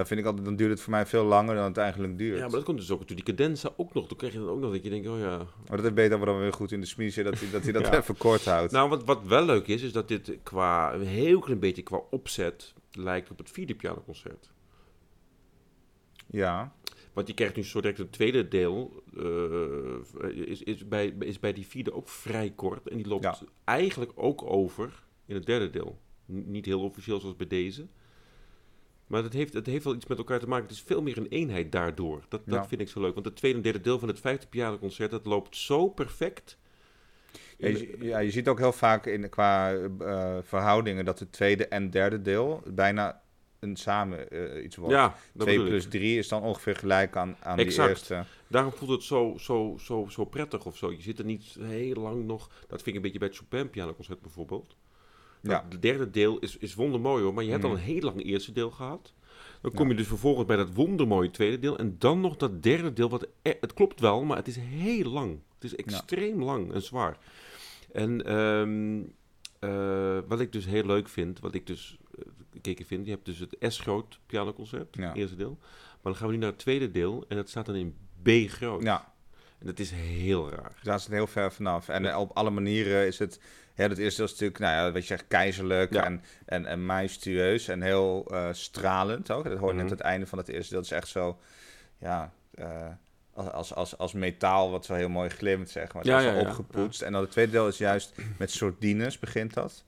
Dan 0.00 0.08
vind 0.08 0.20
ik 0.20 0.26
altijd, 0.26 0.44
dan 0.46 0.56
duurt 0.56 0.70
het 0.70 0.80
voor 0.80 0.90
mij 0.90 1.06
veel 1.06 1.24
langer 1.24 1.54
dan 1.54 1.64
het 1.64 1.76
eigenlijk 1.76 2.18
duurt. 2.18 2.36
Ja, 2.36 2.42
maar 2.42 2.50
dat 2.50 2.62
komt 2.64 2.78
dus 2.78 2.90
ook 2.90 3.06
toen 3.06 3.16
die 3.16 3.24
cadenza 3.24 3.72
ook 3.76 3.94
nog. 3.94 4.08
Toen 4.08 4.16
kreeg 4.16 4.32
je 4.32 4.38
dan 4.38 4.48
ook 4.48 4.60
nog 4.60 4.72
dat 4.72 4.82
je 4.84 4.90
denkt, 4.90 5.08
oh 5.08 5.18
ja. 5.18 5.36
Maar 5.36 5.46
dat 5.76 5.80
heeft 5.82 5.94
Beethoven 5.94 6.26
dan 6.26 6.38
weer 6.38 6.52
goed 6.52 6.72
in 6.72 6.80
de 6.80 6.86
smiezen, 6.86 7.24
dat 7.24 7.40
hij 7.40 7.50
dat, 7.50 7.62
hij 7.62 7.72
dat 7.72 7.86
Ja. 7.92 7.96
even 7.98 8.16
kort 8.16 8.44
houdt. 8.44 8.72
Nou, 8.72 8.88
wat, 8.88 9.04
wat 9.04 9.22
wel 9.24 9.44
leuk 9.44 9.66
is, 9.66 9.82
is 9.82 9.92
dat 9.92 10.08
dit 10.08 10.38
qua 10.42 10.94
een 10.94 11.06
heel 11.06 11.40
klein 11.40 11.58
beetje 11.58 11.82
qua 11.82 12.00
opzet 12.10 12.74
lijkt 12.92 13.30
op 13.30 13.38
het 13.38 13.50
vierde 13.50 13.74
pianoconcert. 13.74 14.50
ja, 16.26 16.74
Want 17.12 17.28
je 17.28 17.34
krijgt 17.34 17.56
nu 17.56 17.64
zo 17.64 17.80
direct 17.80 17.98
een 17.98 18.10
tweede 18.10 18.48
deel. 18.48 19.02
eh, 19.16 20.48
is, 20.48 20.62
is, 20.62 20.88
bij, 20.88 21.06
is 21.18 21.38
bij 21.38 21.52
die 21.52 21.66
vierde 21.66 21.92
ook 21.92 22.08
vrij 22.08 22.50
kort. 22.50 22.88
En 22.88 22.96
die 22.96 23.06
loopt 23.08 23.24
Ja. 23.24 23.38
eigenlijk 23.64 24.12
ook 24.14 24.42
over 24.42 25.04
in 25.26 25.34
het 25.34 25.46
derde 25.46 25.70
deel. 25.70 25.98
N- 26.32 26.50
niet 26.50 26.66
heel 26.66 26.80
officieel 26.82 27.20
zoals 27.20 27.36
bij 27.36 27.46
deze. 27.46 27.86
Maar 29.10 29.22
het 29.22 29.32
heeft, 29.32 29.66
heeft 29.66 29.84
wel 29.84 29.94
iets 29.94 30.06
met 30.06 30.18
elkaar 30.18 30.38
te 30.38 30.48
maken. 30.48 30.66
Het 30.66 30.74
is 30.74 30.82
veel 30.86 31.02
meer 31.02 31.16
een 31.18 31.26
eenheid 31.28 31.72
daardoor. 31.72 32.24
Dat, 32.28 32.40
dat 32.44 32.54
Ja. 32.54 32.66
vind 32.68 32.80
ik 32.80 32.88
zo 32.88 33.00
leuk. 33.00 33.14
Want 33.14 33.26
het 33.26 33.36
tweede 33.36 33.56
en 33.56 33.62
derde 33.64 33.80
deel 33.80 33.98
van 33.98 34.08
het 34.08 34.20
vijfde 34.20 34.46
pianoconcert... 34.46 35.10
dat 35.10 35.26
loopt 35.26 35.56
zo 35.56 35.88
perfect. 35.88 36.58
Ja, 37.56 37.68
je, 37.68 37.96
ja, 38.00 38.18
je 38.18 38.30
ziet 38.30 38.48
ook 38.48 38.58
heel 38.58 38.72
vaak 38.72 39.06
in, 39.06 39.28
qua 39.28 39.72
eh, 39.74 40.36
verhoudingen 40.42 41.04
dat 41.04 41.18
het 41.18 41.32
tweede 41.32 41.66
en 41.68 41.90
derde 41.90 42.22
deel 42.22 42.62
bijna 42.66 43.22
een 43.58 43.76
samen 43.76 44.30
eh, 44.30 44.64
iets 44.64 44.76
wordt. 44.76 44.94
Ja, 44.94 45.08
dat 45.32 45.46
2 45.46 45.56
bedoel 45.56 45.64
ik. 45.74 45.80
plus 45.80 45.88
3 46.00 46.18
is 46.18 46.28
dan 46.28 46.42
ongeveer 46.42 46.76
gelijk 46.76 47.16
aan, 47.16 47.36
aan 47.42 47.56
die 47.56 47.66
Exact. 47.66 47.88
eerste. 47.88 48.24
Daarom 48.46 48.72
voelt 48.72 48.90
het 48.90 49.02
zo, 49.02 49.34
zo, 49.38 49.76
zo, 49.80 50.06
zo 50.10 50.24
prettig 50.24 50.66
of 50.66 50.76
zo. 50.76 50.90
Je 50.92 51.02
zit 51.02 51.18
er 51.18 51.24
niet 51.24 51.56
heel 51.60 51.94
lang 51.94 52.24
nog... 52.26 52.50
Dat 52.68 52.82
vind 52.82 52.86
ik 52.86 52.94
een 52.94 53.02
beetje 53.02 53.18
bij 53.18 53.28
het 53.28 53.36
Chopin 53.36 53.70
pianoconcert 53.70 54.20
bijvoorbeeld. 54.20 54.76
Ja. 55.42 55.64
Het 55.68 55.82
derde 55.82 56.10
deel 56.10 56.38
is, 56.38 56.56
is 56.56 56.74
wondermooi 56.74 57.22
hoor, 57.22 57.34
maar 57.34 57.44
je 57.44 57.50
hebt 57.50 57.64
al 57.64 57.70
Mhm. 57.70 57.78
een 57.78 57.84
heel 57.84 58.00
lang 58.00 58.24
eerste 58.24 58.52
deel 58.52 58.70
gehad. 58.70 59.12
Dan 59.62 59.72
kom 59.72 59.88
je 59.88 59.94
dus 59.94 60.06
vervolgens 60.06 60.46
bij 60.46 60.56
dat 60.56 60.74
wondermooie 60.74 61.30
tweede 61.30 61.58
deel. 61.58 61.78
En 61.78 61.96
dan 61.98 62.20
nog 62.20 62.36
dat 62.36 62.62
derde 62.62 62.92
deel, 62.92 63.08
wat 63.08 63.26
e- 63.42 63.54
het 63.60 63.74
klopt 63.74 64.00
wel, 64.00 64.24
maar 64.24 64.36
het 64.36 64.48
is 64.48 64.56
heel 64.56 65.10
lang. 65.10 65.38
Het 65.54 65.64
is 65.64 65.74
extreem 65.76 66.42
lang 66.42 66.72
en 66.72 66.82
zwaar. 66.82 67.18
En 67.92 68.24
ehm, 68.26 69.00
eh, 69.58 70.18
wat 70.28 70.40
ik 70.40 70.52
dus 70.52 70.64
heel 70.66 70.84
leuk 70.86 71.08
vind, 71.08 71.40
wat 71.40 71.54
ik 71.54 71.66
dus 71.66 71.98
eh, 72.18 72.24
gekeken 72.52 72.86
vind, 72.86 73.04
je 73.04 73.10
hebt 73.10 73.24
dus 73.24 73.38
het 73.38 73.56
S-groot 73.60 74.18
pianoconcert, 74.26 74.96
Ja. 74.96 75.14
eerste 75.14 75.36
deel. 75.36 75.58
Maar 75.60 76.12
dan 76.12 76.16
gaan 76.16 76.26
we 76.26 76.32
nu 76.32 76.38
naar 76.38 76.48
het 76.50 76.58
tweede 76.58 76.90
deel 76.90 77.24
en 77.28 77.36
dat 77.36 77.48
staat 77.48 77.66
dan 77.66 77.74
in 77.74 77.94
B 78.22 78.28
groot. 78.48 78.82
Ja, 78.82 79.12
En 79.58 79.66
dat 79.66 79.78
is 79.78 79.90
heel 79.90 80.50
raar. 80.50 80.78
Daar 80.82 81.00
zit 81.00 81.10
heel 81.12 81.26
ver 81.26 81.52
vanaf. 81.52 81.88
En 81.88 82.16
op 82.16 82.30
alle 82.36 82.50
manieren 82.50 83.06
is 83.06 83.18
het... 83.18 83.40
Ja, 83.74 83.88
het 83.88 83.98
eerste 83.98 84.22
is 84.22 84.30
natuurlijk, 84.30 84.58
nou 84.58 84.74
ja, 84.74 84.92
wat 84.92 85.00
je 85.02 85.06
zegt, 85.06 85.24
keizerlijk 85.28 85.92
Ja. 85.92 86.04
en, 86.04 86.22
en, 86.46 86.66
en 86.66 86.86
majestueus 86.86 87.68
en 87.68 87.82
heel 87.82 88.26
eh, 88.30 88.48
stralend 88.52 89.30
ook. 89.30 89.44
Dat 89.44 89.58
hoort 89.58 89.72
Mhm. 89.74 89.82
net 89.82 89.90
het 89.90 90.00
einde 90.00 90.26
van 90.26 90.38
het 90.38 90.48
eerste 90.48 90.70
deel. 90.70 90.78
Het 90.82 90.90
is 90.90 90.96
echt 90.96 91.08
zo, 91.08 91.38
ja, 91.98 92.32
eh, 92.54 92.86
als, 93.34 93.74
als, 93.74 93.98
als 93.98 94.12
metaal 94.12 94.70
wat 94.70 94.84
zo 94.84 94.94
heel 94.94 95.08
mooi 95.08 95.28
glimt, 95.28 95.70
zeg 95.70 95.92
maar. 95.94 96.06
Ja, 96.06 96.18
is 96.18 96.24
ja, 96.24 96.32
ja. 96.32 96.40
opgepoetst. 96.40 97.02
En 97.02 97.12
dan 97.12 97.20
het 97.20 97.30
tweede 97.30 97.52
deel 97.52 97.68
is 97.68 97.78
juist 97.78 98.14
met 98.38 98.50
sordines 98.50 99.18
begint 99.18 99.54
dat. 99.54 99.84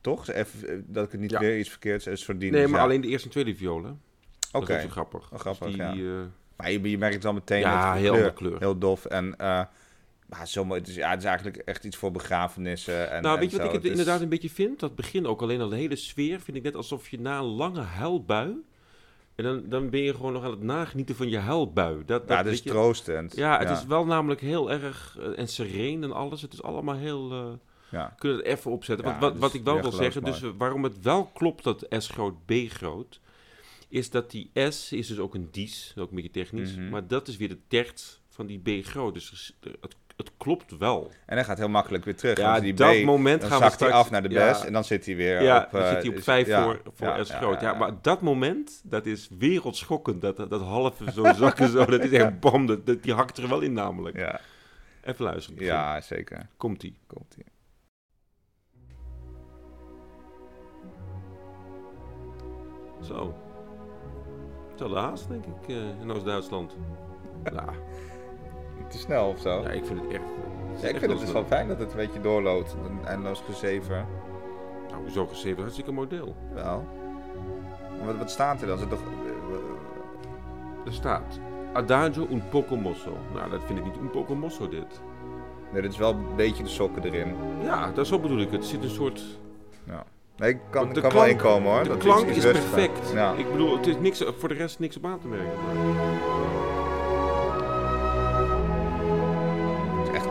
Toch? 0.00 0.28
Even, 0.28 0.68
eh, 0.68 0.76
dat 0.86 1.04
ik 1.04 1.12
het 1.12 1.20
niet 1.20 1.38
weer 1.38 1.58
iets 1.58 1.70
verkeerds 1.70 2.04
zeg. 2.04 2.18
Sordines, 2.18 2.58
Nee, 2.60 2.68
maar 2.68 2.80
alleen 2.80 3.00
de 3.00 3.08
eerste 3.08 3.26
en 3.26 3.32
tweede 3.32 3.54
violen. 3.56 4.00
Dat 4.52 4.62
Oké. 4.62 4.72
is 4.72 4.76
ook 4.78 4.84
zo 4.84 4.90
grappig. 4.90 5.32
Oh, 5.32 5.38
grappig, 5.38 5.66
Dus 5.66 5.76
ja. 5.76 5.92
die, 5.92 6.04
Maar 6.56 6.70
je, 6.70 6.90
je 6.90 6.98
merkt 6.98 7.22
wel 7.22 7.32
meteen. 7.32 7.60
Ja, 7.60 7.94
heel 7.94 8.32
kleur. 8.32 8.58
Heel 8.58 8.78
dof. 8.78 9.04
En 9.04 9.36
maar 10.28 10.48
zo 10.48 10.64
mooi. 10.64 10.80
Het 10.80 10.88
is, 10.88 10.94
ja, 10.94 11.10
het 11.10 11.18
is 11.18 11.24
eigenlijk 11.24 11.56
echt 11.56 11.84
iets 11.84 11.96
voor 11.96 12.10
begrafenissen. 12.10 13.10
En, 13.10 13.22
nou, 13.22 13.34
en 13.34 13.40
weet 13.40 13.50
je 13.50 13.56
wat 13.56 13.66
ik 13.66 13.72
het 13.72 13.84
is- 13.84 13.90
inderdaad 13.90 14.20
een 14.20 14.28
beetje 14.28 14.50
vind? 14.50 14.80
Dat 14.80 14.94
begin 14.94 15.26
ook 15.26 15.42
alleen 15.42 15.60
al 15.60 15.68
de 15.68 15.76
hele 15.76 15.96
sfeer 15.96 16.40
vind 16.40 16.56
ik 16.56 16.62
net 16.62 16.74
alsof 16.74 17.08
je 17.08 17.20
na 17.20 17.38
een 17.38 17.44
lange 17.44 17.80
huilbui... 17.80 18.54
En 19.34 19.44
dan, 19.44 19.62
dan 19.68 19.90
ben 19.90 20.00
je 20.00 20.14
gewoon 20.14 20.32
nog 20.32 20.44
aan 20.44 20.50
het 20.50 20.62
nagenieten 20.62 21.14
van 21.16 21.28
je 21.28 21.38
huilbui. 21.38 21.94
Dat, 21.96 22.06
dat, 22.06 22.28
Ja, 22.28 22.36
het 22.44 22.46
is 22.52 22.62
je- 22.62 22.68
troostend. 22.70 23.36
Ja, 23.36 23.58
het 23.58 23.70
is 23.70 23.84
wel 23.86 24.04
namelijk 24.06 24.40
heel 24.40 24.70
erg 24.70 25.16
eh, 25.20 25.38
en 25.38 25.48
sereen 25.48 26.02
en 26.02 26.12
alles. 26.12 26.42
Het 26.42 26.52
is 26.52 26.62
allemaal 26.62 26.94
heel. 26.94 27.32
eh 27.32 27.46
Ja. 27.90 28.14
kunnen 28.18 28.38
het 28.38 28.46
even 28.46 28.70
opzetten. 28.70 29.04
Want 29.04 29.20
wat, 29.20 29.32
dus 29.32 29.40
wat 29.40 29.54
ik 29.54 29.62
wel 29.64 29.80
wil 29.80 29.92
zeggen, 29.92 30.24
dus 30.24 30.40
waarom 30.58 30.82
het 30.84 31.02
wel 31.02 31.24
klopt 31.34 31.64
dat 31.64 31.86
S 31.90 32.08
groot, 32.08 32.44
B 32.46 32.52
groot, 32.68 33.20
is 33.88 34.10
dat 34.10 34.30
die 34.30 34.50
S 34.54 34.92
is 34.92 35.06
dus 35.06 35.18
ook 35.18 35.34
een 35.34 35.48
dies, 35.50 35.94
ook 35.98 36.08
een 36.08 36.16
beetje 36.16 36.30
technisch, 36.30 36.74
Mhm. 36.76 36.88
maar 36.88 37.06
dat 37.06 37.28
is 37.28 37.36
weer 37.36 37.48
de 37.48 37.58
terts 37.68 38.20
van 38.28 38.46
die 38.46 38.58
B 38.80 38.84
groot. 38.86 39.14
Dus 39.14 39.54
het, 39.80 39.96
het 40.16 40.30
klopt 40.36 40.76
wel. 40.78 41.10
En 41.26 41.36
hij 41.36 41.44
gaat 41.44 41.58
heel 41.58 41.68
makkelijk 41.68 42.04
weer 42.04 42.16
terug. 42.16 42.36
Ja, 42.38 42.60
die 42.60 42.74
dat 42.74 43.00
B, 43.00 43.04
moment 43.04 43.40
dan 43.40 43.50
gaan 43.50 43.58
we 43.58 43.64
zakt 43.64 43.80
hij 43.80 43.88
straks- 43.88 44.04
af 44.04 44.10
naar 44.10 44.22
de 44.22 44.28
ja. 44.28 44.48
best 44.48 44.64
en 44.64 44.72
dan 44.72 44.84
zit 44.84 45.06
hij 45.06 45.16
weer 45.16 45.42
Ja, 45.42 45.62
op... 45.64 45.70
dan 45.70 45.80
eh, 45.80 45.88
zit 45.88 45.98
hij 46.02 46.08
op 46.08 46.14
is- 46.16 46.24
5 46.24 46.46
ja, 46.46 46.62
voor, 46.64 46.80
voor 46.94 47.06
ja, 47.06 47.24
groot. 47.24 47.60
Ja, 47.60 47.74
maar 47.74 47.92
dat 48.02 48.20
moment, 48.20 48.80
dat 48.84 49.06
is 49.06 49.28
wereldschokkend. 49.38 50.20
Dat, 50.20 50.36
dat, 50.36 50.50
dat 50.50 50.60
halve 50.60 51.12
zo 51.12 51.32
zakken 51.38 51.68
zo, 51.68 51.84
dat 51.84 52.00
is 52.04 52.10
echt 52.10 52.40
bam. 52.40 52.66
Dat, 52.66 52.86
dat- 52.86 53.02
die 53.02 53.14
hakt 53.14 53.36
er 53.38 53.48
wel 53.48 53.60
in 53.60 53.72
namelijk. 53.72 54.16
Ja, 54.16 54.40
Even 55.04 55.24
luisteren. 55.24 55.64
ja, 55.64 56.00
zeker. 56.00 56.46
Komt-ie. 56.56 56.98
Komt 57.06 57.34
ie. 57.38 57.44
Zo. 63.02 63.34
Hetzelfde 64.70 64.98
haast, 64.98 65.28
denk 65.28 65.44
ik, 65.46 65.68
eh, 65.68 66.00
in 66.00 66.10
Oost-Duitsland. 66.10 66.76
Ja, 67.52 67.64
te 68.88 68.98
snel 68.98 69.28
of 69.28 69.38
zo. 69.38 69.60
ja, 69.62 69.68
ik 69.68 69.84
vind 69.84 70.00
het 70.00 70.10
echt... 70.12 70.22
Ja, 70.80 70.88
ik 70.88 70.96
vind 70.98 71.10
het 71.12 71.20
dus 71.20 71.32
wel 71.32 71.44
fijn 71.44 71.68
dat 71.68 71.78
het 71.78 71.90
een 71.90 71.96
beetje 71.96 72.20
doorloopt. 72.20 72.76
Een 72.88 73.06
eindeloos 73.06 73.42
gezeven. 73.46 74.06
Nou, 74.90 75.10
zo 75.10 75.26
geschreven, 75.26 75.60
hartstikke 75.60 75.92
model. 75.92 76.34
Wel. 76.54 76.84
Wat, 78.04 78.16
wat 78.16 78.30
staat 78.30 78.60
er 78.60 78.66
dan? 78.66 78.78
Is 78.78 78.84
toch... 78.88 79.00
eh, 79.00 80.86
Er 80.86 80.92
staat... 80.92 81.38
Adagio 81.72 82.26
un 82.30 82.42
poco 82.50 82.76
mosso. 82.76 83.10
Nou, 83.34 83.50
dat 83.50 83.60
vind 83.66 83.78
ik 83.78 83.84
niet 83.84 83.96
un 84.00 84.10
poco 84.10 84.34
mosso, 84.34 84.68
dit. 84.68 85.00
Nee, 85.72 85.82
dit 85.82 85.90
is 85.92 85.98
wel 85.98 86.10
een 86.10 86.36
beetje 86.36 86.62
de 86.62 86.68
sokken 86.68 87.02
erin. 87.04 87.34
Ja, 87.62 87.90
dat 87.94 88.06
zo 88.06 88.18
bedoel 88.18 88.38
ik 88.40 88.50
het. 88.50 88.60
Er 88.62 88.66
zit 88.68 88.82
een 88.82 88.90
soort... 88.90 89.22
Nee, 90.38 90.50
ik 90.50 90.58
kan, 90.70 90.92
kan 90.92 91.02
wel 91.02 91.10
klank- 91.10 91.28
inkomen 91.30 91.72
hoor. 91.72 91.82
De 91.82 91.88
Dat 91.88 91.98
klank 91.98 92.26
is 92.28 92.44
perfect. 92.44 93.12
Ja. 93.14 93.32
Ik 93.32 93.50
bedoel, 93.52 93.76
het 93.76 93.86
is 93.86 93.98
niks, 93.98 94.24
voor 94.38 94.48
de 94.48 94.54
rest 94.54 94.78
niks 94.78 94.96
op 94.96 95.04
aan 95.04 95.18
te 95.20 95.28
merken. 95.28 95.46
maar- 95.46 96.15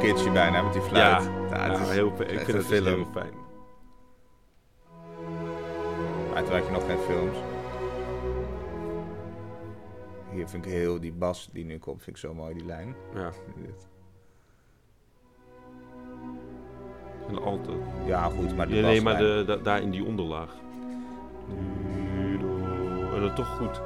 kitschy 0.05 0.31
bijna 0.31 0.61
met 0.61 0.73
die 0.73 0.81
fluit. 0.81 1.23
Ja, 1.23 1.29
het 1.31 1.77
Ja, 1.77 1.81
is 1.83 1.89
heel, 1.89 2.11
fijn. 2.15 2.29
ik 2.29 2.39
vind 2.39 2.47
een 2.47 2.55
het 2.55 2.71
echt 2.71 2.83
film. 2.83 2.85
heel 2.95 3.07
fijn. 3.13 3.33
Maar 6.33 6.43
toen 6.43 6.53
had 6.53 6.65
je 6.65 6.71
nog 6.71 6.85
geen 6.85 6.97
films. 6.97 7.37
Hier 10.31 10.47
vind 10.47 10.65
ik 10.65 10.71
heel 10.71 10.99
die 10.99 11.11
bas 11.13 11.49
die 11.51 11.65
nu 11.65 11.77
komt, 11.79 12.03
vind 12.03 12.15
ik 12.15 12.21
zo 12.21 12.33
mooi, 12.33 12.53
die 12.53 12.65
lijn. 12.65 12.95
Ja, 13.13 13.31
Dit. 13.55 13.87
en 17.27 17.41
altijd. 17.43 17.77
Ja, 18.05 18.23
goed, 18.23 18.55
maar 18.55 18.67
de 18.67 18.73
Nee, 18.73 18.81
nee, 18.81 19.01
maar 19.01 19.17
de, 19.17 19.43
da- 19.47 19.55
daar 19.55 19.81
in 19.81 19.91
die 19.91 20.05
onderlaag. 20.05 20.53
En 23.13 23.21
dan 23.21 23.35
toch 23.35 23.47
goed. 23.57 23.81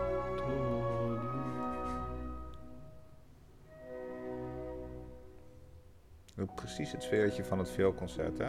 Precies 6.55 6.91
het 6.91 7.03
sfeertje 7.03 7.43
van 7.45 7.57
het 7.59 7.69
veelconcert, 7.69 8.37
hè? 8.37 8.47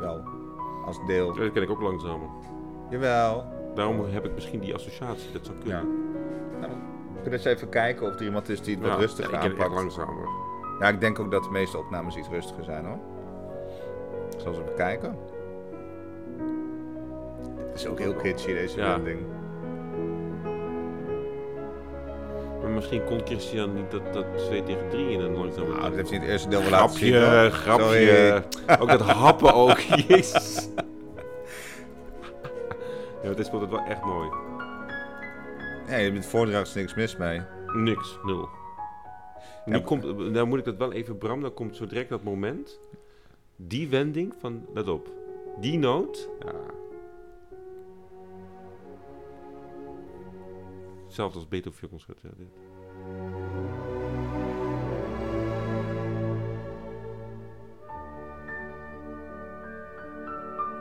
Wel, 0.00 0.22
als 0.84 1.06
deel. 1.06 1.34
Ja, 1.34 1.40
dat 1.42 1.52
ken 1.52 1.62
ik 1.62 1.70
ook 1.70 1.80
langzamer. 1.80 2.28
Jawel. 2.90 3.44
Daarom 3.74 4.04
heb 4.04 4.24
ik 4.24 4.34
misschien 4.34 4.60
die 4.60 4.74
associatie. 4.74 5.32
Dat 5.32 5.44
zou 5.46 5.56
Ja. 5.64 5.78
kunnen. 5.78 6.00
Nou, 6.60 6.72
we 7.14 7.20
kunnen 7.20 7.32
eens 7.32 7.44
even 7.44 7.68
kijken 7.68 8.06
of 8.06 8.14
er 8.14 8.22
iemand 8.24 8.48
is 8.48 8.60
die 8.62 8.74
het 8.74 8.82
wat 8.84 8.92
Ja, 8.92 8.98
rustiger 8.98 9.34
ik 9.34 9.40
het 9.40 9.42
echt 9.44 9.52
aanpakt. 9.52 9.74
langzamer. 9.74 10.28
Ja, 10.80 10.88
ik 10.88 11.00
denk 11.00 11.18
ook 11.18 11.30
dat 11.30 11.42
de 11.44 11.50
meeste 11.50 11.78
opnames 11.78 12.16
iets 12.16 12.28
rustiger 12.28 12.64
zijn, 12.64 12.84
hoor. 12.86 12.98
Ik 14.34 14.40
zal 14.40 14.54
ze 14.54 14.62
bekijken. 14.62 15.16
Het 17.68 17.74
is 17.80 17.86
ook 17.86 17.98
heel 17.98 18.14
kitschy, 18.14 18.52
deze 18.52 18.78
Ja. 18.78 18.88
wending. 18.94 19.20
Maar 22.62 22.70
misschien 22.70 23.04
kon 23.04 23.20
Christian 23.24 23.74
niet 23.74 23.90
dat, 23.90 24.12
dat 24.12 24.24
2 24.38 24.62
tegen 24.62 24.88
3 24.90 25.10
in 25.10 25.20
een 25.20 25.36
langzamer 25.36 25.68
Nou, 25.68 25.82
dat 25.82 25.94
heeft 25.94 26.10
hij 26.10 26.18
het 26.18 26.28
eerste 26.28 26.48
deel 26.48 26.60
wel 26.60 26.70
laten 26.70 26.98
zien, 26.98 27.12
Grapje, 27.14 27.50
grapje. 27.50 28.42
Ook 28.80 28.88
dat 28.88 29.00
happen 29.00 29.54
ook. 29.54 29.78
Jezus. 30.08 30.68
Ja, 33.22 33.32
dit 33.32 33.46
speelt 33.46 33.62
het 33.62 33.70
wel 33.70 33.84
echt 33.88 34.04
mooi. 34.04 34.28
Ja, 35.88 36.12
met 36.12 36.26
voordracht 36.26 36.66
is 36.66 36.74
niks 36.74 36.94
mis 36.94 37.16
mee. 37.16 37.40
Niks, 37.72 38.18
nul. 38.22 38.48
Nu 39.64 39.74
Ja, 39.74 39.80
komt, 39.80 40.30
nou 40.32 40.46
moet 40.46 40.58
ik 40.58 40.64
dat 40.64 40.76
wel 40.76 40.92
even, 40.92 41.18
Bram, 41.18 41.40
dan 41.40 41.54
komt 41.54 41.76
zo 41.76 41.86
direct 41.86 42.08
dat 42.08 42.22
moment. 42.22 42.78
Die 43.56 43.88
wending 43.88 44.34
van, 44.40 44.66
let 44.74 44.88
op. 44.88 45.08
Die 45.60 45.78
noot. 45.78 46.28
Ja. 46.44 46.52
Hetzelfde 51.12 51.38
als 51.38 51.48
Beethoven 51.48 51.88
concert. 51.88 52.18
Ja, 52.22 52.28
dit. 52.36 52.48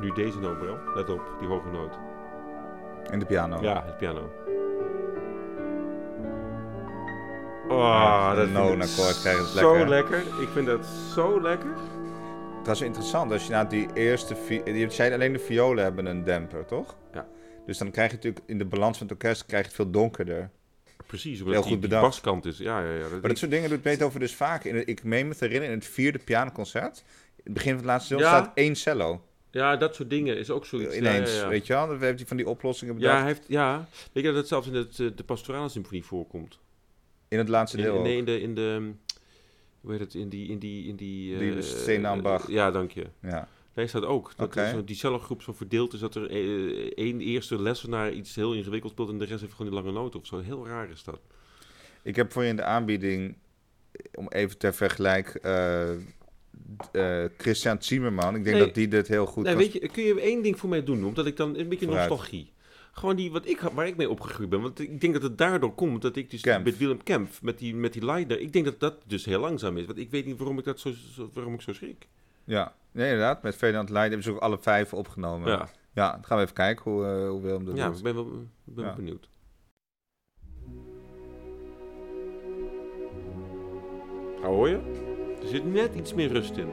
Nu 0.01 0.11
deze 0.13 0.39
noot, 0.39 0.59
Bram. 0.59 0.77
Let 0.95 1.09
op, 1.09 1.21
die 1.39 1.47
hoge 1.47 1.69
noot. 1.69 1.93
En 3.09 3.19
de 3.19 3.25
piano. 3.25 3.61
Ja, 3.61 3.83
het 3.85 3.97
piano. 3.97 4.31
Oh, 7.69 8.35
dat 8.35 8.49
no-akkoord 8.49 9.19
krijgen, 9.19 9.43
dat 9.43 9.53
is 9.53 9.59
zo 9.59 9.87
lekker. 9.87 9.89
lekker. 9.89 10.41
Ik 10.41 10.47
vind 10.47 10.65
dat 10.65 10.85
zo 10.85 11.41
lekker. 11.41 11.73
Het 12.57 12.67
was 12.67 12.81
interessant, 12.81 13.31
als 13.31 13.45
je 13.45 13.51
nou 13.51 13.67
die 13.67 13.93
eerste... 13.93 14.35
Je 14.65 14.89
zei 14.89 15.13
alleen 15.13 15.33
de 15.33 15.39
violen 15.39 15.83
hebben 15.83 16.05
een 16.05 16.23
demper, 16.23 16.65
toch? 16.65 16.95
Ja. 17.13 17.27
Dus 17.65 17.77
dan 17.77 17.91
krijg 17.91 18.09
je 18.09 18.15
natuurlijk 18.15 18.45
in 18.47 18.57
de 18.57 18.65
balans 18.65 18.97
van 18.97 19.07
het 19.07 19.15
orkest 19.15 19.45
krijg 19.45 19.61
je 19.61 19.67
het 19.67 19.75
veel 19.75 19.91
donkerder. 19.91 20.49
Precies, 21.05 21.37
Heel 21.37 21.45
omdat 21.47 21.61
goed 21.61 21.71
die, 21.71 21.79
die 21.79 21.89
bedacht. 21.89 22.05
baskant 22.05 22.45
is. 22.45 22.57
Ja, 22.57 22.83
ja, 22.83 22.93
ja. 22.93 23.01
Dat 23.01 23.11
Maar 23.11 23.21
dat 23.29 23.37
soort 23.37 23.51
dingen 23.51 23.69
doet 23.69 23.81
Beethoven 23.81 24.19
dus 24.19 24.35
vaak. 24.35 24.63
In 24.63 24.75
het- 24.75 24.87
ik 24.89 25.03
meen 25.03 25.27
me 25.27 25.33
te 25.35 25.43
herinneren, 25.43 25.73
in 25.73 25.79
het 25.81 25.87
vierde 25.89 26.19
pianoconcert... 26.19 27.03
In 27.35 27.43
het 27.43 27.53
begin 27.53 27.69
van 27.71 27.77
het 27.81 27.87
laatste 27.87 28.15
deel 28.15 28.23
Ja. 28.23 28.29
staat 28.29 28.51
één 28.57 28.75
cello. 28.75 29.25
Ja, 29.51 29.77
dat 29.77 29.95
soort 29.95 30.09
dingen 30.09 30.37
is 30.37 30.49
ook 30.49 30.65
zoiets. 30.65 30.95
Ineens, 30.95 31.29
ja, 31.29 31.35
ja, 31.35 31.41
ja. 31.43 31.47
weet 31.49 31.67
je 31.67 31.73
wel? 31.73 31.89
Heeft 31.99 32.17
hij 32.19 32.27
van 32.27 32.37
die 32.37 32.47
oplossingen 32.49 32.95
bedacht. 32.95 33.13
Ja, 33.13 33.19
hij 33.19 33.27
heeft, 33.27 33.43
ja, 33.47 33.87
weet 34.11 34.23
je 34.23 34.29
dat 34.29 34.37
het 34.39 34.47
zelfs 34.47 34.67
in 34.67 34.73
het, 34.73 34.99
eh, 34.99 35.07
de 35.15 35.23
pastorale 35.23 35.69
symfonie 35.69 36.03
voorkomt? 36.05 36.59
In 37.27 37.37
het 37.37 37.49
laatste 37.49 37.77
deel 37.77 37.95
In, 37.95 38.01
nee, 38.01 38.17
in 38.17 38.25
de, 38.25 38.41
in 38.41 38.55
de, 38.55 38.91
hoe 39.81 39.91
heet 39.91 39.99
het, 39.99 40.13
in 40.13 40.29
die, 40.29 40.49
in 40.49 40.59
die, 40.59 40.87
in 40.87 40.95
die... 40.95 41.37
Die 41.37 41.55
eh, 41.55 41.61
Stena 41.61 42.09
aan 42.09 42.21
Bach. 42.21 42.47
Ja, 42.47 42.71
dank 42.71 42.91
je. 42.91 43.05
Ja. 43.21 43.47
Daar 43.73 43.87
staat 43.87 44.05
ook. 44.05 44.31
Dat 44.35 44.53
zo, 44.53 44.83
die 44.83 44.95
cellogroep 44.95 45.41
zo 45.41 45.53
verdeeld 45.53 45.93
is 45.93 45.99
dat 45.99 46.15
er 46.15 46.29
eh, 46.29 46.91
één 46.95 47.21
eerste 47.21 47.61
lessenaar 47.61 48.11
iets 48.13 48.35
heel 48.35 48.53
ingewikkeld 48.53 48.91
speelt 48.91 49.09
en 49.09 49.17
de 49.17 49.25
rest 49.25 49.41
heeft 49.41 49.53
gewoon 49.53 49.71
die 49.71 49.81
lange 49.81 49.91
noten 49.97 50.19
of 50.19 50.25
zo. 50.25 50.39
Heel 50.39 50.67
raar 50.67 50.89
is 50.89 51.03
dat. 51.03 51.19
Ik 52.03 52.15
heb 52.15 52.31
voor 52.31 52.43
je 52.43 52.49
in 52.49 52.55
de 52.55 52.63
aanbieding, 52.63 53.35
om 54.15 54.27
even 54.29 54.57
ter 54.57 54.73
vergelijk, 54.73 55.27
eh, 55.35 55.91
eh, 56.91 57.29
Christian 57.37 57.77
Zimmerman. 57.83 58.35
Ik 58.35 58.43
denk 58.43 58.55
Nee. 58.55 58.65
dat 58.65 58.75
die 58.75 58.87
dit 58.87 59.07
heel 59.07 59.25
goed 59.25 59.43
Nee, 59.43 59.55
weet 59.55 59.73
je, 59.73 59.89
kun 59.89 60.03
je 60.03 60.21
één 60.21 60.41
ding 60.43 60.59
voor 60.59 60.69
mij 60.69 60.83
doen? 60.83 61.05
Omdat 61.05 61.25
ik 61.25 61.37
dan 61.37 61.57
een 61.57 61.69
beetje 61.69 61.85
Vooruit. 61.85 62.09
nostalgie. 62.09 62.51
Gewoon 62.91 63.15
die, 63.15 63.31
wat 63.31 63.47
ik, 63.49 63.59
waar 63.59 63.87
ik 63.87 63.95
mee 63.97 64.09
opgegroeid 64.09 64.49
ben. 64.49 64.61
Want 64.61 64.79
ik 64.79 65.01
denk 65.01 65.13
dat 65.13 65.21
het 65.21 65.37
daardoor 65.37 65.73
komt 65.75 66.01
dat 66.01 66.15
ik 66.15 66.29
dus 66.31 66.41
Kempf. 66.41 66.65
met 66.65 66.77
Willem 66.77 67.03
Kempf, 67.03 67.41
met 67.41 67.57
die, 67.59 67.75
met 67.75 67.93
die 67.93 68.05
leider, 68.05 68.39
ik 68.39 68.53
denk 68.53 68.65
dat 68.65 68.79
dat 68.79 68.95
dus 69.07 69.25
heel 69.25 69.39
langzaam 69.39 69.77
is. 69.77 69.85
Want 69.85 69.97
ik 69.97 70.11
weet 70.11 70.25
niet 70.25 70.37
waarom 70.37 70.57
ik 70.57 70.63
dat 70.63 70.79
zo- 70.79 71.29
waarom 71.33 71.53
ik 71.53 71.61
zo 71.61 71.73
schrik. 71.73 72.07
Ja, 72.43 72.73
nee, 72.91 73.05
inderdaad. 73.11 73.43
Met 73.43 73.55
Ferdinand 73.55 73.89
Leiden 73.89 74.13
hebben 74.13 74.31
ze 74.31 74.37
ook 74.37 74.43
alle 74.43 74.57
vijf 74.61 74.93
opgenomen. 74.93 75.49
Ja, 75.49 75.69
Ja, 75.93 76.11
dan 76.11 76.25
gaan 76.25 76.37
we 76.37 76.43
even 76.43 76.55
kijken 76.55 76.91
hoe, 76.91 77.05
eh, 77.05 77.29
hoe 77.29 77.41
Willem 77.41 77.65
dat 77.65 77.75
ja 77.77 77.87
doet. 77.87 77.97
ik 77.97 78.03
ben 78.03 78.13
wel, 78.15 78.31
ben 78.63 78.85
Ja. 78.85 78.95
benieuwd. 78.95 79.29
Oh, 84.39 84.47
hoor 84.47 84.69
je? 84.69 84.79
Er 85.41 85.47
zit 85.47 85.65
net 85.73 85.95
iets 85.95 86.13
meer 86.13 86.27
rust 86.31 86.57
in. 86.57 86.69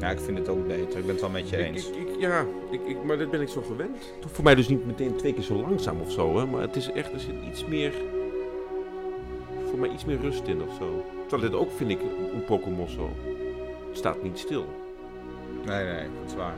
Ja, 0.00 0.10
ik 0.10 0.20
vind 0.20 0.38
het 0.38 0.48
ook 0.48 0.66
beter. 0.66 0.98
Ik 0.98 1.04
ben 1.06 1.08
het 1.14 1.20
wel 1.20 1.30
met 1.30 1.48
je 1.48 1.56
eens. 1.56 1.90
ik, 1.90 1.96
ik- 1.96 2.20
ja, 2.20 2.44
ik, 2.70 2.80
ik, 2.86 3.02
maar 3.04 3.18
dat 3.18 3.30
ben 3.30 3.40
ik 3.40 3.48
zo 3.48 3.62
gewend. 3.62 4.12
Toch 4.20 4.30
voor 4.32 4.44
mij 4.44 4.54
dus 4.54 4.68
niet 4.68 4.86
meteen 4.86 5.16
twee 5.16 5.32
keer 5.34 5.42
zo 5.42 5.54
langzaam 5.54 6.00
of 6.00 6.10
zo, 6.12 6.38
hè. 6.38 6.46
Maar 6.46 6.60
het 6.60 6.76
is 6.76 6.90
echt, 6.92 7.12
er 7.12 7.20
zit 7.20 7.34
iets 7.50 7.64
meer... 7.66 7.92
Voor 9.70 9.78
mij 9.78 9.88
iets 9.90 10.04
meer 10.04 10.20
rust 10.20 10.46
in 10.46 10.62
of 10.62 10.74
zo. 10.78 11.04
Terwijl 11.26 11.50
dit 11.50 11.60
ook, 11.60 11.70
vind 11.76 11.90
ik, 11.90 12.00
een 12.32 12.44
Pokémon 12.44 12.88
zo. 12.88 13.08
Het 13.88 13.96
staat 13.98 14.22
niet 14.22 14.38
stil. 14.38 14.64
Nee, 15.64 15.84
nee, 15.84 16.02
dat 16.20 16.30
is 16.30 16.34
waar. 16.34 16.54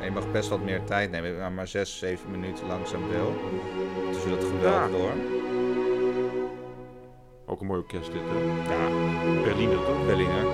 En 0.00 0.04
je 0.04 0.10
mag 0.10 0.32
best 0.32 0.48
wat 0.48 0.64
meer 0.64 0.84
tijd 0.84 1.10
nemen. 1.10 1.38
Maar, 1.38 1.52
maar 1.52 1.68
6, 1.68 1.98
7 1.98 2.30
minuten 2.30 2.66
langzaam 2.66 3.08
wil. 3.08 3.34
Dus 4.12 4.22
je 4.22 4.28
dat 4.30 4.44
geweldig 4.44 4.80
Ja. 4.80 4.88
door. 4.88 5.10
Ook 7.56 7.62
een 7.62 7.68
mooi 7.68 7.80
orkest 7.80 8.12
dit, 8.12 8.20
hè. 8.24 8.38
Ja, 8.72 9.42
Berliner, 9.42 9.84
toch? 9.84 10.06
Berliner. 10.06 10.44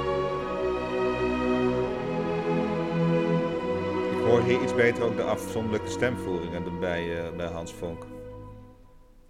Ik 4.12 4.28
hoor 4.28 4.42
hier 4.42 4.62
iets 4.62 4.74
beter 4.74 5.02
ook 5.02 5.16
de 5.16 5.22
afzonderlijke 5.22 5.88
stemvoeringen 5.90 6.64
dan 6.64 6.80
bij, 6.80 7.24
eh, 7.24 7.36
bij 7.36 7.46
Hans 7.46 7.72
Vonk. 7.72 8.06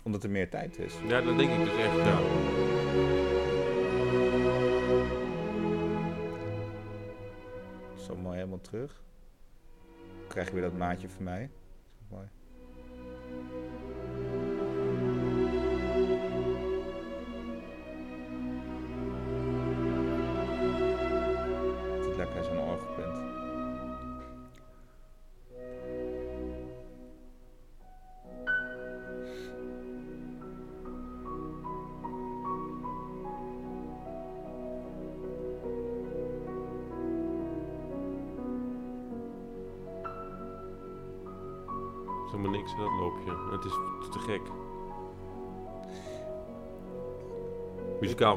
Omdat 0.03 0.25
er 0.25 0.31
meer 0.31 0.51
tijd 0.51 0.79
is. 0.79 0.95
Ja, 1.07 1.21
dat 1.21 1.39
denk 1.39 1.51
ik 1.51 1.59
dus 1.65 1.77
echt, 1.77 1.97
ja. 1.97 2.19
Zo 7.97 8.17
mooi 8.17 8.37
helemaal 8.37 8.61
terug. 8.61 9.03
Dan 10.19 10.29
krijg 10.29 10.47
je 10.47 10.53
weer 10.53 10.63
dat 10.63 10.77
maatje 10.79 11.09
van 11.09 11.25
mij. 11.25 11.51
Zo 11.99 12.17
mooi. 12.17 12.27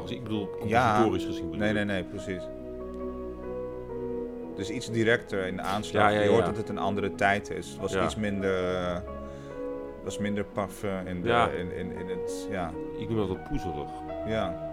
gezien, 0.00 0.16
ik 0.18 0.22
bedoel, 0.22 0.68
Ja. 0.68 0.82
compositorisch 0.84 1.24
gezien. 1.24 1.44
bedoel 1.50 1.64
Nee, 1.64 1.72
nee, 1.72 1.84
nee, 1.84 2.04
precies. 2.04 2.42
Dus 4.56 4.70
iets 4.70 4.90
directer 4.90 5.46
in 5.46 5.56
de 5.56 5.62
aanslag. 5.62 6.02
Ja, 6.02 6.08
ja, 6.08 6.20
Je 6.22 6.28
hoort 6.28 6.40
ja. 6.40 6.46
dat 6.46 6.56
het 6.56 6.68
een 6.68 6.78
andere 6.78 7.14
tijd 7.14 7.50
is. 7.50 7.68
Het 7.70 7.80
was 7.80 7.92
Ja. 7.92 8.04
iets 8.04 8.16
minder... 8.16 8.74
eh, 8.74 8.96
was 10.04 10.18
minder 10.18 10.44
parfum 10.44 11.06
in, 11.06 11.22
de, 11.22 11.28
Ja. 11.28 11.48
in, 11.48 11.72
in, 11.72 11.92
in 11.92 12.08
het... 12.08 12.46
Ja. 12.50 12.70
Ik 12.98 13.08
noem 13.08 13.18
dat 13.18 13.28
wat 13.28 13.48
poezelig. 13.48 13.88
Ja. 14.26 14.64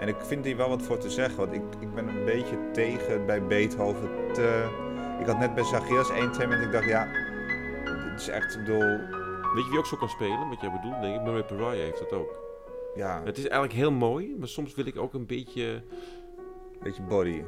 En 0.00 0.08
ik 0.08 0.16
vind 0.20 0.44
hier 0.44 0.56
wel 0.56 0.68
wat 0.68 0.82
voor 0.82 0.98
te 0.98 1.10
zeggen, 1.10 1.36
want 1.36 1.52
ik, 1.52 1.62
ik 1.80 1.94
ben 1.94 2.08
een 2.08 2.24
beetje 2.24 2.56
tegen 2.72 3.26
bij 3.26 3.42
Beethoven 3.46 4.08
te... 4.32 4.64
Ik 5.20 5.26
had 5.26 5.38
net 5.38 5.54
bij 5.54 5.64
Zagreus 5.64 6.10
1, 6.10 6.32
2 6.32 6.46
minuten, 6.46 6.66
ik 6.66 6.72
dacht, 6.72 6.88
ja, 6.88 7.06
het 8.10 8.20
is 8.20 8.28
echt, 8.28 8.54
ik 8.54 8.64
bedoel, 8.64 8.98
Weet 9.54 9.64
je 9.64 9.70
wie 9.70 9.78
ook 9.78 9.86
zo 9.86 9.96
kan 9.96 10.08
spelen, 10.08 10.48
wat 10.48 10.60
jij 10.60 10.70
bedoelt? 10.70 11.00
Denk 11.00 11.14
ik, 11.16 11.22
Murray 11.22 11.42
Pariah 11.44 11.70
heeft 11.84 11.98
dat 11.98 12.12
ook. 12.12 12.34
Ja, 12.96 13.22
Het 13.24 13.38
is 13.38 13.42
eigenlijk 13.42 13.72
heel 13.72 13.92
mooi, 13.92 14.36
maar 14.38 14.48
soms 14.48 14.74
wil 14.74 14.86
ik 14.86 14.98
ook 14.98 15.14
een 15.14 15.26
beetje... 15.26 15.64
een 15.64 16.82
beetje 16.82 17.02
body. 17.02 17.42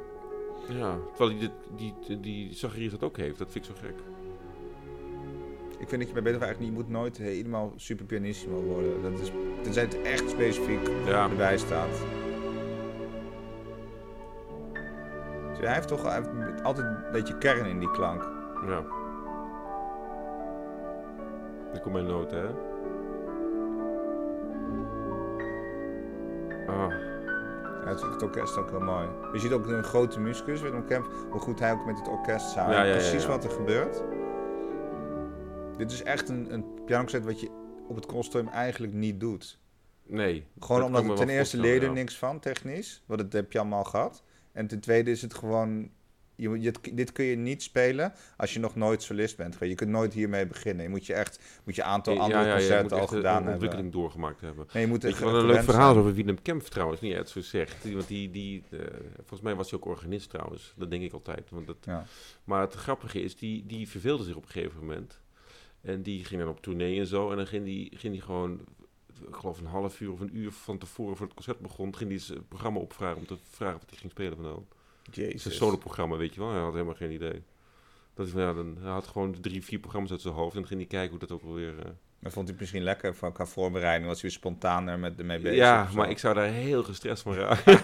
Ja, 0.69 0.99
terwijl 1.15 1.39
die, 1.39 1.51
die, 1.77 1.95
die, 2.21 2.51
die 2.61 2.91
dat 2.91 3.03
ook 3.03 3.17
heeft. 3.17 3.39
Dat 3.39 3.53
vind 3.53 3.69
ik 3.69 3.75
zo 3.75 3.81
gek. 3.87 3.97
Ik 5.79 5.89
vind 5.89 6.01
dat 6.01 6.09
je 6.09 6.15
bij 6.15 6.23
Beethoven 6.23 6.47
eigenlijk 6.47 6.59
niet, 6.59 6.69
je 6.69 6.85
moet 6.85 7.01
nooit 7.01 7.17
helemaal 7.17 7.73
super 7.77 8.07
pianissimo 8.07 8.63
worden. 8.63 9.03
Dat 9.03 9.21
is, 9.21 9.31
tenzij 9.63 9.83
het 9.83 10.03
echt 10.03 10.31
specifiek 10.31 10.81
Ja, 11.07 11.29
erbij 11.31 11.59
staat. 11.59 12.03
Dus 15.49 15.59
hij 15.67 15.75
heeft 15.75 15.89
toch 15.89 16.03
hij 16.03 16.15
heeft 16.15 16.63
altijd 16.63 16.87
een 16.87 17.13
beetje 17.13 17.39
kern 17.39 17.67
in 17.67 17.79
die 17.79 17.91
klank. 17.91 18.23
ja. 18.67 18.85
Ik 21.75 21.83
kom 21.83 21.93
mijn 21.93 22.07
noot, 22.07 22.31
hè. 22.31 22.47
Ah, 26.79 26.93
Ja, 27.85 27.89
het, 27.89 28.03
het 28.03 28.23
orkest 28.23 28.51
is 28.53 28.57
ook 28.57 28.71
heel 28.71 28.81
mooi. 28.81 29.09
Je 29.33 29.39
ziet 29.39 29.53
ook 29.53 29.67
een 29.67 29.85
grote 29.85 30.21
muzikus, 30.21 30.61
Willem 30.61 30.85
Kemp, 30.87 31.13
hoe 31.31 31.41
goed 31.41 31.59
hij 31.59 31.73
ook 31.73 31.87
met 31.87 31.99
het 31.99 32.09
orkest 32.09 32.51
samen. 32.51 32.75
Ja, 32.75 32.83
ja, 32.83 32.89
ja, 32.89 32.93
Precies 32.93 33.27
wat 33.27 33.45
er 33.45 33.51
gebeurt. 33.51 34.03
Dit 35.77 35.91
is 35.93 36.03
echt 36.03 36.29
een, 36.29 36.53
een 36.53 37.23
wat 37.23 37.41
je 37.41 37.51
op 37.89 37.97
het 37.97 38.07
conservatorium 38.07 38.53
eigenlijk 38.53 38.93
niet 38.93 39.21
doet. 39.21 39.59
nee. 40.07 40.47
Gewoon 40.59 40.93
Dat 40.93 41.01
omdat 41.01 41.17
ten 41.17 41.29
eerste 41.29 41.57
leer 41.57 41.65
je 41.67 41.73
er 41.73 41.87
voorstellen, 41.87 42.05
niks 42.05 42.19
van, 42.19 42.41
technisch. 42.41 43.03
Want 43.07 43.21
dat 43.21 43.33
heb 43.33 43.53
je 43.53 43.59
allemaal 43.59 43.85
gehad. 43.85 44.23
En 44.53 44.67
ten 44.67 44.81
tweede 44.81 45.11
is 45.11 45.23
het 45.23 45.35
gewoon... 45.35 45.91
Je, 46.39 46.73
dit 46.93 47.13
kun 47.13 47.25
je 47.25 47.37
niet 47.37 47.63
spelen 47.63 48.13
als 48.37 48.53
je 48.53 48.59
nog 48.61 48.75
nooit 48.75 49.03
solist 49.03 49.37
bent. 49.37 49.57
Je 49.61 49.75
kunt 49.75 49.91
nooit 49.91 50.13
hiermee 50.13 50.47
beginnen. 50.47 50.83
Je 50.83 50.91
moet 50.91 51.07
je 51.07 51.15
echt 51.15 51.41
moet 51.65 51.75
je 51.75 51.83
aantal 51.83 52.15
Ja, 52.15 52.21
andere 52.21 52.41
ja, 52.41 52.47
ja, 52.47 52.53
je 52.53 52.59
concerten 52.59 52.83
moet 52.83 53.01
al 53.01 53.07
gedaan 53.07 53.35
hebben. 53.35 53.53
ontwikkeling 53.53 53.93
doorgemaakt 53.93 54.41
hebben. 54.41 54.67
Nee, 54.73 54.83
je 54.83 54.89
moet 54.89 55.03
Weet 55.03 55.19
je 55.19 55.25
wat 55.25 55.35
een 55.35 55.47
leuk 55.47 55.63
verhaal 55.63 55.97
over 55.97 56.15
Willem 56.15 56.43
Kemp 56.43 56.63
trouwens, 56.63 57.01
niet 57.01 57.15
het 57.15 57.29
zo 57.29 57.41
zegt. 57.41 57.93
Want 57.93 58.09
die, 58.09 58.31
die 58.31 58.63
eh, 58.71 58.79
volgens 59.17 59.41
mij 59.41 59.55
was 59.55 59.71
hij 59.71 59.79
ook 59.79 59.87
organist 59.87 60.31
trouwens. 60.31 60.73
Dat 60.77 60.91
denk 60.91 61.03
ik 61.03 61.13
altijd. 61.13 61.51
Want 61.51 61.67
dat, 61.67 61.77
Ja. 61.81 62.05
Maar 62.45 62.61
het 62.61 62.75
grappige 62.75 63.23
is, 63.23 63.37
die, 63.37 63.67
die 63.67 63.89
verveelde 63.89 64.25
zich 64.25 64.37
op 64.37 64.45
een 64.45 64.51
gegeven 64.51 64.81
moment. 64.81 65.21
En 65.81 66.03
die 66.03 66.25
ging 66.25 66.41
dan 66.41 66.51
op 66.51 66.63
tournee 66.63 66.99
en 66.99 67.07
zo. 67.07 67.31
En 67.31 67.37
dan 67.37 67.47
ging 67.47 67.65
die, 67.65 67.91
ging 67.97 68.13
die 68.13 68.23
gewoon, 68.23 68.61
ik 69.29 69.35
geloof 69.35 69.59
een 69.59 69.67
half 69.67 70.01
uur 70.01 70.13
of 70.13 70.21
een 70.21 70.37
uur 70.37 70.53
van 70.53 70.79
tevoren 70.79 71.17
voor 71.17 71.27
het 71.27 71.35
concert 71.35 71.61
begon, 71.61 71.97
ging 71.97 72.11
die 72.11 72.19
zijn 72.19 72.47
programma 72.49 72.79
opvragen 72.79 73.19
om 73.19 73.27
te 73.27 73.37
vragen 73.51 73.79
wat 73.79 73.91
hij 73.91 73.99
ging 73.99 74.11
spelen 74.13 74.37
van 74.37 74.67
Het 75.09 75.17
is 75.19 75.25
een 75.25 75.31
Jezus. 75.33 75.57
solo-programma, 75.57 76.17
weet 76.17 76.35
je 76.35 76.41
wel. 76.41 76.51
Hij 76.53 76.61
had 76.61 76.73
helemaal 76.73 76.95
geen 76.95 77.13
idee. 77.13 77.43
Dat 78.15 78.27
is, 78.27 78.33
ja, 78.33 78.53
dan, 78.53 78.77
hij 78.81 78.91
had 78.91 79.07
gewoon 79.07 79.37
drie, 79.41 79.65
vier 79.65 79.79
programma's 79.79 80.11
uit 80.11 80.21
zijn 80.21 80.35
hoofd. 80.35 80.55
En 80.55 80.59
dan 80.61 80.69
ging 80.69 80.81
hij 80.81 80.89
kijken 80.89 81.11
hoe 81.11 81.19
dat 81.19 81.33
ook 81.33 81.43
alweer... 81.43 81.79
eh, 81.79 81.85
Maar 82.19 82.33
vond 82.33 82.35
hij 82.35 82.47
het 82.47 82.61
misschien 82.61 82.83
lekker 82.83 83.15
van 83.15 83.33
qua 83.33 83.47
voorbereiding? 83.47 84.07
Was 84.09 84.21
hij 84.21 84.31
weer 84.31 84.39
spontaner 84.39 84.99
met 84.99 85.19
ermee 85.19 85.39
bezig? 85.39 85.57
ja, 85.57 85.89
maar 85.95 86.11
ik 86.11 86.19
zou 86.19 86.35
daar 86.35 86.49
heel 86.49 86.83
gestrest 86.83 87.23
van 87.23 87.35
raken. 87.35 87.73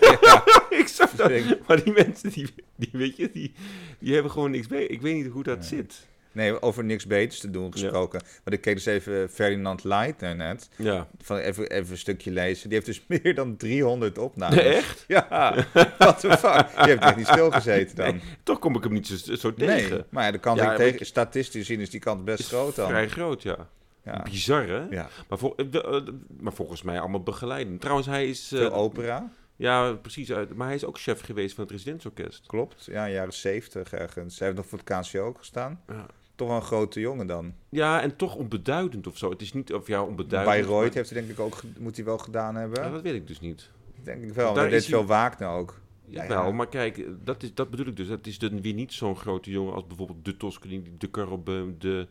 ik 0.80 0.86
zou 0.88 1.08
Denk- 1.16 1.66
maar 1.66 1.84
die 1.84 1.92
mensen, 1.92 2.30
die, 2.30 2.54
die 2.76 2.88
weet 2.92 3.16
je, 3.16 3.30
die, 3.32 3.52
die 3.98 4.12
hebben 4.14 4.32
gewoon 4.32 4.50
niks 4.50 4.68
mee. 4.68 4.86
Ik 4.86 5.00
weet 5.00 5.14
niet 5.14 5.32
hoe 5.32 5.42
dat 5.42 5.64
zit. 5.64 6.06
Nee, 6.34 6.62
over 6.62 6.84
niks 6.84 7.06
beters 7.06 7.40
te 7.40 7.50
doen 7.50 7.72
gesproken. 7.72 8.20
Want 8.44 8.56
ik 8.56 8.60
keek 8.60 8.74
dus 8.74 8.86
even 8.86 9.30
Ferdinand 9.30 9.84
Leitner 9.84 10.36
net. 10.36 10.68
Ja. 10.76 11.06
Van 11.22 11.36
even, 11.36 11.70
even 11.70 11.90
een 11.92 11.98
stukje 11.98 12.30
lezen. 12.30 12.68
Die 12.68 12.78
heeft 12.82 12.86
dus 12.86 13.04
meer 13.22 13.34
dan 13.34 13.56
300 13.56 14.18
opnames. 14.18 14.56
Nee, 14.56 14.64
echt? 14.74 15.04
Ja, 15.08 15.54
what 15.98 16.20
the 16.20 16.30
fuck. 16.38 16.84
Je 16.84 16.90
hebt 16.90 17.02
echt 17.04 17.16
niet 17.16 17.26
stilgezeten 17.26 17.96
dan. 17.96 18.20
Toch 18.42 18.58
kom 18.58 18.76
ik 18.76 18.82
hem 18.82 18.92
niet 18.92 19.06
zo, 19.06 19.34
zo 19.34 19.52
Nee, 19.56 19.68
tegen. 19.68 20.06
maar 20.08 20.24
ja, 20.24 20.30
de 20.30 20.38
kans 20.38 20.58
Ja, 20.58 20.62
ik 20.72 20.78
maar 20.78 20.86
tegen, 20.86 21.06
statistisch 21.06 21.66
gezien 21.66 21.80
is 21.80 21.90
die 21.90 22.00
kans 22.00 22.24
best 22.24 22.48
groot 22.48 22.74
dan. 22.76 22.88
vrij 22.88 23.08
groot, 23.08 23.42
ja. 23.42 23.56
Ja. 24.04 24.22
Bizar, 24.22 24.66
hè? 24.68 24.82
ja. 24.90 25.08
Maar, 25.28 25.38
vol- 25.38 25.56
eh, 25.56 25.66
de- 25.70 25.82
eh, 25.82 26.12
maar 26.40 26.52
volgens 26.52 26.82
mij 26.82 27.00
allemaal 27.00 27.22
begeleidend. 27.22 27.80
Trouwens, 27.80 28.06
hij 28.08 28.28
is... 28.28 28.52
eh, 28.52 28.58
Veel 28.58 28.72
opera, 28.72 29.30
ja, 29.56 29.92
precies. 29.92 30.28
maar 30.54 30.66
hij 30.66 30.74
is 30.76 30.84
ook 30.84 30.98
chef 30.98 31.20
geweest 31.20 31.54
van 31.54 31.64
het 31.64 31.72
residentsorkest. 31.72 32.46
klopt. 32.46 32.84
Ja, 32.84 33.08
jaren 33.10 33.32
70 33.32 33.92
ergens. 33.92 34.38
Hij 34.38 34.46
heeft 34.48 34.60
nog 34.60 34.68
voor 34.68 34.80
het 34.84 35.08
KCO 35.08 35.24
ook 35.26 35.38
gestaan. 35.38 35.80
Ja. 35.88 36.06
Toch 36.34 36.48
wel 36.48 36.56
een 36.56 36.62
grote 36.62 37.00
jongen 37.00 37.26
dan. 37.26 37.54
ja, 37.68 38.00
en 38.02 38.16
toch 38.16 38.34
onbeduidend 38.34 39.06
of 39.06 39.16
zo. 39.18 39.30
Het 39.30 39.42
is 39.42 39.52
niet... 39.52 39.72
Of 39.72 39.86
ja, 39.86 40.02
onbeduidend. 40.02 40.56
Bayreuth 40.56 40.84
maar- 40.84 40.94
heeft 40.94 41.10
hij 41.10 41.20
denk 41.20 41.32
ik 41.32 41.40
ook, 41.40 41.60
moet 41.78 41.96
hij 41.96 42.04
wel 42.04 42.18
gedaan 42.18 42.54
hebben. 42.54 42.82
Ja, 42.84 42.90
dat 42.90 43.02
weet 43.02 43.14
ik 43.14 43.26
dus 43.26 43.40
niet. 43.40 43.70
Denk 44.02 44.22
ik 44.22 44.32
wel. 44.32 44.54
Daar 44.54 44.64
deed 44.68 44.72
is 44.80 44.86
hij- 44.86 44.98
veel 44.98 45.06
Wagner 45.06 45.48
ook. 45.48 45.80
Ja, 46.06 46.24
ja. 46.24 46.50
maar 46.50 46.68
kijk, 46.68 47.06
dat, 47.24 47.42
is, 47.42 47.54
dat 47.54 47.70
bedoel 47.70 47.86
ik 47.86 47.96
dus. 47.96 48.08
Het 48.08 48.26
is 48.26 48.38
dan 48.38 48.60
weer 48.60 48.74
niet 48.74 48.92
zo'n 48.92 49.16
grote 49.16 49.50
jongen 49.50 49.74
als 49.74 49.86
bijvoorbeeld 49.86 50.24
de 50.24 50.36
Toscanini, 50.36 50.94
de 50.98 51.10
Carlbeum, 51.10 51.76
de 51.78 52.08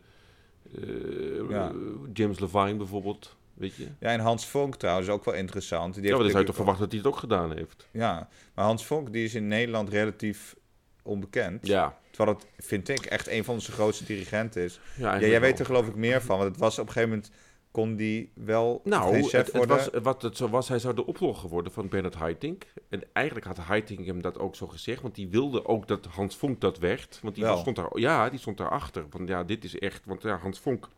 eh, 0.74 1.50
Ja. 1.50 1.72
James 2.12 2.38
Levine 2.40 2.74
bijvoorbeeld. 2.76 3.36
Weet 3.54 3.74
je? 3.74 3.86
Ja, 4.00 4.08
en 4.08 4.20
Hans 4.20 4.46
Vonk 4.46 4.76
trouwens 4.76 5.08
ook 5.08 5.24
wel 5.24 5.34
interessant. 5.34 5.94
Die 5.94 6.02
Ja, 6.02 6.08
heeft 6.08 6.12
maar 6.14 6.22
dan 6.22 6.30
zou 6.30 6.40
je 6.42 6.46
toch 6.48 6.56
verwachten 6.56 6.82
dat 6.84 6.92
hij 6.92 7.00
het 7.02 7.08
ook 7.12 7.18
gedaan 7.18 7.56
heeft. 7.56 7.88
Ja, 7.92 8.28
maar 8.54 8.64
Hans 8.64 8.86
Vonk 8.86 9.12
die 9.12 9.24
is 9.24 9.34
in 9.34 9.48
Nederland 9.48 9.88
relatief 9.88 10.56
onbekend. 11.04 11.66
Ja. 11.66 11.98
Terwijl 12.10 12.36
het, 12.36 12.66
vind 12.66 12.88
ik, 12.88 13.04
echt 13.06 13.28
een 13.28 13.44
van 13.44 13.54
onze 13.54 13.72
grootste 13.72 14.04
dirigenten 14.04 14.62
is. 14.62 14.80
Ja, 14.96 15.20
jij 15.20 15.40
weet 15.40 15.58
er 15.58 15.66
geloof 15.66 15.86
ik 15.88 15.94
meer 15.94 16.22
van. 16.22 16.38
Want 16.38 16.50
het 16.50 16.60
was 16.60 16.78
op 16.78 16.86
een 16.86 16.92
gegeven 16.92 17.14
moment... 17.14 17.30
kon 17.70 17.96
die 17.96 18.30
wel 18.34 18.80
Nou, 18.84 19.16
het, 19.16 19.52
worden? 19.52 19.76
was, 19.76 19.88
wat 20.02 20.22
het 20.22 20.36
zo 20.36 20.48
was, 20.48 20.68
hij 20.68 20.78
zou 20.78 20.94
de 20.94 21.06
opvolger 21.06 21.48
worden 21.48 21.72
van 21.72 21.88
Bernard 21.88 22.14
Haitink. 22.14 22.64
En 22.88 23.02
eigenlijk 23.12 23.46
had 23.46 23.56
Haitink 23.56 24.06
hem 24.06 24.22
dat 24.22 24.38
ook 24.38 24.56
zo 24.56 24.66
gezegd, 24.66 25.02
want 25.02 25.14
die 25.14 25.28
wilde 25.28 25.66
ook 25.66 25.88
dat 25.88 26.04
Hans 26.06 26.36
Vonk 26.36 26.60
dat 26.60 26.78
werd. 26.78 27.18
Want 27.22 27.34
die 27.34 27.44
Wel. 27.44 27.56
stond 27.56 27.76
daar, 27.76 27.98
ja, 27.98 28.28
die 28.30 28.38
stond 28.38 28.56
daarachter. 28.58 29.04
Want 29.10 29.28
ja, 29.28 29.44
dit 29.44 29.64
is 29.64 29.78
echt, 29.78 30.04
want 30.06 30.22
ja, 30.22 30.36
Hans 30.36 30.60
Vonk, 30.60 30.88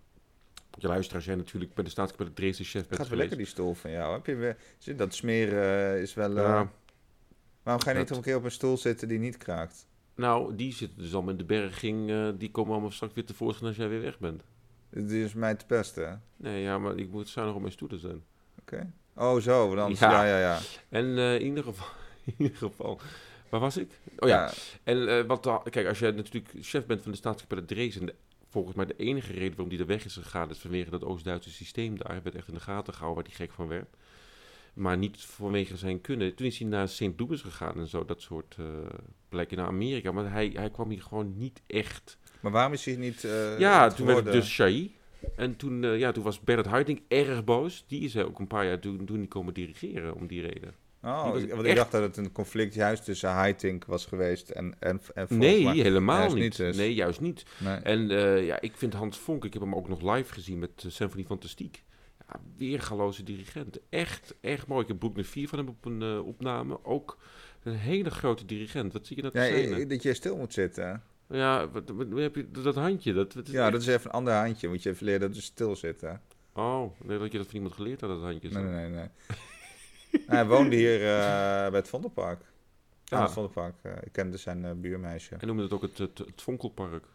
je 0.78 0.86
luisteraars 0.86 1.24
zijn 1.24 1.38
natuurlijk 1.38 1.74
bij 1.74 1.84
de 1.84 1.90
staatskapelle 1.90 2.32
Dresden 2.32 2.66
chef 2.66 2.84
Gaat 2.90 3.08
wel 3.08 3.18
lekker 3.18 3.36
die 3.36 3.46
stoel 3.46 3.74
van 3.74 3.90
jou. 3.90 4.12
Heb 4.14 4.26
je 4.26 4.34
weer, 4.34 4.56
dat 4.96 5.14
smeren 5.14 5.94
eh, 5.94 6.00
is 6.02 6.14
wel... 6.14 6.36
eh, 6.36 6.62
waarom 7.62 7.82
ga 7.82 7.90
je 7.90 7.98
niet 7.98 8.08
dat- 8.08 8.10
op 8.10 8.16
een 8.16 8.22
keer 8.30 8.36
op 8.36 8.44
een 8.44 8.50
stoel 8.50 8.76
zitten 8.76 9.08
die 9.08 9.18
niet 9.18 9.36
kraakt? 9.36 9.86
Nou, 10.16 10.54
die 10.54 10.72
zitten 10.72 10.98
dus 10.98 11.14
al 11.14 11.22
met 11.22 11.38
de 11.38 11.44
berging, 11.44 12.10
eh, 12.10 12.28
die 12.38 12.50
komen 12.50 12.72
allemaal 12.72 12.90
straks 12.90 13.14
weer 13.14 13.24
tevoorschijn 13.24 13.68
als 13.68 13.76
jij 13.76 13.88
weer 13.88 14.00
weg 14.02 14.18
bent. 14.18 14.42
Die 14.90 15.24
is 15.24 15.34
mij 15.34 15.54
te 15.54 15.66
pesten. 15.66 16.04
Oké. 16.06 16.20
Nee, 16.36 16.62
ja, 16.62 16.78
maar 16.78 16.96
ik 16.96 17.10
moet 17.10 17.28
zuinig 17.28 17.54
op 17.54 17.60
mijn 17.60 17.72
stoelen 17.72 17.98
zijn. 17.98 18.22
Oh, 19.14 19.40
zo. 19.40 19.76
Anders, 19.76 20.00
Ja. 20.00 20.10
ja, 20.10 20.24
ja, 20.26 20.38
ja. 20.38 20.58
En 20.88 21.18
eh, 21.18 21.34
in 21.34 21.44
ieder 21.46 21.64
geval, 21.64 21.86
in 22.24 22.34
ieder 22.38 22.56
geval, 22.56 23.00
waar 23.48 23.60
was 23.60 23.76
ik? 23.76 23.90
Oh 24.18 24.28
ja, 24.28 24.52
En 24.82 25.08
eh, 25.08 25.24
wat 25.26 25.60
kijk, 25.70 25.86
als 25.88 25.98
jij 25.98 26.10
natuurlijk 26.10 26.54
chef 26.60 26.86
bent 26.86 27.02
van 27.02 27.10
de 27.10 27.16
staatskapelle 27.16 27.64
Dresden, 27.64 28.06
de- 28.06 28.14
volgens 28.48 28.76
mij 28.76 28.86
de 28.86 28.96
enige 28.96 29.32
reden 29.32 29.48
waarom 29.50 29.68
die 29.68 29.78
er 29.78 29.86
weg 29.86 30.04
is 30.04 30.14
gegaan, 30.14 30.50
is 30.50 30.58
vanwege 30.58 30.90
dat 30.90 31.04
Oost-Duitse 31.04 31.50
systeem 31.50 31.98
daar. 31.98 32.20
Werd 32.22 32.34
echt 32.36 32.48
in 32.48 32.54
de 32.54 32.60
gaten 32.60 32.94
gehouden 32.94 33.22
waar 33.24 33.32
hij 33.36 33.46
gek 33.46 33.54
van 33.54 33.68
werd. 33.68 33.96
Maar 34.76 34.96
niet 34.98 35.20
vanwege 35.20 35.76
zijn 35.76 36.00
kunnen. 36.00 36.34
Toen 36.34 36.46
is 36.46 36.58
hij 36.58 36.68
naar 36.68 36.88
St. 36.88 37.10
Louis 37.16 37.40
gegaan 37.42 37.78
en 37.78 37.86
zo, 37.86 38.04
dat 38.04 38.20
soort 38.20 38.56
uh, 38.60 38.66
plekken 39.28 39.56
naar 39.56 39.66
Amerika. 39.66 40.12
Maar 40.12 40.32
hij, 40.32 40.50
hij 40.54 40.70
kwam 40.70 40.90
hier 40.90 41.02
gewoon 41.02 41.32
niet 41.36 41.62
echt. 41.66 42.18
Maar 42.40 42.52
waarom 42.52 42.72
is 42.72 42.84
hij 42.84 42.96
niet. 42.96 43.24
eh, 43.24 43.58
ja, 43.58 43.88
toen 43.90 44.06
werd 44.06 44.24
het 44.24 44.32
dus 44.32 44.48
Shai. 44.50 44.94
En 45.36 45.56
toen, 45.56 45.84
eh, 45.84 45.98
ja, 45.98 46.12
toen 46.12 46.22
was 46.24 46.40
Bernard 46.40 46.66
Haitink 46.68 47.00
erg 47.08 47.44
boos. 47.44 47.84
Die 47.88 48.00
is 48.00 48.14
hij 48.14 48.24
ook 48.24 48.38
een 48.38 48.46
paar 48.46 48.66
jaar 48.66 48.78
toen, 48.78 49.04
toen 49.04 49.20
niet 49.20 49.28
komen 49.28 49.54
dirigeren 49.54 50.14
om 50.14 50.26
die 50.26 50.40
reden. 50.40 50.74
Oh, 51.02 51.32
die 51.34 51.42
ik- 51.42 51.52
want 51.54 51.66
ik 51.66 51.74
dacht 51.76 51.92
dat 51.92 52.02
het 52.02 52.16
een 52.16 52.32
conflict 52.32 52.74
juist 52.74 53.04
tussen 53.04 53.28
Haitink 53.30 53.84
was 53.84 54.06
geweest 54.06 54.50
en, 54.50 54.74
en, 54.78 55.00
en 55.14 55.26
nee, 55.28 55.68
helemaal 55.82 56.18
juist 56.18 56.34
niet. 56.34 56.42
niet 56.42 56.56
dus. 56.56 56.76
Nee, 56.76 56.94
juist 56.94 57.20
niet. 57.20 57.44
nee. 57.58 57.76
En 57.76 58.10
eh, 58.10 58.46
ja, 58.46 58.60
ik 58.60 58.72
vind 58.76 58.92
Hans 58.92 59.18
Vonk, 59.18 59.44
ik 59.44 59.52
heb 59.52 59.62
hem 59.62 59.74
ook 59.74 59.88
nog 59.88 60.14
live 60.14 60.32
gezien 60.32 60.58
met 60.58 60.84
Symphony 60.86 61.24
Fantastiek. 61.24 61.82
Ja, 62.28 62.40
weergaloze 62.56 63.22
dirigent. 63.22 63.78
Echt, 63.88 64.34
echt 64.40 64.66
mooi. 64.66 64.82
Ik 64.82 64.88
heb 64.88 64.98
Broek 64.98 65.16
4 65.24 65.48
van 65.48 65.58
hem 65.58 65.68
op 65.68 65.84
een 65.84 66.00
uh, 66.02 66.26
opname. 66.26 66.84
Ook 66.84 67.18
een 67.62 67.74
hele 67.74 68.10
grote 68.10 68.44
dirigent. 68.44 68.92
Wat 68.92 69.06
zie 69.06 69.16
je 69.16 69.22
dat 69.22 69.32
Ja, 69.32 69.42
te 69.42 69.62
i- 69.62 69.68
zijn? 69.68 69.80
i- 69.80 69.86
dat 69.86 70.02
je 70.02 70.14
stil 70.14 70.36
moet 70.36 70.52
zitten. 70.52 71.02
Ja, 71.28 71.68
wat, 71.68 71.88
wat, 71.90 72.08
wat 72.08 72.18
heb 72.20 72.34
je, 72.34 72.50
dat 72.50 72.74
handje. 72.74 73.12
Dat, 73.12 73.34
is 73.36 73.50
Ja, 73.50 73.62
echt- 73.62 73.72
dat 73.72 73.80
is 73.80 73.86
even 73.86 74.04
een 74.06 74.10
ander 74.16 74.34
handje. 74.34 74.68
Moet 74.68 74.82
je 74.82 74.90
even 74.90 75.04
leren 75.06 75.20
dat 75.20 75.36
je 75.36 75.42
stil 75.42 75.76
zitten. 75.76 76.22
Oh, 76.52 77.00
nee, 77.04 77.18
dat 77.18 77.32
je 77.32 77.38
dat 77.38 77.46
van 77.46 77.54
iemand 77.56 77.74
geleerd 77.74 78.00
had, 78.00 78.10
dat 78.10 78.20
handje. 78.22 78.48
zo. 78.50 78.62
Nee, 78.62 78.72
nee, 78.72 78.88
nee. 78.90 79.08
nee. 79.30 79.38
Hij 80.26 80.46
woonde 80.46 80.76
hier 80.76 80.94
eh, 80.94 81.00
bij 81.70 81.78
het 81.78 81.88
Vondelpark. 81.88 82.40
Ja, 83.04 83.16
Ja. 83.16 83.22
het 83.22 83.32
Vondelpark. 83.32 83.74
Eh, 83.82 83.92
ik 84.02 84.12
kende 84.12 84.36
zijn 84.36 84.64
eh, 84.64 84.70
buurmeisje. 84.72 85.34
En 85.34 85.46
noemde 85.46 85.62
het 85.62 85.72
ook 85.72 85.82
het, 85.82 85.98
het, 85.98 86.18
het 86.18 86.42
Vonkelpark. 86.42 87.04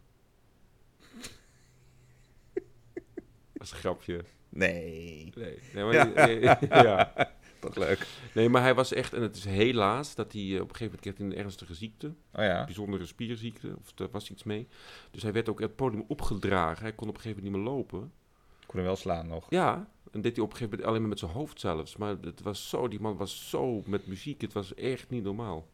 Dat 3.53 3.63
is 3.67 3.71
een 3.71 3.77
grapje. 3.77 4.23
Nee, 4.53 5.31
Nee, 5.35 5.59
nee, 5.73 5.83
maar, 5.83 6.11
nee, 6.27 6.39
ja. 6.69 7.13
toch 7.59 7.75
leuk. 7.75 8.07
nee, 8.33 8.49
maar 8.49 8.61
hij 8.61 8.75
was 8.75 8.93
echt, 8.93 9.13
en 9.13 9.21
het 9.21 9.35
is 9.35 9.45
helaas 9.45 10.15
dat 10.15 10.31
hij 10.31 10.41
eh, 10.41 10.61
op 10.61 10.69
een 10.69 10.75
gegeven 10.75 10.83
moment 10.85 11.01
kreeg 11.01 11.17
hij 11.17 11.25
een 11.25 11.35
ernstige 11.35 11.73
ziekte. 11.73 12.07
Oh 12.07 12.43
ja. 12.43 12.65
bijzondere 12.65 13.05
spierziekte, 13.05 13.75
of 13.79 13.99
er 13.99 14.09
was 14.11 14.29
iets 14.31 14.43
mee. 14.43 14.67
Dus 15.11 15.23
hij 15.23 15.33
werd 15.33 15.49
ook 15.49 15.59
het 15.59 15.75
podium 15.75 16.03
opgedragen. 16.07 16.83
Hij 16.83 16.93
kon 16.93 17.07
op 17.07 17.15
een 17.15 17.21
gegeven 17.21 17.43
moment 17.43 17.63
niet 17.63 17.65
meer 17.65 17.75
lopen. 17.75 18.11
Kon 18.65 18.75
hem 18.75 18.85
wel 18.85 18.95
slaan 18.95 19.27
nog. 19.27 19.45
Ja, 19.49 19.89
en 20.11 20.21
deed 20.21 20.35
hij 20.35 20.43
op 20.43 20.51
een 20.51 20.57
gegeven 20.57 20.69
moment 20.69 20.87
alleen 20.87 20.99
maar 21.01 21.09
met 21.09 21.19
zijn 21.19 21.31
hoofd 21.31 21.59
zelfs. 21.59 21.97
Maar 21.97 22.15
het 22.21 22.41
was 22.41 22.69
zo, 22.69 22.87
die 22.87 22.99
man 22.99 23.17
was 23.17 23.49
zo 23.49 23.83
met 23.85 24.07
muziek, 24.07 24.41
het 24.41 24.53
was 24.53 24.73
echt 24.73 25.09
niet 25.09 25.23
normaal. 25.23 25.67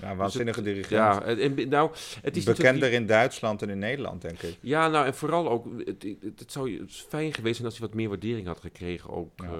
Ja, 0.00 0.16
waanzinnige 0.16 0.62
dirigent. 0.62 0.90
Ja, 0.90 1.22
en, 1.22 1.68
nou, 1.68 1.90
het 2.22 2.36
is 2.36 2.44
Bekender 2.44 2.92
in 2.92 3.06
Duitsland 3.06 3.62
en 3.62 3.70
in 3.70 3.78
Nederland, 3.78 4.22
denk 4.22 4.42
ik. 4.42 4.56
Ja, 4.60 4.88
nou, 4.88 5.06
en 5.06 5.14
vooral 5.14 5.48
ook, 5.50 5.66
het, 5.84 6.02
het, 6.22 6.38
het 6.38 6.52
zou 6.52 6.78
het 6.78 6.88
is 6.88 7.06
fijn 7.08 7.34
geweest 7.34 7.54
zijn 7.56 7.68
als 7.68 7.78
hij 7.78 7.86
wat 7.86 7.96
meer 7.96 8.08
waardering 8.08 8.46
had 8.46 8.60
gekregen 8.60 9.10
ook. 9.10 9.30
Ja. 9.36 9.44
eh, 9.44 9.50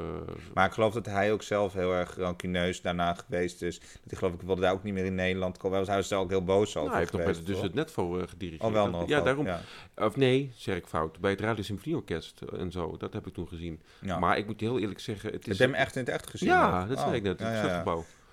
Maar 0.54 0.66
ik 0.66 0.72
geloof 0.72 0.92
dat 0.92 1.06
hij 1.06 1.32
ook 1.32 1.42
zelf 1.42 1.72
heel 1.72 1.92
erg 1.92 2.16
rancuneus 2.16 2.80
daarna 2.82 3.14
geweest 3.14 3.62
is. 3.62 3.78
Dat 3.78 3.88
hij 4.06 4.18
geloof 4.18 4.32
ik 4.34 4.40
wilde 4.40 4.60
daar 4.60 4.72
ook 4.72 4.82
niet 4.82 4.94
meer 4.94 5.04
in 5.04 5.14
Nederland 5.14 5.56
komen. 5.58 5.84
Hij 5.86 5.96
was 5.96 6.08
daar 6.08 6.18
ook 6.18 6.30
heel 6.30 6.44
boos 6.44 6.68
over 6.68 6.80
nou, 6.80 6.90
hij 6.90 6.98
heeft 6.98 7.12
nog 7.12 7.22
bij 7.24 7.32
de- 7.32 7.42
dus 7.42 7.60
het 7.60 7.74
Netvo 7.74 8.18
eh, 8.18 8.28
gedirigeerd. 8.28 8.62
Al 8.62 8.72
wel 8.72 8.88
nog. 8.90 9.08
Ja, 9.08 9.20
daarom. 9.20 9.46
Ja. 9.46 9.60
Of 9.96 10.16
nee, 10.16 10.52
zeg 10.56 10.76
ik 10.76 10.86
fout. 10.86 11.18
Bij 11.20 11.30
het 11.30 11.40
Radio 11.40 11.62
Symfonieorkest 11.62 12.40
en 12.58 12.72
zo. 12.72 12.96
Dat 12.98 13.12
heb 13.12 13.26
ik 13.26 13.34
toen 13.34 13.48
gezien. 13.48 13.80
Ja. 14.00 14.18
Maar 14.18 14.38
ik 14.38 14.46
moet 14.46 14.60
heel 14.60 14.78
eerlijk 14.78 15.00
zeggen, 15.00 15.30
het 15.32 15.42
Heb 15.44 15.52
is... 15.52 15.58
je 15.58 15.64
hem 15.64 15.74
echt 15.74 15.96
in 15.96 16.00
het 16.04 16.10
echt 16.10 16.30
gezien? 16.30 16.48
Ja, 16.48 16.86
dat 16.86 16.96
Oh, 16.96 17.02
zei 17.02 17.16
ik 17.16 17.22
net. 17.22 17.38
Het 17.40 17.48
ja, 17.48 17.84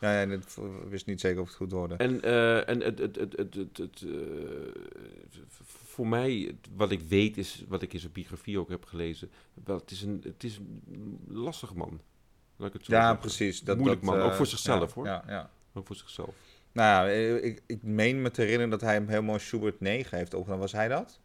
ja. 0.06 0.20
ja, 0.22 0.26
dat 0.26 0.60
wist 0.90 1.06
niet 1.06 1.20
zeker 1.20 1.42
of 1.42 1.48
het 1.48 1.56
goed 1.56 1.72
hoorde. 1.72 1.96
En, 1.96 2.22
eh, 2.22 2.70
en 2.70 2.82
het, 2.82 3.00
het, 3.00 3.16
het, 3.16 3.36
het, 3.38 3.56
het, 3.56 3.78
het, 3.78 4.04
eh, 4.04 5.46
voor 5.64 6.08
mij, 6.08 6.56
wat 6.76 6.92
ik 6.92 7.02
weet 7.02 7.38
is, 7.38 7.64
wat 7.68 7.82
ik 7.82 7.94
in 7.94 8.00
zijn 8.00 8.12
biografie 8.12 8.60
ook 8.60 8.70
heb 8.70 8.86
gelezen, 8.86 9.30
wel, 9.64 9.78
het 9.78 9.92
is 9.92 10.02
een, 10.02 10.22
het 10.24 10.44
is 10.44 10.58
een 10.58 11.20
lastig 11.28 11.74
man. 11.74 12.02
Laat 12.56 12.68
ik 12.68 12.74
het 12.74 12.86
zo 12.86 12.94
Ja, 12.94 13.00
zeggen. 13.02 13.20
precies. 13.20 13.62
Dat, 13.62 13.78
Moeilijk 13.78 14.02
dat, 14.02 14.10
man, 14.10 14.20
eh, 14.20 14.26
ook 14.26 14.34
voor 14.34 14.46
zichzelf, 14.46 14.90
ja, 14.90 14.96
hoor. 14.96 15.06
Ja, 15.06 15.24
ja. 15.28 15.50
Ook 15.74 15.88
voor 15.88 15.96
zichzelf. 15.96 16.36
Nou 16.72 17.10
ja, 17.10 17.14
ik, 17.42 17.62
ik 17.66 17.84
meen 17.84 18.22
me 18.22 18.32
te 18.32 18.42
herinneren 18.42 18.70
dat 18.70 18.82
hij 18.82 18.94
hem 18.94 19.08
helemaal 19.08 19.40
Schubert 19.40 19.80
9 19.80 20.18
heeft 20.18 20.34
opgenomen. 20.34 20.62
Was 20.62 20.72
hij 20.72 20.88
dat? 20.88 21.20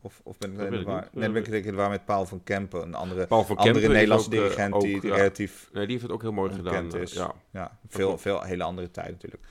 Of, 0.00 0.20
of 0.24 0.38
ben 0.38 0.60
ik 0.60 0.80
ik 0.80 0.86
war? 0.86 1.00
niet. 1.02 1.14
Nee, 1.14 1.30
ben 1.30 1.42
ik 1.42 1.50
denk 1.50 1.56
ik 1.56 1.64
in 1.64 1.70
de 1.70 1.76
war 1.76 1.90
met 1.90 2.04
Paul 2.04 2.26
van 2.26 2.42
Kempen. 2.44 2.82
Een 2.82 2.94
andere, 2.94 3.26
Paul 3.26 3.44
van 3.44 3.56
andere 3.56 3.74
Kempen 3.74 3.92
Nederlandse 3.92 4.28
ook, 4.28 4.34
eh, 4.34 4.40
dirigent 4.40 4.74
ook, 4.74 4.80
die 4.80 5.06
ja. 5.06 5.14
relatief 5.14 5.68
Nee, 5.72 5.82
die 5.82 5.90
heeft 5.90 6.02
het 6.02 6.12
ook 6.12 6.22
heel 6.22 6.32
mooi 6.32 6.52
gedaan. 6.52 6.94
Eh, 6.94 7.00
is. 7.00 7.12
Ja. 7.12 7.34
Ja, 7.50 7.78
veel, 7.88 8.18
veel 8.18 8.42
hele 8.42 8.62
andere 8.62 8.90
tijd 8.90 9.10
natuurlijk. 9.10 9.42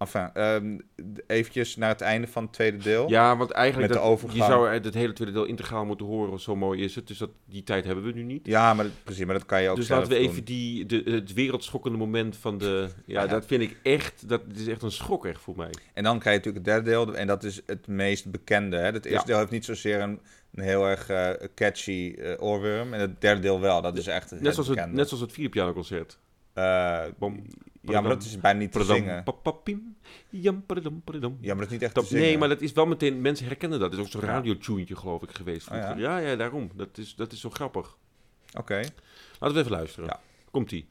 Enfin, 0.00 0.82
d- 1.14 1.20
eventjes 1.26 1.76
naar 1.76 1.88
het 1.88 2.00
einde 2.00 2.26
van 2.26 2.42
het 2.42 2.52
tweede 2.52 2.76
deel. 2.76 3.08
ja, 3.08 3.36
want 3.36 3.50
eigenlijk, 3.50 3.88
Met 3.88 3.98
de 3.98 4.04
dat, 4.04 4.12
overgang. 4.12 4.38
je 4.40 4.44
zou 4.50 4.68
het 4.68 4.94
hele 4.94 5.12
tweede 5.12 5.34
deel 5.34 5.44
integraal 5.44 5.84
moeten 5.84 6.06
horen, 6.06 6.40
zo 6.40 6.56
mooi 6.56 6.82
is 6.82 6.94
het. 6.94 7.06
Dus 7.06 7.18
dat, 7.18 7.30
die 7.44 7.62
tijd 7.62 7.84
hebben 7.84 8.04
we 8.04 8.12
nu 8.12 8.22
niet. 8.22 8.46
Ja, 8.46 8.74
maar 8.74 8.84
dat- 8.84 8.94
precies, 9.04 9.24
maar 9.24 9.34
dat 9.34 9.46
kan 9.46 9.62
je 9.62 9.68
ook 9.68 9.76
dus 9.76 9.86
zelf 9.86 10.00
laten 10.00 10.16
we 10.16 10.22
doen. 10.22 10.30
even 10.32 10.44
die, 10.44 10.86
de, 10.86 11.02
het 11.10 11.32
wereldschokkende 11.32 11.98
moment 11.98 12.36
van 12.36 12.58
de... 12.58 12.88
Ja, 13.06 13.20
Ja. 13.22 13.26
dat 13.26 13.46
vind 13.46 13.62
ik 13.62 13.76
echt... 13.82 14.28
Dat 14.28 14.42
is 14.54 14.66
echt 14.66 14.82
een 14.82 14.90
schok 14.90 15.26
echt 15.26 15.40
voor 15.40 15.56
mij. 15.56 15.70
En 15.94 16.04
dan 16.04 16.18
krijg 16.18 16.36
je 16.44 16.44
natuurlijk 16.50 16.66
het 16.66 16.84
derde 16.84 16.90
deel, 17.06 17.16
en 17.16 17.26
dat 17.26 17.44
is 17.44 17.60
het 17.66 17.86
meest 17.86 18.30
bekende. 18.30 18.76
Hè? 18.76 18.84
Het 18.84 19.04
eerste 19.04 19.10
Ja. 19.20 19.24
deel 19.24 19.38
heeft 19.38 19.50
niet 19.50 19.64
zozeer 19.64 20.00
een, 20.00 20.20
een 20.54 20.62
heel 20.64 20.86
erg 20.88 21.08
eh, 21.08 21.30
catchy 21.54 22.14
eh, 22.18 22.42
oorworm, 22.42 22.94
en 22.94 23.00
het 23.00 23.20
derde 23.20 23.40
deel 23.40 23.60
wel. 23.60 23.82
Dat 23.82 23.98
is 23.98 24.06
echt 24.06 24.30
het 24.30 24.40
Net 24.40 24.52
zoals 24.52 24.68
het, 24.68 24.76
bekende. 24.76 24.96
net 24.96 25.08
zoals 25.08 25.22
het 25.22 25.32
vierde 25.32 25.50
pianoconcert. 25.50 26.18
Eh, 26.52 27.04
Bom, 27.18 27.42
ja, 27.80 28.00
maar 28.00 28.10
dat 28.10 28.22
is 28.22 28.40
bijna 28.40 28.58
niet 28.58 28.72
te 28.72 28.84
zingen. 28.84 29.22
papapim, 29.22 29.96
jam. 30.28 30.64
Ja, 30.68 31.54
maar 31.54 31.56
dat 31.56 31.64
is 31.66 31.70
niet 31.70 31.82
echt 31.82 31.94
Dat- 31.94 32.04
te 32.04 32.10
zingen. 32.10 32.24
nee, 32.26 32.38
maar 32.38 32.48
dat 32.48 32.60
is 32.60 32.72
wel 32.72 32.86
meteen... 32.86 33.20
Mensen 33.20 33.46
herkennen 33.46 33.78
dat. 33.80 33.90
Het 33.90 34.00
is 34.00 34.06
ook 34.06 34.12
zo'n 34.12 34.20
Ja. 34.20 34.26
radiotuentje, 34.26 34.96
geloof 34.96 35.22
ik, 35.22 35.30
geweest. 35.30 35.70
Oh, 35.70 35.76
ja? 35.76 35.94
ja? 35.96 36.18
ja, 36.18 36.36
daarom. 36.36 36.70
Dat 36.74 36.98
is, 36.98 37.14
dat 37.14 37.32
is 37.32 37.40
zo 37.40 37.50
grappig. 37.50 37.96
Oké. 38.58 38.80
Laten 39.38 39.56
we 39.56 39.58
even 39.62 39.70
luisteren. 39.70 40.08
Ja. 40.08 40.20
Komt-ie. 40.50 40.88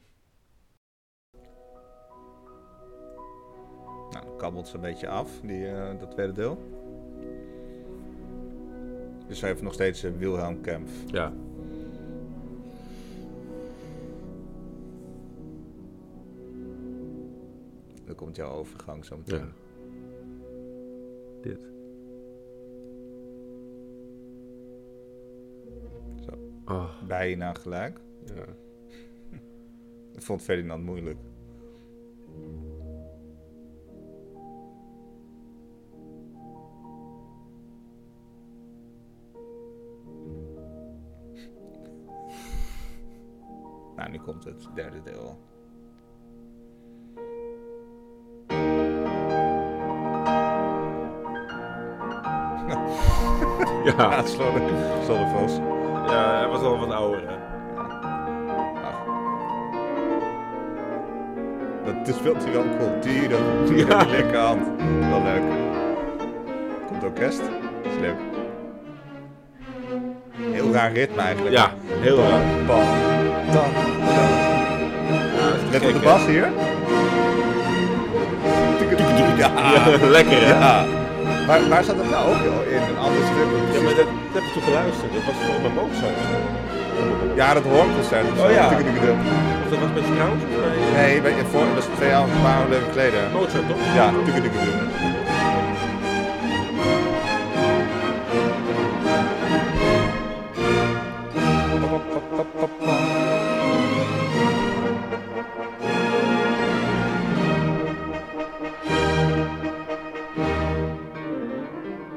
Nou, 4.10 4.24
dan 4.26 4.36
kabbelt 4.36 4.68
ze 4.68 4.74
een 4.74 4.80
beetje 4.80 5.08
af, 5.08 5.30
die, 5.42 5.66
eh, 5.68 5.98
dat 6.00 6.10
tweede 6.10 6.32
deel. 6.32 6.78
Dus 9.28 9.40
we 9.40 9.46
hebben 9.46 9.64
nog 9.64 9.72
steeds 9.74 10.02
eh, 10.02 10.10
Wilhelm 10.18 10.60
Kempf. 10.60 10.90
Ja. 11.06 11.32
Dan 18.10 18.18
komt 18.18 18.36
jouw 18.36 18.50
overgang 18.50 19.04
zo 19.04 19.16
meteen. 19.16 19.38
Ja. 19.38 19.52
Dit. 21.42 21.68
Zo. 26.24 26.38
Oh, 26.64 27.02
Bijna 27.06 27.54
gelijk. 27.54 28.00
ja. 28.24 28.44
Ik 30.16 30.22
vond 30.22 30.42
Ferdinand 30.42 30.84
moeilijk. 30.84 31.18
Nou, 43.96 44.10
nu 44.10 44.18
komt 44.18 44.44
het 44.44 44.68
derde 44.74 45.02
deel. 45.02 45.38
Ja. 53.84 53.92
Ja, 53.96 54.22
Slodder, 54.24 54.62
Sloddervos. 55.04 55.52
ja, 56.08 56.36
hij 56.38 56.46
was 56.48 56.60
al 56.62 56.78
wat 56.78 56.90
ouder. 56.92 57.20
Hè? 57.26 57.34
Ach. 58.84 58.98
Dat 61.84 62.08
is 62.08 62.22
wel 62.22 62.64
cool. 62.78 63.00
Dieren. 63.00 63.38
Die 63.66 63.76
Ja. 63.76 63.84
ja. 63.88 64.04
die 64.04 64.12
linkerhand. 64.16 64.66
Wel 65.10 65.22
leuk. 65.22 65.42
Komt 66.86 67.04
orkest. 67.04 67.40
Dat 67.82 67.92
is 67.92 67.98
leuk. 68.00 68.14
Heel 70.52 70.72
raar 70.72 70.92
ritme 70.92 71.22
eigenlijk. 71.22 71.56
Ja, 71.56 71.70
heel 72.00 72.16
raar. 72.18 72.40
Bam, 72.66 72.78
dan, 73.52 73.64
dan. 74.04 74.28
Let 75.70 75.86
op 75.86 75.92
de 75.92 76.00
bas 76.04 76.26
hier. 76.26 76.48
Ja, 79.36 79.50
Ja, 79.72 80.08
lekker 80.08 80.40
hè? 80.46 80.58
ja. 80.58 80.84
Waar, 81.46 81.68
waar 81.68 81.84
zat 81.84 81.96
dat 81.96 82.10
nou 82.10 82.24
ook 82.30 82.42
in? 82.76 82.82
Een 82.90 82.98
ander 83.06 83.22
stuk? 83.30 83.48
Ja, 83.74 83.80
maar 83.86 83.94
dat, 84.00 84.08
dat 84.32 84.34
heb 84.36 84.42
ik 84.42 84.52
toen 84.52 84.62
geluisterd. 84.62 85.12
Dat 85.14 85.24
was 85.28 85.34
volgens 85.44 85.62
mij 85.66 85.74
Mozart. 85.80 86.18
Ja, 87.34 87.54
dat 87.54 87.62
hoorconcert. 87.62 88.26
zo. 88.36 88.44
Oh 88.44 88.52
ja. 88.52 88.66
Of 89.64 89.70
dat 89.70 89.78
was 89.78 89.92
bij 89.92 90.02
Strauss? 90.02 90.42
Nee, 90.96 91.20
bij, 91.20 91.34
voor, 91.50 91.64
dat 91.66 91.74
was 91.74 91.88
twee 91.96 92.08
jaar, 92.08 92.22
een 92.22 92.42
paar 92.42 92.68
leuke 92.68 92.90
geleden. 92.90 93.20
Mozart 93.32 93.68
toch? 93.68 93.94
Ja, 93.94 94.12
tukkedukkedum. 94.24 94.78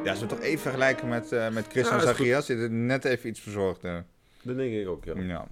Ja, 0.04 0.16
ze 0.16 0.26
toch 0.26 0.40
even 0.40 0.60
vergelijken 0.60 1.08
met, 1.08 1.32
eh 1.32 1.50
met 1.50 1.66
Christian 1.70 2.00
Ja. 2.00 2.06
Zacharias. 2.06 2.46
Dit 2.46 2.58
is 2.60 2.68
net 2.72 3.06
even 3.06 3.30
iets 3.30 3.40
verzorgder. 3.40 4.04
Dat 4.42 4.58
denk 4.58 4.74
ik 4.74 4.88
ook, 4.88 5.04
ja. 5.04 5.14
Ja. 5.16 5.46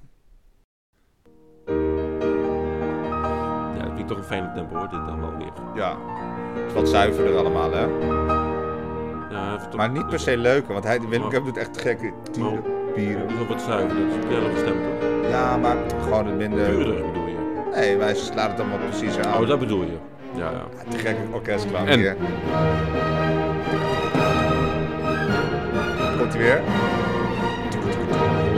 Ja, 3.76 3.84
dat 3.84 3.88
vind 3.88 4.00
ik 4.00 4.08
toch 4.08 4.18
een 4.18 4.24
fijne 4.24 4.52
tempo 4.56 4.76
hoor, 4.78 4.90
dit 4.90 5.06
dan 5.06 5.20
wel 5.20 5.38
weer. 5.38 5.52
ja. 5.76 5.98
Het 6.56 6.68
is 6.68 6.74
wat 6.74 6.90
zuiverder 6.90 7.36
allemaal, 7.38 7.72
hè? 7.72 7.86
Ja, 9.36 9.58
toch- 9.58 9.76
Maar 9.76 9.90
niet 9.90 10.08
per 10.08 10.20
se 10.20 10.38
leuker, 10.38 10.74
want 10.74 10.86
hij, 10.86 11.00
Willem 11.02 11.20
Maar- 11.22 11.30
Kemp 11.30 11.46
doet 11.46 11.58
echt 11.58 11.82
gekke 11.82 12.14
tieren, 12.32 12.64
Dat 12.64 12.94
pieren. 12.94 13.28
is 13.30 13.34
wel 13.36 13.46
wat 13.48 13.62
zuiver, 13.62 13.98
dat 14.00 14.08
is 14.08 14.14
een 14.14 14.28
piano 14.28 14.50
gestemd 14.54 14.84
toch? 14.84 15.30
Ja, 15.30 15.58
maar 15.58 15.78
gewoon 16.02 16.26
het 16.28 16.36
minder... 16.38 16.70
Puurder 16.70 17.06
bedoel 17.06 17.28
je? 17.28 17.70
Nee, 17.76 17.98
wij 17.98 18.16
slaat 18.16 18.52
het 18.52 18.60
allemaal 18.60 18.78
precies 18.90 19.18
aan. 19.18 19.42
Oh, 19.42 19.48
dat 19.48 19.60
bedoel 19.60 19.84
je. 19.84 19.98
Ja, 20.36 20.52
ja. 20.52 20.52
Ja, 20.52 20.92
te 20.92 20.98
gekke 20.98 21.22
orkestklank 21.34 21.88
En? 21.88 22.00
hier. 22.00 22.16
Komt 26.22 26.34
hij 26.34 26.42
weer? 26.42 26.62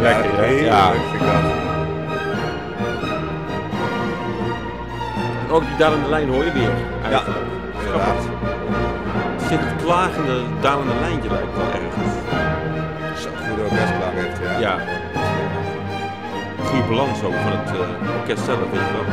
Lekker, 0.02 0.26
ja, 0.36 0.42
heel 0.42 0.64
Ja. 0.66 0.90
leuk 0.92 1.02
vind 1.12 1.22
ik 1.22 1.28
dat. 1.28 1.52
Ook 5.56 5.62
die 5.62 5.78
dalende 5.78 6.10
lijn 6.10 6.30
hoor 6.30 6.44
je 6.46 6.52
weer, 6.52 6.70
eigenlijk. 7.04 7.40
Inderdaad. 7.86 8.24
Er 9.42 9.48
zit 9.50 9.60
het 9.60 9.84
klagende 9.84 10.42
dalende 10.62 10.94
lijntje 11.00 11.30
lijkt 11.30 11.56
wel 11.58 11.66
ergens. 11.66 12.14
Zo'n 13.22 13.38
goede 13.48 13.62
orkestklank 13.62 14.14
heeft 14.14 14.40
hij, 14.40 14.60
ja. 14.60 14.60
Ja. 14.60 14.78
Goede 16.64 16.88
balans 16.88 17.24
ook 17.24 17.34
van 17.34 17.52
het 17.52 17.70
eh, 17.70 18.16
orkest 18.20 18.44
zelf, 18.46 18.60
weet 18.60 18.88
je 18.88 18.94
wel. 18.94 19.06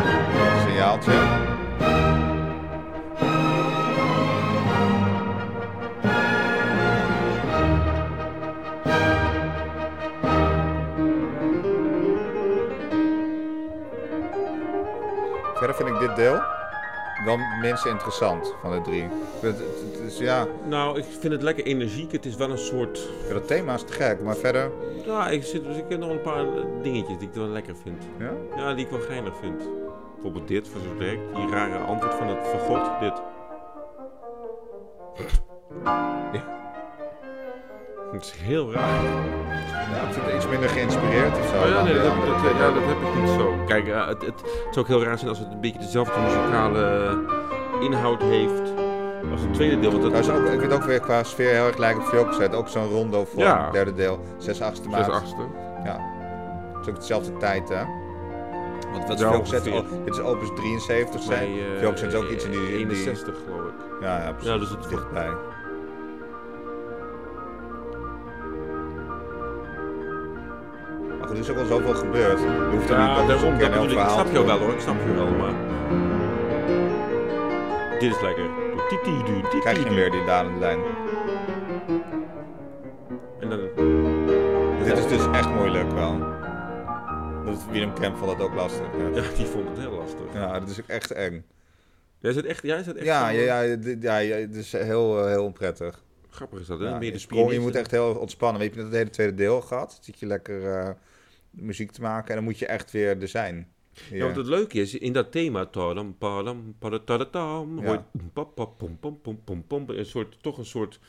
Signaaltje. 0.66 1.12
Wel 17.36 17.46
minst 17.60 17.86
interessant 17.86 18.54
van 18.60 18.70
de 18.70 18.80
drie. 18.80 19.08
Is, 20.06 20.18
ja, 20.18 20.46
Nou, 20.68 20.98
ik 20.98 21.04
vind 21.20 21.32
het 21.32 21.42
lekker 21.42 21.64
energiek. 21.64 22.12
Het 22.12 22.26
is 22.26 22.36
wel 22.36 22.50
een 22.50 22.58
soort... 22.58 23.08
ja, 23.26 23.32
dat 23.32 23.46
thema 23.46 23.74
is 23.74 23.82
te 23.82 23.92
gek, 23.92 24.22
maar 24.22 24.36
verder... 24.36 24.70
Ja, 25.04 25.28
ik, 25.28 25.44
zit, 25.44 25.64
dus 25.64 25.76
ik 25.76 25.84
heb 25.88 25.98
nog 25.98 26.10
een 26.10 26.20
paar 26.20 26.44
dingetjes 26.82 27.18
die 27.18 27.28
ik 27.28 27.34
wel 27.34 27.46
lekker 27.46 27.74
vind. 27.82 28.02
Ja? 28.18 28.32
Ja, 28.56 28.74
die 28.74 28.84
ik 28.84 28.90
wel 28.90 29.00
geinig 29.00 29.36
vind. 29.40 29.62
Bijvoorbeeld 30.14 30.48
dit, 30.48 30.68
van 30.68 30.80
zo 30.80 30.96
direct. 30.98 31.34
Die 31.34 31.48
rare 31.48 31.78
antwoord 31.78 32.14
van 32.14 32.28
het 32.28 32.46
vergod, 32.46 33.00
dit. 33.00 33.22
Het 38.12 38.22
is 38.24 38.30
heel 38.40 38.72
raar. 38.72 39.02
Ja, 39.02 40.06
ik 40.06 40.12
vind 40.12 40.26
het 40.26 40.34
iets 40.34 40.48
minder 40.48 40.68
geïnspireerd 40.68 41.38
of 41.38 41.48
zo. 41.48 41.62
Oh 41.62 41.68
ja, 41.68 41.82
nee, 41.82 41.94
dat, 41.94 42.02
dat, 42.04 42.56
ja, 42.58 42.70
dat 42.72 42.82
heb 42.84 42.96
ik 43.14 43.20
niet 43.20 43.28
zo. 43.30 43.54
Kijk, 43.66 43.88
eh, 43.88 44.06
het, 44.06 44.22
het, 44.22 44.40
het 44.40 44.44
zou 44.70 44.78
ook 44.78 44.86
heel 44.86 45.02
raar 45.02 45.16
zijn 45.18 45.28
als 45.30 45.38
het 45.38 45.48
een 45.52 45.60
beetje 45.60 45.78
dezelfde 45.78 46.20
muzikale 46.20 47.18
inhoud 47.80 48.22
heeft 48.22 48.72
als 49.32 49.40
het 49.40 49.54
tweede 49.54 49.80
deel. 49.80 49.90
Want 49.90 50.02
dat 50.02 50.12
Nou, 50.12 50.24
is 50.24 50.30
ook, 50.30 50.52
ik 50.52 50.60
vind 50.60 50.72
ook 50.72 50.82
weer 50.84 51.00
qua 51.00 51.22
sfeer 51.22 51.50
heel 51.50 51.66
erg 51.66 51.76
lijkt 51.76 51.98
op 51.98 52.04
Velkozet. 52.06 52.54
Ook 52.54 52.68
zo'n 52.68 52.88
rondo 52.90 53.24
vorm, 53.24 53.42
Ja. 53.44 53.70
derde 53.70 53.94
deel. 53.94 54.20
6 54.38 54.60
achtste 54.62 54.88
maat. 54.88 55.04
zes 55.04 55.14
achtste. 55.14 55.42
Ja. 55.84 55.98
Het 56.76 56.86
is 56.86 56.88
ook 56.88 57.00
dezelfde 57.00 57.36
tijd, 57.36 57.68
hè? 57.68 57.82
Want 58.92 59.08
wat 59.08 59.16
is 59.16 59.20
Ja, 59.20 59.36
ongeveer. 59.36 59.72
Oh, 59.74 60.04
dit 60.04 60.14
is 60.14 60.20
opus 60.20 60.48
73 60.54 61.22
zijn. 61.22 61.52
Bij, 61.54 61.74
eh, 61.74 61.78
Velkozet 61.78 62.12
is 62.12 62.18
ook 62.18 62.28
iets 62.30 62.44
in 62.44 62.50
die... 62.50 62.60
in 62.60 62.88
die- 62.88 62.96
61 62.96 63.34
geloof 63.44 63.60
ik. 63.66 63.74
Ja, 64.00 64.22
ja, 64.22 64.30
precies. 64.32 64.50
Ja, 64.52 64.58
dus 64.58 64.70
het 64.70 64.88
dichtbij. 64.88 65.28
Er 71.30 71.38
is 71.38 71.50
ook 71.50 71.56
al 71.56 71.66
zoveel 71.66 71.94
gebeurd. 71.94 72.40
Je 72.40 72.68
hoeft 72.70 72.90
er 72.90 72.98
niet 72.98 73.06
Ja, 73.06 73.26
daarom, 73.26 73.58
dat 73.58 73.70
bedoel 73.70 73.84
ik. 73.84 73.98
Ik 73.98 74.08
snap 74.08 74.32
je 74.32 74.44
wel 74.44 74.58
hoor, 74.58 74.72
ik 74.72 74.80
snap 74.80 74.96
je 75.06 75.14
wel, 75.14 75.30
maar... 75.30 75.54
Dit 77.98 78.14
is 78.14 78.20
lekker. 78.20 78.48
Krijg 79.60 79.78
je 79.78 79.84
hem 79.84 79.94
weer, 79.94 80.10
die 80.10 80.24
dalende 80.24 80.58
lijn. 80.58 80.80
En 83.40 83.48
dan... 83.48 83.60
Dit 84.84 84.98
is 84.98 85.08
dus 85.08 85.26
echt 85.32 85.54
moeilijk 85.54 85.92
wel. 85.92 86.18
Dat 87.44 87.64
Willem 87.70 87.94
Kemp 87.94 88.16
vond 88.16 88.38
dat 88.38 88.46
ook 88.46 88.54
lastig. 88.54 88.86
Ja, 89.14 89.22
die 89.36 89.46
vond 89.46 89.68
het 89.68 89.78
heel 89.78 89.92
lastig. 89.92 90.20
ja 90.34 90.60
dat 90.60 90.68
is 90.68 90.80
ook 90.80 90.88
echt 90.88 91.10
eng. 91.10 91.44
Jij 92.18 92.32
zit 92.32 92.44
echt... 92.44 92.62
Jij 92.62 92.82
zit 92.82 92.96
echt 92.96 93.06
Ja, 93.06 93.28
ja, 93.28 93.60
ja, 93.60 94.18
ja, 94.18 94.36
het 94.36 94.54
is 94.54 94.72
heel, 94.72 95.20
eh, 95.20 95.26
heel 95.26 95.44
onprettig. 95.44 96.02
Grappig 96.30 96.60
is 96.60 96.66
dat, 96.66 96.78
hè? 96.78 96.84
Ja, 96.84 96.98
Meer 96.98 97.04
je, 97.04 97.12
de 97.12 97.18
sprong, 97.18 97.52
je 97.52 97.60
moet 97.60 97.74
echt 97.74 97.90
heel 97.90 98.14
ontspannen. 98.14 98.60
Weet 98.60 98.74
je, 98.74 98.80
het 98.82 98.92
hele 98.92 99.10
tweede 99.10 99.34
deel 99.34 99.60
gehad. 99.60 99.98
Zit 100.00 100.18
je 100.18 100.26
lekker 100.26 100.76
eh, 100.76 100.90
muziek 101.50 101.90
te 101.90 102.00
maken 102.00 102.28
en 102.28 102.34
dan 102.34 102.44
moet 102.44 102.58
je 102.58 102.66
echt 102.66 102.90
weer 102.90 103.20
er 103.22 103.28
zijn. 103.28 103.68
Ja, 104.10 104.24
want 104.24 104.36
het 104.36 104.46
leuke 104.46 104.80
is, 104.80 104.94
in 104.94 105.12
dat 105.12 105.32
thema... 105.32 105.68
Ja. 107.76 107.86
hoor 107.86 108.02
je... 108.12 109.62
pom, 109.66 109.84
een 109.86 110.06
soort, 110.06 110.36
toch 110.42 110.58
een 110.58 110.64
soort... 110.66 111.00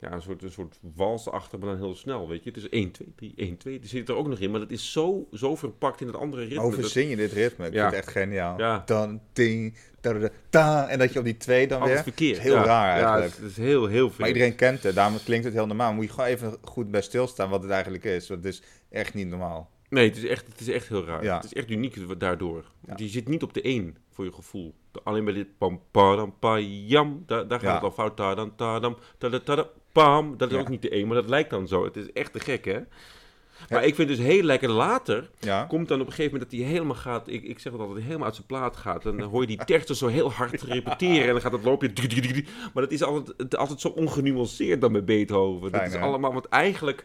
Ja, 0.00 0.12
een 0.12 0.22
soort, 0.22 0.42
een 0.42 0.50
soort 0.52 0.78
wals 0.94 1.28
achter, 1.28 1.58
maar 1.58 1.68
dan 1.68 1.76
heel 1.76 1.94
snel, 1.94 2.28
weet 2.28 2.44
je. 2.44 2.50
Het 2.50 2.58
is 2.58 2.68
1, 2.68 2.90
2, 2.90 3.12
3, 3.16 3.32
1, 3.36 3.56
2. 3.56 3.78
Die 3.78 3.88
zit 3.88 4.08
er 4.08 4.14
ook 4.14 4.28
nog 4.28 4.38
in, 4.38 4.50
maar 4.50 4.60
dat 4.60 4.70
is 4.70 4.92
zo, 4.92 5.28
zo 5.32 5.56
verpakt 5.56 6.00
in 6.00 6.06
het 6.06 6.16
andere 6.16 6.42
ritme. 6.44 6.60
Hoe 6.60 6.72
verzin 6.72 7.08
je 7.08 7.16
dit 7.16 7.32
ritme? 7.32 7.66
Ik 7.66 7.72
Ja. 7.72 7.80
vind 7.82 7.94
het 7.96 8.04
echt 8.04 8.16
geniaal. 8.16 8.58
Ja. 8.58 8.82
Dan, 8.86 9.20
ting, 9.32 9.76
tadada, 10.00 10.28
ta, 10.50 10.88
en 10.88 10.98
dat 10.98 11.12
je 11.12 11.18
op 11.18 11.24
die 11.24 11.36
twee 11.36 11.66
dan 11.66 11.80
Alles 11.80 11.92
weer. 11.94 12.02
verkeerd. 12.02 12.38
Heel 12.38 12.54
ja. 12.54 12.64
raar 12.64 12.98
Ja, 12.98 13.04
eigenlijk. 13.04 13.34
het 13.36 13.50
is 13.50 13.56
heel, 13.56 13.86
heel 13.86 14.08
veel. 14.08 14.18
Maar 14.18 14.28
iedereen 14.28 14.54
kent 14.54 14.82
het, 14.82 14.94
daarom 14.94 15.18
klinkt 15.24 15.44
het 15.44 15.54
heel 15.54 15.66
normaal. 15.66 15.92
Moet 15.94 16.04
je 16.04 16.10
gewoon 16.10 16.28
even 16.28 16.56
goed 16.62 16.90
bij 16.90 17.02
stilstaan 17.02 17.50
wat 17.50 17.62
het 17.62 17.70
eigenlijk 17.70 18.04
is. 18.04 18.28
Want 18.28 18.44
het 18.44 18.52
is 18.54 18.62
echt 18.90 19.14
niet 19.14 19.28
normaal. 19.28 19.70
Nee, 19.88 20.08
het 20.08 20.16
is 20.16 20.24
echt, 20.24 20.46
het 20.46 20.60
is 20.60 20.68
echt 20.68 20.88
heel 20.88 21.04
raar. 21.04 21.24
Ja. 21.24 21.34
Het 21.36 21.44
is 21.44 21.54
echt 21.54 21.70
uniek 21.70 22.20
daardoor. 22.20 22.64
Ja. 22.86 22.94
Je 22.96 23.08
zit 23.08 23.28
niet 23.28 23.42
op 23.42 23.54
de 23.54 23.62
één, 23.62 23.96
voor 24.10 24.24
je 24.24 24.32
gevoel. 24.32 24.74
Alleen 25.02 25.24
bij 25.24 25.34
dit 25.34 25.58
pam, 25.58 25.80
padam, 25.90 26.34
pajam, 26.38 27.22
daar, 27.26 27.48
daar 27.48 27.60
gaat 27.60 27.68
Ja. 27.68 27.74
het 27.74 27.82
al 27.84 27.90
fout. 27.90 28.16
Tadam, 28.16 28.56
tadam, 28.56 28.96
tada, 29.18 29.40
tada, 29.40 29.66
pam. 29.92 30.36
Dat 30.36 30.52
is 30.52 30.58
ook 30.58 30.68
niet 30.68 30.82
de 30.82 30.88
één, 30.88 31.06
maar 31.06 31.16
dat 31.16 31.28
lijkt 31.28 31.50
dan 31.50 31.68
zo. 31.68 31.84
Het 31.84 31.96
is 31.96 32.12
echt 32.12 32.32
te 32.32 32.40
gek, 32.40 32.64
hè? 32.64 32.80
Maar 33.70 33.84
ik 33.84 33.94
vind 33.94 34.08
dus 34.08 34.18
heel 34.18 34.42
lekker 34.42 34.70
later, 34.70 35.30
Ja. 35.40 35.64
komt 35.64 35.88
dan 35.88 36.00
op 36.00 36.06
een 36.06 36.12
gegeven 36.12 36.32
moment 36.32 36.50
dat 36.50 36.60
hij 36.60 36.68
helemaal 36.70 36.94
gaat, 36.96 37.28
ik, 37.28 37.42
ik 37.42 37.58
zeg 37.58 37.72
het 37.72 37.80
altijd, 37.80 38.04
helemaal 38.04 38.24
uit 38.26 38.34
zijn 38.34 38.46
plaat 38.46 38.76
gaat. 38.76 39.02
Dan 39.02 39.20
hoor 39.20 39.40
je 39.40 39.46
die 39.46 39.64
tersten 39.74 39.96
zo 39.96 40.06
heel 40.06 40.32
hard 40.32 40.62
repeteren 40.62 41.26
en 41.26 41.32
dan 41.32 41.40
gaat 41.40 41.52
het 41.52 41.64
loopje. 41.64 41.90
Maar 42.74 42.82
dat 42.82 42.92
is 42.92 43.02
altijd, 43.02 43.56
altijd 43.56 43.80
zo 43.80 43.88
ongenuanceerd 43.88 44.80
dan 44.80 44.92
met 44.92 45.04
Beethoven. 45.04 45.72
dat 45.72 45.82
is 45.86 45.94
allemaal, 45.94 46.32
want 46.32 46.46
eigenlijk, 46.48 47.04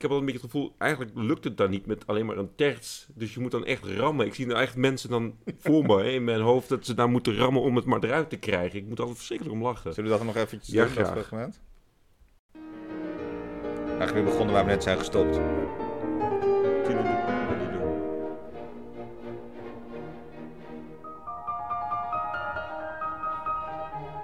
ik 0.00 0.08
heb 0.08 0.14
altijd 0.14 0.30
een 0.30 0.34
beetje 0.38 0.48
het 0.48 0.56
gevoel, 0.66 0.74
eigenlijk 0.78 1.10
lukt 1.14 1.44
het 1.44 1.56
dan 1.56 1.70
niet 1.70 1.86
met 1.86 2.06
alleen 2.06 2.26
maar 2.26 2.36
een 2.36 2.54
terts. 2.54 3.06
Dus 3.14 3.34
je 3.34 3.40
moet 3.40 3.50
dan 3.50 3.64
echt 3.64 3.84
rammen. 3.84 4.26
Ik 4.26 4.34
zie 4.34 4.46
nou 4.46 4.60
echt 4.60 4.76
mensen 4.76 5.10
dan 5.10 5.34
voor 5.58 5.86
me 5.86 5.96
hè, 6.02 6.08
in 6.10 6.24
mijn 6.24 6.40
hoofd 6.40 6.68
dat 6.68 6.86
ze 6.86 6.94
daar 6.94 7.08
moeten 7.08 7.36
rammen 7.36 7.62
om 7.62 7.76
het 7.76 7.84
maar 7.84 8.04
eruit 8.04 8.30
te 8.30 8.36
krijgen. 8.36 8.78
Ik 8.78 8.86
moet 8.86 8.98
altijd 8.98 9.16
verschrikkelijk 9.16 9.56
om 9.56 9.62
lachen. 9.62 9.94
Zullen 9.94 10.10
we 10.10 10.16
dat 10.16 10.26
nog 10.26 10.36
eventjes 10.36 10.74
Ja, 10.74 10.84
doen, 10.84 10.94
dat 10.94 11.06
graag. 11.06 11.26
fragment? 11.26 11.60
Eigenlijk 13.86 14.12
weer 14.12 14.24
begonnen 14.24 14.54
waar 14.54 14.64
we 14.64 14.70
net 14.70 14.82
zijn 14.82 14.98
gestopt. 14.98 15.40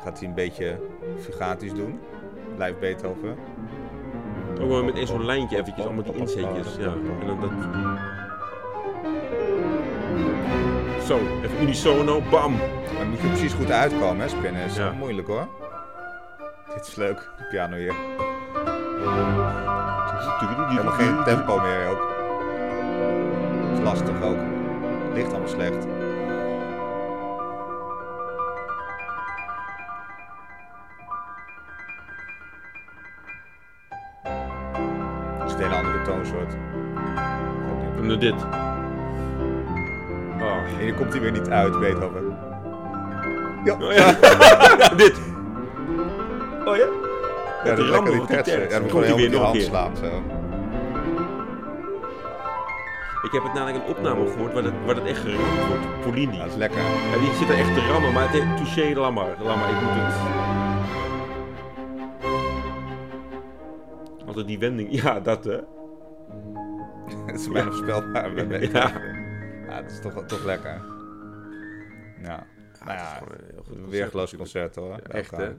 Gaat 0.02 0.18
hij 0.18 0.28
een 0.28 0.34
beetje 0.34 0.78
fugatisch 1.18 1.74
doen? 1.74 1.98
Blijft 2.54 2.80
Beethoven. 2.80 3.36
Ook 4.60 4.68
wel 4.68 4.84
met 4.84 4.96
één 4.96 5.06
zo'n 5.06 5.24
lijntje 5.24 5.56
eventjes, 5.56 5.84
allemaal 5.84 6.04
die 6.04 6.14
inzetjes. 6.14 6.76
Ja. 6.78 6.92
En 7.20 7.26
dan 7.26 7.40
dat... 7.40 7.50
Zo, 11.04 11.18
even 11.42 11.62
unisono, 11.62 12.22
bam. 12.30 12.56
Dan 12.98 13.08
moet 13.10 13.20
je 13.20 13.28
precies 13.28 13.52
goed 13.52 13.70
uitkomen, 13.70 14.20
hè, 14.20 14.28
spinnen. 14.28 14.64
is 14.64 14.76
Ja. 14.76 14.92
moeilijk 14.92 15.26
hoor. 15.26 15.48
Dit 16.74 16.86
is 16.86 16.94
leuk, 16.94 17.30
de 17.36 17.46
piano 17.50 17.76
hier. 17.76 17.94
Helemaal 20.68 20.92
geen 20.92 21.24
tempo 21.24 21.60
meer 21.60 21.88
ook. 21.88 22.14
Dat 23.60 23.78
is 23.78 23.84
lastig 23.84 24.22
ook. 24.22 24.38
Ligt 25.14 25.30
allemaal 25.30 25.48
slecht. 25.48 25.86
Het 35.56 35.64
is 35.64 35.70
een 35.70 35.72
hele 35.72 35.86
andere 35.86 36.02
toonsoort. 36.04 36.54
Nu 38.00 38.18
dit. 38.18 38.34
Oh. 40.40 40.56
En 40.78 40.78
hier 40.80 40.94
komt 40.94 41.12
hij 41.12 41.20
weer 41.22 41.32
niet 41.32 41.48
uit, 41.48 41.80
Beethoven. 41.80 42.36
Ja, 43.64 43.74
Oh, 43.74 43.92
ja. 43.92 44.12
dit. 45.04 45.20
Oh 46.64 46.76
ja? 46.76 46.86
ja 47.64 47.74
dat 47.74 47.88
rammen 47.88 47.90
lekker 47.90 48.12
die 48.12 48.20
op 48.20 48.26
die 48.28 48.36
tetsen. 48.36 48.58
terts. 48.58 48.72
Ja, 48.74 48.80
Dan 48.80 48.88
komt 48.88 48.90
gewoon 48.90 49.02
hij 49.02 49.12
heel 49.12 49.16
weer 49.16 49.30
nog 49.30 49.54
een 49.54 49.74
hand 49.74 50.00
keer. 50.00 50.10
zo. 50.10 50.22
Ik 53.22 53.32
heb 53.32 53.42
het 53.42 53.52
namelijk 53.54 53.76
een 53.84 53.90
opname 53.96 54.30
gehoord 54.30 54.52
waar 54.86 54.94
het 54.94 55.04
echt 55.04 55.20
geramd 55.20 55.66
wordt. 55.68 56.00
Polini. 56.04 56.38
Dat 56.38 56.46
is 56.46 56.54
lekker. 56.54 56.78
Ja, 56.80 57.18
die 57.18 57.32
zit 57.38 57.48
er 57.48 57.58
echt 57.58 57.74
te 57.74 57.86
rammen, 57.92 58.12
maar 58.12 58.22
het 58.30 58.34
is 58.34 58.42
touché. 58.56 59.00
Laat 59.00 59.12
maar, 59.12 59.28
ik 59.30 59.38
moet 59.80 59.90
het... 59.94 60.14
Die 64.44 64.58
wending. 64.58 65.02
Ja, 65.02 65.20
dat 65.20 65.44
hè. 65.44 65.60
Het 67.26 67.40
is 67.40 67.48
bijna 67.48 67.70
voorspelbaar 67.70 68.34
bij 68.34 68.42
Ja. 68.44 68.48
Beethoven. 68.58 69.24
Ja, 69.66 69.82
het 69.82 69.90
is 69.90 70.00
toch, 70.00 70.24
toch 70.26 70.44
lekker. 70.44 70.84
Ja. 72.22 72.46
Nou 72.84 72.98
ja, 72.98 73.22
een 73.70 73.88
weergeloos 73.88 74.36
concert 74.36 74.74
hoor. 74.74 74.98
Echt 74.98 75.30
hè. 75.30 75.52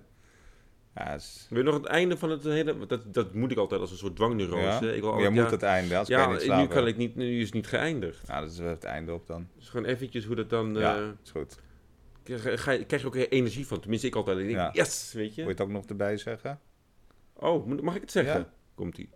Ja, 0.96 1.14
is... 1.14 1.48
Wil 1.50 1.58
je 1.60 1.66
nog 1.66 1.74
het 1.74 1.86
einde 1.86 2.18
van 2.18 2.30
het 2.30 2.44
hele... 2.44 2.86
Dat, 2.88 3.14
dat 3.14 3.34
moet 3.34 3.52
ik 3.52 3.58
altijd 3.58 3.82
als 3.82 3.92
een 3.92 3.98
soort 3.98 4.16
dwangneurose. 4.16 4.86
Ja? 4.86 4.92
Ik 4.92 5.02
wil 5.02 5.12
altijd, 5.12 5.30
moet 5.30 5.44
ja, 5.44 5.50
het 5.50 5.64
einde, 5.64 5.94
kan 6.08 6.40
Ja, 6.40 6.60
nu 6.62 6.68
kan 6.68 6.88
ik 6.88 6.98
niet... 6.98 7.16
Nu 7.16 7.40
is 7.40 7.46
het 7.46 7.54
niet 7.54 7.68
geëindigd. 7.68 8.28
Ja, 8.28 8.40
dat 8.40 8.52
is 8.52 8.58
het 8.58 8.84
einde 8.84 9.14
op 9.14 9.28
dan. 9.28 9.48
Dus 9.56 9.70
gewoon 9.70 9.86
eventjes 9.86 10.26
hoe 10.26 10.36
dat 10.36 10.50
dan... 10.50 10.74
ja, 10.74 10.96
eh, 10.98 11.04
is 11.24 11.32
goed. 11.32 11.60
krijg, 12.24 12.86
krijg 12.86 13.02
je 13.02 13.06
ook 13.06 13.16
energie 13.16 13.68
van. 13.68 13.80
Tenminste, 13.80 14.08
ik 14.08 14.16
altijd. 14.16 14.38
Ik 14.38 14.46
denk, 14.46 14.58
Ja. 14.58 14.70
yes, 14.74 15.14
weet 15.14 15.36
je 15.36 15.42
je. 15.42 15.48
het 15.48 15.62
ook 15.62 15.70
nog 15.70 15.86
erbij 15.86 16.18
zeggen? 16.18 16.60
Oh, 17.34 17.66
moet- 17.66 17.82
mag 17.82 17.96
ik 17.96 18.02
het 18.02 18.12
zeggen? 18.12 18.48
Komt-ie. 18.78 19.10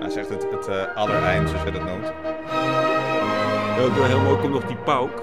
Hij 0.00 0.10
zegt 0.10 0.28
het, 0.28 0.46
het 0.50 0.66
eh 0.68 0.96
allereind, 0.96 1.48
zoals 1.48 1.64
je 1.64 1.70
dat 1.70 1.84
noemt. 1.84 2.06
Ja, 3.76 3.82
ook 3.82 3.94
wel 3.94 4.04
heel 4.04 4.20
mooi 4.20 4.38
komt 4.40 4.52
nog 4.52 4.64
die 4.66 4.76
pauk. 4.76 5.16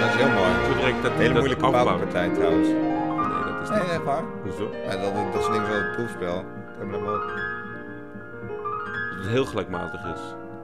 Dat 0.00 0.08
is 0.08 0.14
heel 0.14 0.28
mooi. 0.40 0.52
Zo 0.66 0.74
direct 0.74 1.02
dat 1.02 1.10
Een 1.12 1.16
hele 1.18 1.28
dat 1.32 1.38
moeilijke 1.42 1.64
afbouwt. 1.64 1.86
paukenpartij 1.86 2.28
trouwens. 2.34 2.68
Nee, 2.68 3.52
dat 3.52 3.62
is 3.62 3.68
Nee, 3.68 3.80
niet. 3.80 3.90
echt 3.90 4.02
waar. 4.04 4.22
Hoezo? 4.42 4.70
Ja, 4.84 4.96
dat, 4.96 5.14
dat 5.32 5.40
is 5.40 5.46
dingen 5.46 5.66
zoals 5.66 5.80
het 5.82 5.92
proefspel. 5.96 6.38
Ik 6.38 6.44
heb 6.78 6.90
hem 6.90 7.04
wel... 7.04 7.18
Dat 7.18 7.30
het 9.24 9.26
heel 9.26 9.44
gelijkmatig 9.44 10.04
is. 10.14 10.20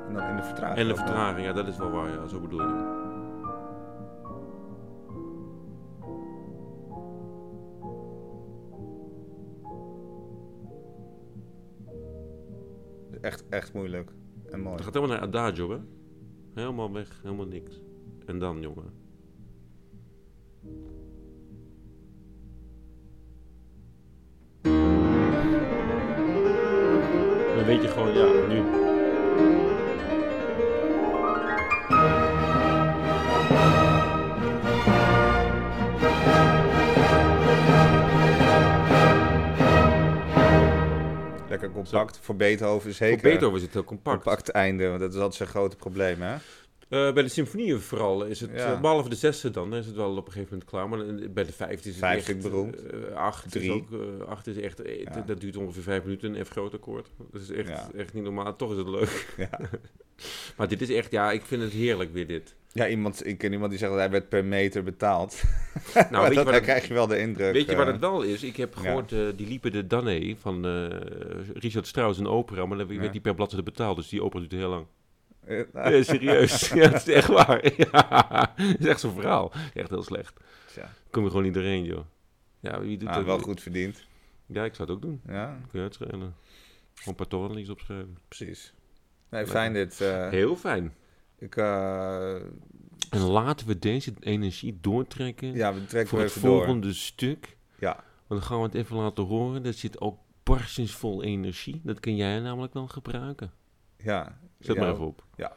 En 0.09 0.15
dan 0.15 0.29
in 0.29 0.37
de 0.37 0.43
vertraging. 0.43 0.79
En 0.79 0.89
de 0.89 0.97
vertraging, 0.97 1.47
ja, 1.47 1.53
dat 1.53 1.67
is 1.67 1.77
wel 1.77 1.91
waar, 1.91 2.09
ja. 2.09 2.27
Zo 2.27 2.41
bedoel 2.41 2.61
je. 2.61 3.09
Echt, 13.21 13.49
echt 13.49 13.73
moeilijk. 13.73 14.11
En 14.51 14.61
mooi. 14.61 14.75
Het 14.75 14.85
gaat 14.85 14.95
helemaal 14.95 15.17
naar 15.17 15.27
Adagio, 15.27 15.71
hè? 15.71 15.79
Helemaal 16.55 16.93
weg, 16.93 17.21
helemaal 17.23 17.47
niks. 17.47 17.81
En 18.27 18.39
dan, 18.39 18.61
jongen. 18.61 18.99
Dan 27.57 27.65
weet 27.65 27.83
je 27.83 27.89
gewoon, 27.89 28.13
ja, 28.13 28.47
nu. 28.47 28.89
Lekker 41.51 41.71
compact. 41.71 42.19
Voor 42.23 42.37
Beethoven 42.37 42.95
zeker. 42.95 43.21
Voor 43.21 43.31
Beethoven 43.31 43.57
is 43.57 43.63
het 43.63 43.73
heel 43.73 43.85
compact. 43.85 44.23
Compact 44.23 44.49
einde, 44.49 44.89
want 44.89 45.01
dat 45.01 45.11
is 45.11 45.17
altijd 45.17 45.35
zijn 45.35 45.49
grote 45.49 45.77
probleem, 45.77 46.23
hè? 46.23 46.37
Eh, 46.91 47.13
bij 47.13 47.23
de 47.23 47.29
symfonieën 47.29 47.81
vooral 47.81 48.25
is 48.25 48.41
het, 48.41 48.51
Ja. 48.55 48.73
eh, 48.75 48.81
behalve 48.81 49.09
de 49.09 49.17
zesde 49.17 49.51
dan, 49.51 49.75
is 49.75 49.87
het 49.87 49.95
wel 49.95 50.11
op 50.17 50.27
een 50.27 50.33
gegeven 50.33 50.49
moment 50.53 50.71
klaar. 50.71 50.89
Maar 50.89 51.31
bij 51.31 51.45
de 51.45 51.53
vijfde 51.53 51.89
is 51.89 51.95
het 51.95 52.05
Vijf 52.05 52.29
echt... 52.29 52.43
beroemd. 52.43 52.83
eh, 52.87 53.15
acht 53.15 53.55
is 53.57 53.71
ook... 53.71 53.93
eh, 53.93 54.27
acht 54.29 54.47
is 54.47 54.57
echt... 54.57 54.81
Ja. 55.05 55.21
Dat 55.27 55.41
duurt 55.41 55.57
ongeveer 55.57 55.83
vijf 55.83 56.03
minuten, 56.05 56.35
een 56.35 56.45
F 56.45 56.49
groot 56.49 56.75
akkoord. 56.75 57.09
Dat 57.33 57.41
is 57.43 57.51
echt, 57.51 57.69
Ja. 57.69 57.91
echt 57.97 58.15
niet 58.15 58.23
normaal. 58.23 58.57
Toch 58.57 58.71
is 58.71 58.77
het 58.79 58.89
leuk. 58.89 59.35
Ja. 59.37 59.51
Maar 60.57 60.69
dit 60.69 60.81
is 60.81 60.91
echt... 60.91 61.11
Ja, 61.11 61.33
ik 61.33 61.43
vind 61.43 61.63
het 61.63 61.73
heerlijk 61.73 62.13
weer 62.13 62.27
dit. 62.27 62.55
Ja, 62.73 62.89
iemand, 62.89 63.27
ik 63.27 63.39
ken 63.39 63.53
iemand 63.53 63.71
die 63.71 63.79
zegt 63.79 63.91
dat 63.91 64.01
hij 64.01 64.11
werd 64.11 64.29
per 64.29 64.45
meter 64.45 64.83
betaald. 64.83 65.43
Nou, 66.11 66.23
weet 66.29 66.29
je 66.29 66.35
dat, 66.35 66.47
daar 66.47 66.61
krijg 66.61 66.89
je 66.89 66.95
wel 66.95 67.07
de 67.07 67.19
indruk. 67.19 67.53
Weet 67.53 67.69
je 67.71 67.77
waar 67.77 67.87
eh, 67.87 67.93
het 67.93 68.01
wel 68.01 68.23
is? 68.23 68.43
Ik 68.43 68.57
heb 68.57 68.75
gehoord, 68.77 69.13
eh, 69.13 69.19
die 69.37 69.47
liepen 69.47 69.73
de 69.73 69.87
Danne 69.87 70.37
van 70.39 70.65
Richard 71.55 71.87
Strauss, 71.87 72.19
een 72.19 72.27
opera, 72.27 72.67
maar 72.67 72.79
dan 72.79 72.99
werd 72.99 73.13
die 73.13 73.21
per 73.21 73.35
bladzijde 73.35 73.65
betaald, 73.65 73.97
dus 73.97 74.09
die 74.09 74.23
opera 74.23 74.41
duurt 74.41 74.53
heel 74.53 74.69
lang. 74.71 74.87
Ja, 75.49 76.03
serieus. 76.03 76.69
ja, 76.69 76.89
het 76.91 77.07
is 77.09 77.15
echt 77.15 77.29
waar. 77.29 77.73
Ja, 77.77 78.53
het 78.57 78.81
is 78.81 78.87
echt 78.87 79.01
zo'n 79.01 79.15
verhaal. 79.15 79.53
Echt 79.75 79.91
heel 79.91 80.03
slecht. 80.03 80.41
tja, 80.73 80.89
Kom 81.11 81.23
je 81.23 81.29
gewoon 81.29 81.45
niet 81.45 81.55
doorheen, 81.55 81.85
joh. 81.85 82.05
Ja, 82.61 82.81
wie 82.81 82.97
doet 82.99 83.09
ah, 83.09 83.15
dat? 83.15 83.25
wel 83.25 83.39
goed 83.39 83.61
verdiend. 83.63 84.07
Ja, 84.47 84.65
ik 84.65 84.75
zou 84.75 84.89
het 84.89 84.97
ook 84.97 85.03
doen. 85.03 85.21
Ja, 85.27 85.47
Kun 85.71 85.79
je 85.79 85.85
uitschrijven. 85.85 86.19
Gewoon 86.19 86.35
een 87.05 87.15
paar 87.15 87.27
torenlies 87.27 87.69
opschrijven. 87.69 88.19
precies. 88.29 88.75
Nee, 89.31 89.47
fijn 89.47 89.73
dit. 89.73 90.01
eh, 90.01 90.29
Heel 90.29 90.57
fijn. 90.57 90.95
ik, 91.39 91.57
eh, 91.57 92.35
En 93.11 93.21
laten 93.21 93.67
we 93.67 93.79
deze 93.79 94.13
energie 94.21 94.79
doortrekken 94.81 95.55
ja, 95.55 95.75
we 95.75 95.85
trekken 95.85 96.09
voor 96.11 96.19
we 96.19 96.25
het 96.25 96.35
door. 96.35 96.43
volgende 96.57 96.93
stuk. 96.93 97.57
Ja, 97.79 97.95
Want 98.27 98.41
dan 98.41 98.43
gaan 98.43 98.57
we 98.59 98.65
het 98.65 98.75
even 98.75 98.97
laten 98.97 99.25
horen. 99.25 99.63
Dat 99.63 99.75
zit 99.75 100.01
ook 100.01 100.19
barstensvol 100.43 101.23
energie. 101.23 101.81
Dat 101.85 102.01
kun 102.01 102.17
jij 102.17 102.41
namelijk 102.41 102.73
wel 102.75 102.87
gebruiken. 102.87 103.53
Ja. 104.03 104.39
Zet 104.59 104.77
ja, 104.77 104.83
maar 104.83 104.93
even 104.93 105.07
op. 105.07 105.25
Ja. 105.37 105.53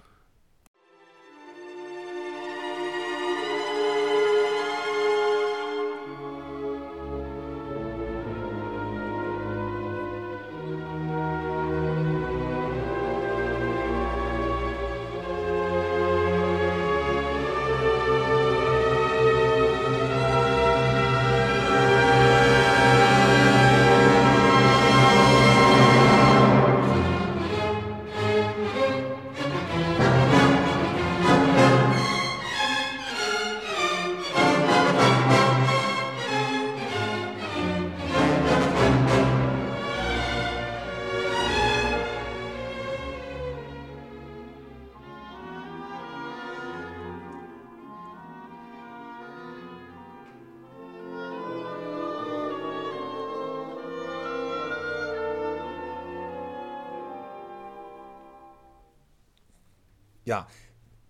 Ja, 60.23 60.47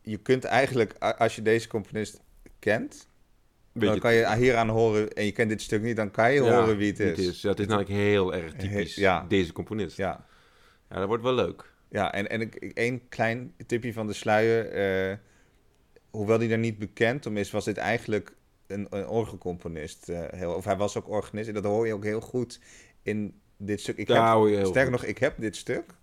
je 0.02 0.18
kunt 0.18 0.44
eigenlijk, 0.44 0.94
als 0.98 1.36
je 1.36 1.42
deze 1.42 1.68
componist 1.68 2.22
kent, 2.60 3.08
dan 3.74 4.00
kan 4.00 4.14
je 4.14 4.36
hieraan 4.36 4.70
horen, 4.70 5.10
en 5.14 5.26
je 5.26 5.32
kent 5.32 5.50
dit 5.50 5.62
stuk 5.62 5.82
niet, 5.82 5.96
dan 5.96 6.12
kan 6.12 6.34
je 6.34 6.44
Ja, 6.44 6.60
horen 6.62 6.78
wie 6.78 6.94
het 6.94 7.18
is. 7.18 7.42
Ja, 7.42 7.50
het 7.50 7.60
is 7.60 7.66
namelijk 7.68 7.92
heel 7.92 8.34
erg 8.34 8.54
typisch. 8.54 8.96
ja. 8.96 9.26
Deze 9.28 9.54
componist. 9.54 9.98
Ja. 9.98 10.26
Ja, 10.90 10.96
dat 11.00 11.08
wordt 11.08 11.24
wel 11.24 11.34
leuk. 11.34 11.74
ja 11.90 12.14
en, 12.14 12.30
en 12.30 12.50
één 12.74 13.08
klein 13.10 13.54
tipje 13.66 13.94
van 13.94 14.08
de 14.08 14.14
sluier. 14.14 14.70
eh, 14.72 15.18
hoewel 16.12 16.38
die 16.38 16.50
daar 16.50 16.58
niet 16.58 16.78
bekend 16.80 17.26
om 17.26 17.38
is, 17.38 17.52
was 17.52 17.66
dit 17.66 17.78
eigenlijk 17.78 18.36
een, 18.68 18.88
een 18.90 19.08
orgelcomponist. 19.08 20.10
eh, 20.10 20.22
heel, 20.30 20.54
of 20.54 20.66
hij 20.66 20.78
was 20.78 20.98
ook 20.98 21.10
organist. 21.10 21.48
En 21.48 21.54
dat 21.54 21.64
hoor 21.64 21.88
je 21.88 21.94
ook 21.94 22.04
heel 22.04 22.22
goed 22.22 22.60
in 23.02 23.42
dit 23.58 23.80
stuk. 23.82 23.98
Ik 23.98 24.08
heb, 24.08 24.18
hou 24.18 24.50
je 24.52 24.58
heel 24.58 24.66
sterker 24.66 24.92
nog, 24.92 25.04
ik 25.04 25.18
heb 25.18 25.34
dit 25.40 25.56
stuk 25.56 25.94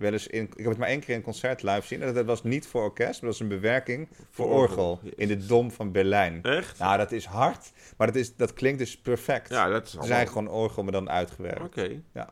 wel 0.00 0.12
eens 0.12 0.26
in... 0.26 0.42
Ik 0.42 0.56
heb 0.56 0.66
het 0.66 0.78
maar 0.78 0.88
één 0.88 1.00
keer 1.00 1.08
in 1.08 1.14
een 1.16 1.22
concert 1.22 1.62
live 1.62 1.86
zien. 1.86 2.02
En 2.02 2.14
dat 2.14 2.24
was 2.24 2.42
niet 2.42 2.66
voor 2.66 2.82
orkest, 2.82 3.22
maar 3.22 3.30
dat 3.30 3.38
was 3.38 3.40
een 3.40 3.60
bewerking 3.60 4.08
voor, 4.10 4.26
Voor 4.30 4.46
orgel. 4.46 4.90
orgel. 4.90 5.10
In 5.16 5.28
de. 5.28 5.46
Dom 5.46 5.70
van 5.70 5.92
Berlijn. 5.92 6.42
Echt? 6.42 6.78
Nou, 6.78 6.98
dat 6.98 7.12
is 7.12 7.24
hard, 7.24 7.72
maar 7.96 8.06
dat, 8.06 8.16
is, 8.16 8.36
dat 8.36 8.52
klinkt 8.52 8.78
dus 8.78 8.98
perfect. 8.98 9.48
Ja, 9.48 9.68
dat 9.68 9.86
is 9.86 9.96
allemaal... 9.98 10.16
eigenlijk 10.16 10.46
gewoon 10.48 10.62
orgel, 10.62 10.82
maar 10.82 10.92
dan 10.92 11.10
uitgewerkt. 11.10 11.60
Oké. 11.60 12.00
Ja. 12.12 12.28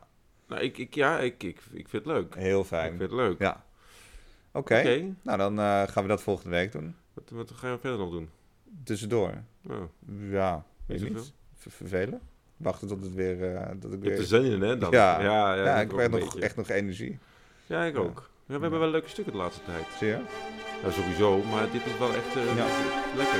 Nou, 0.47 0.61
ik, 0.61 0.77
ik, 0.77 0.95
ja, 0.95 1.19
ik, 1.19 1.43
ik, 1.43 1.59
ik 1.71 1.89
vind 1.89 2.05
het 2.05 2.13
leuk. 2.13 2.35
Heel 2.35 2.59
Ik 2.59 2.65
fijn. 2.65 2.89
vind 2.89 3.01
het 3.01 3.11
leuk. 3.11 3.39
Ja. 3.39 3.63
Oké, 4.51 5.05
nou 5.21 5.37
dan 5.37 5.59
eh, 5.59 5.83
gaan 5.87 6.03
we 6.03 6.09
dat 6.09 6.21
volgende 6.21 6.49
week 6.55 6.71
doen. 6.71 6.95
Wat, 7.13 7.23
wat 7.29 7.51
ga 7.51 7.71
je 7.71 7.77
verder 7.77 7.99
nog 7.99 8.11
doen? 8.11 8.29
Tussendoor. 8.83 9.33
Oh, 9.69 9.81
Ja, 10.29 10.63
weet 10.85 11.01
Niet 11.09 11.33
vervelen. 11.55 12.21
Wachten 12.57 12.87
tot 12.87 13.01
het 13.01 13.13
weer... 13.13 13.55
eh, 13.55 13.67
dat 13.79 13.93
ik 13.93 14.03
je 14.03 14.09
hebt 14.09 14.29
weer... 14.29 14.39
er 14.39 14.43
zin 14.43 14.43
in, 14.43 14.61
hè? 14.61 14.77
Dan. 14.77 14.91
Ja. 14.91 15.21
ja, 15.21 15.55
ja, 15.55 15.63
Ja, 15.63 15.81
ik 15.81 15.91
een 15.91 16.11
nog, 16.11 16.39
echt 16.39 16.55
nog 16.55 16.69
energie. 16.69 17.17
Ja, 17.69 17.83
ik 17.83 17.97
ook. 17.97 18.29
Ja, 18.45 18.55
we 18.55 18.61
hebben 18.61 18.79
wel 18.79 18.89
leuke 18.89 19.09
stukken 19.09 19.33
de 19.33 19.39
laatste 19.39 19.63
tijd. 19.63 19.85
Zie 19.97 20.07
je? 20.07 20.19
Ja, 20.83 20.91
sowieso, 20.91 21.43
maar 21.43 21.71
dit 21.71 21.85
is 21.85 21.97
wel 21.97 22.13
echt 22.13 22.35
eh, 22.35 22.55
lekker. 23.15 23.39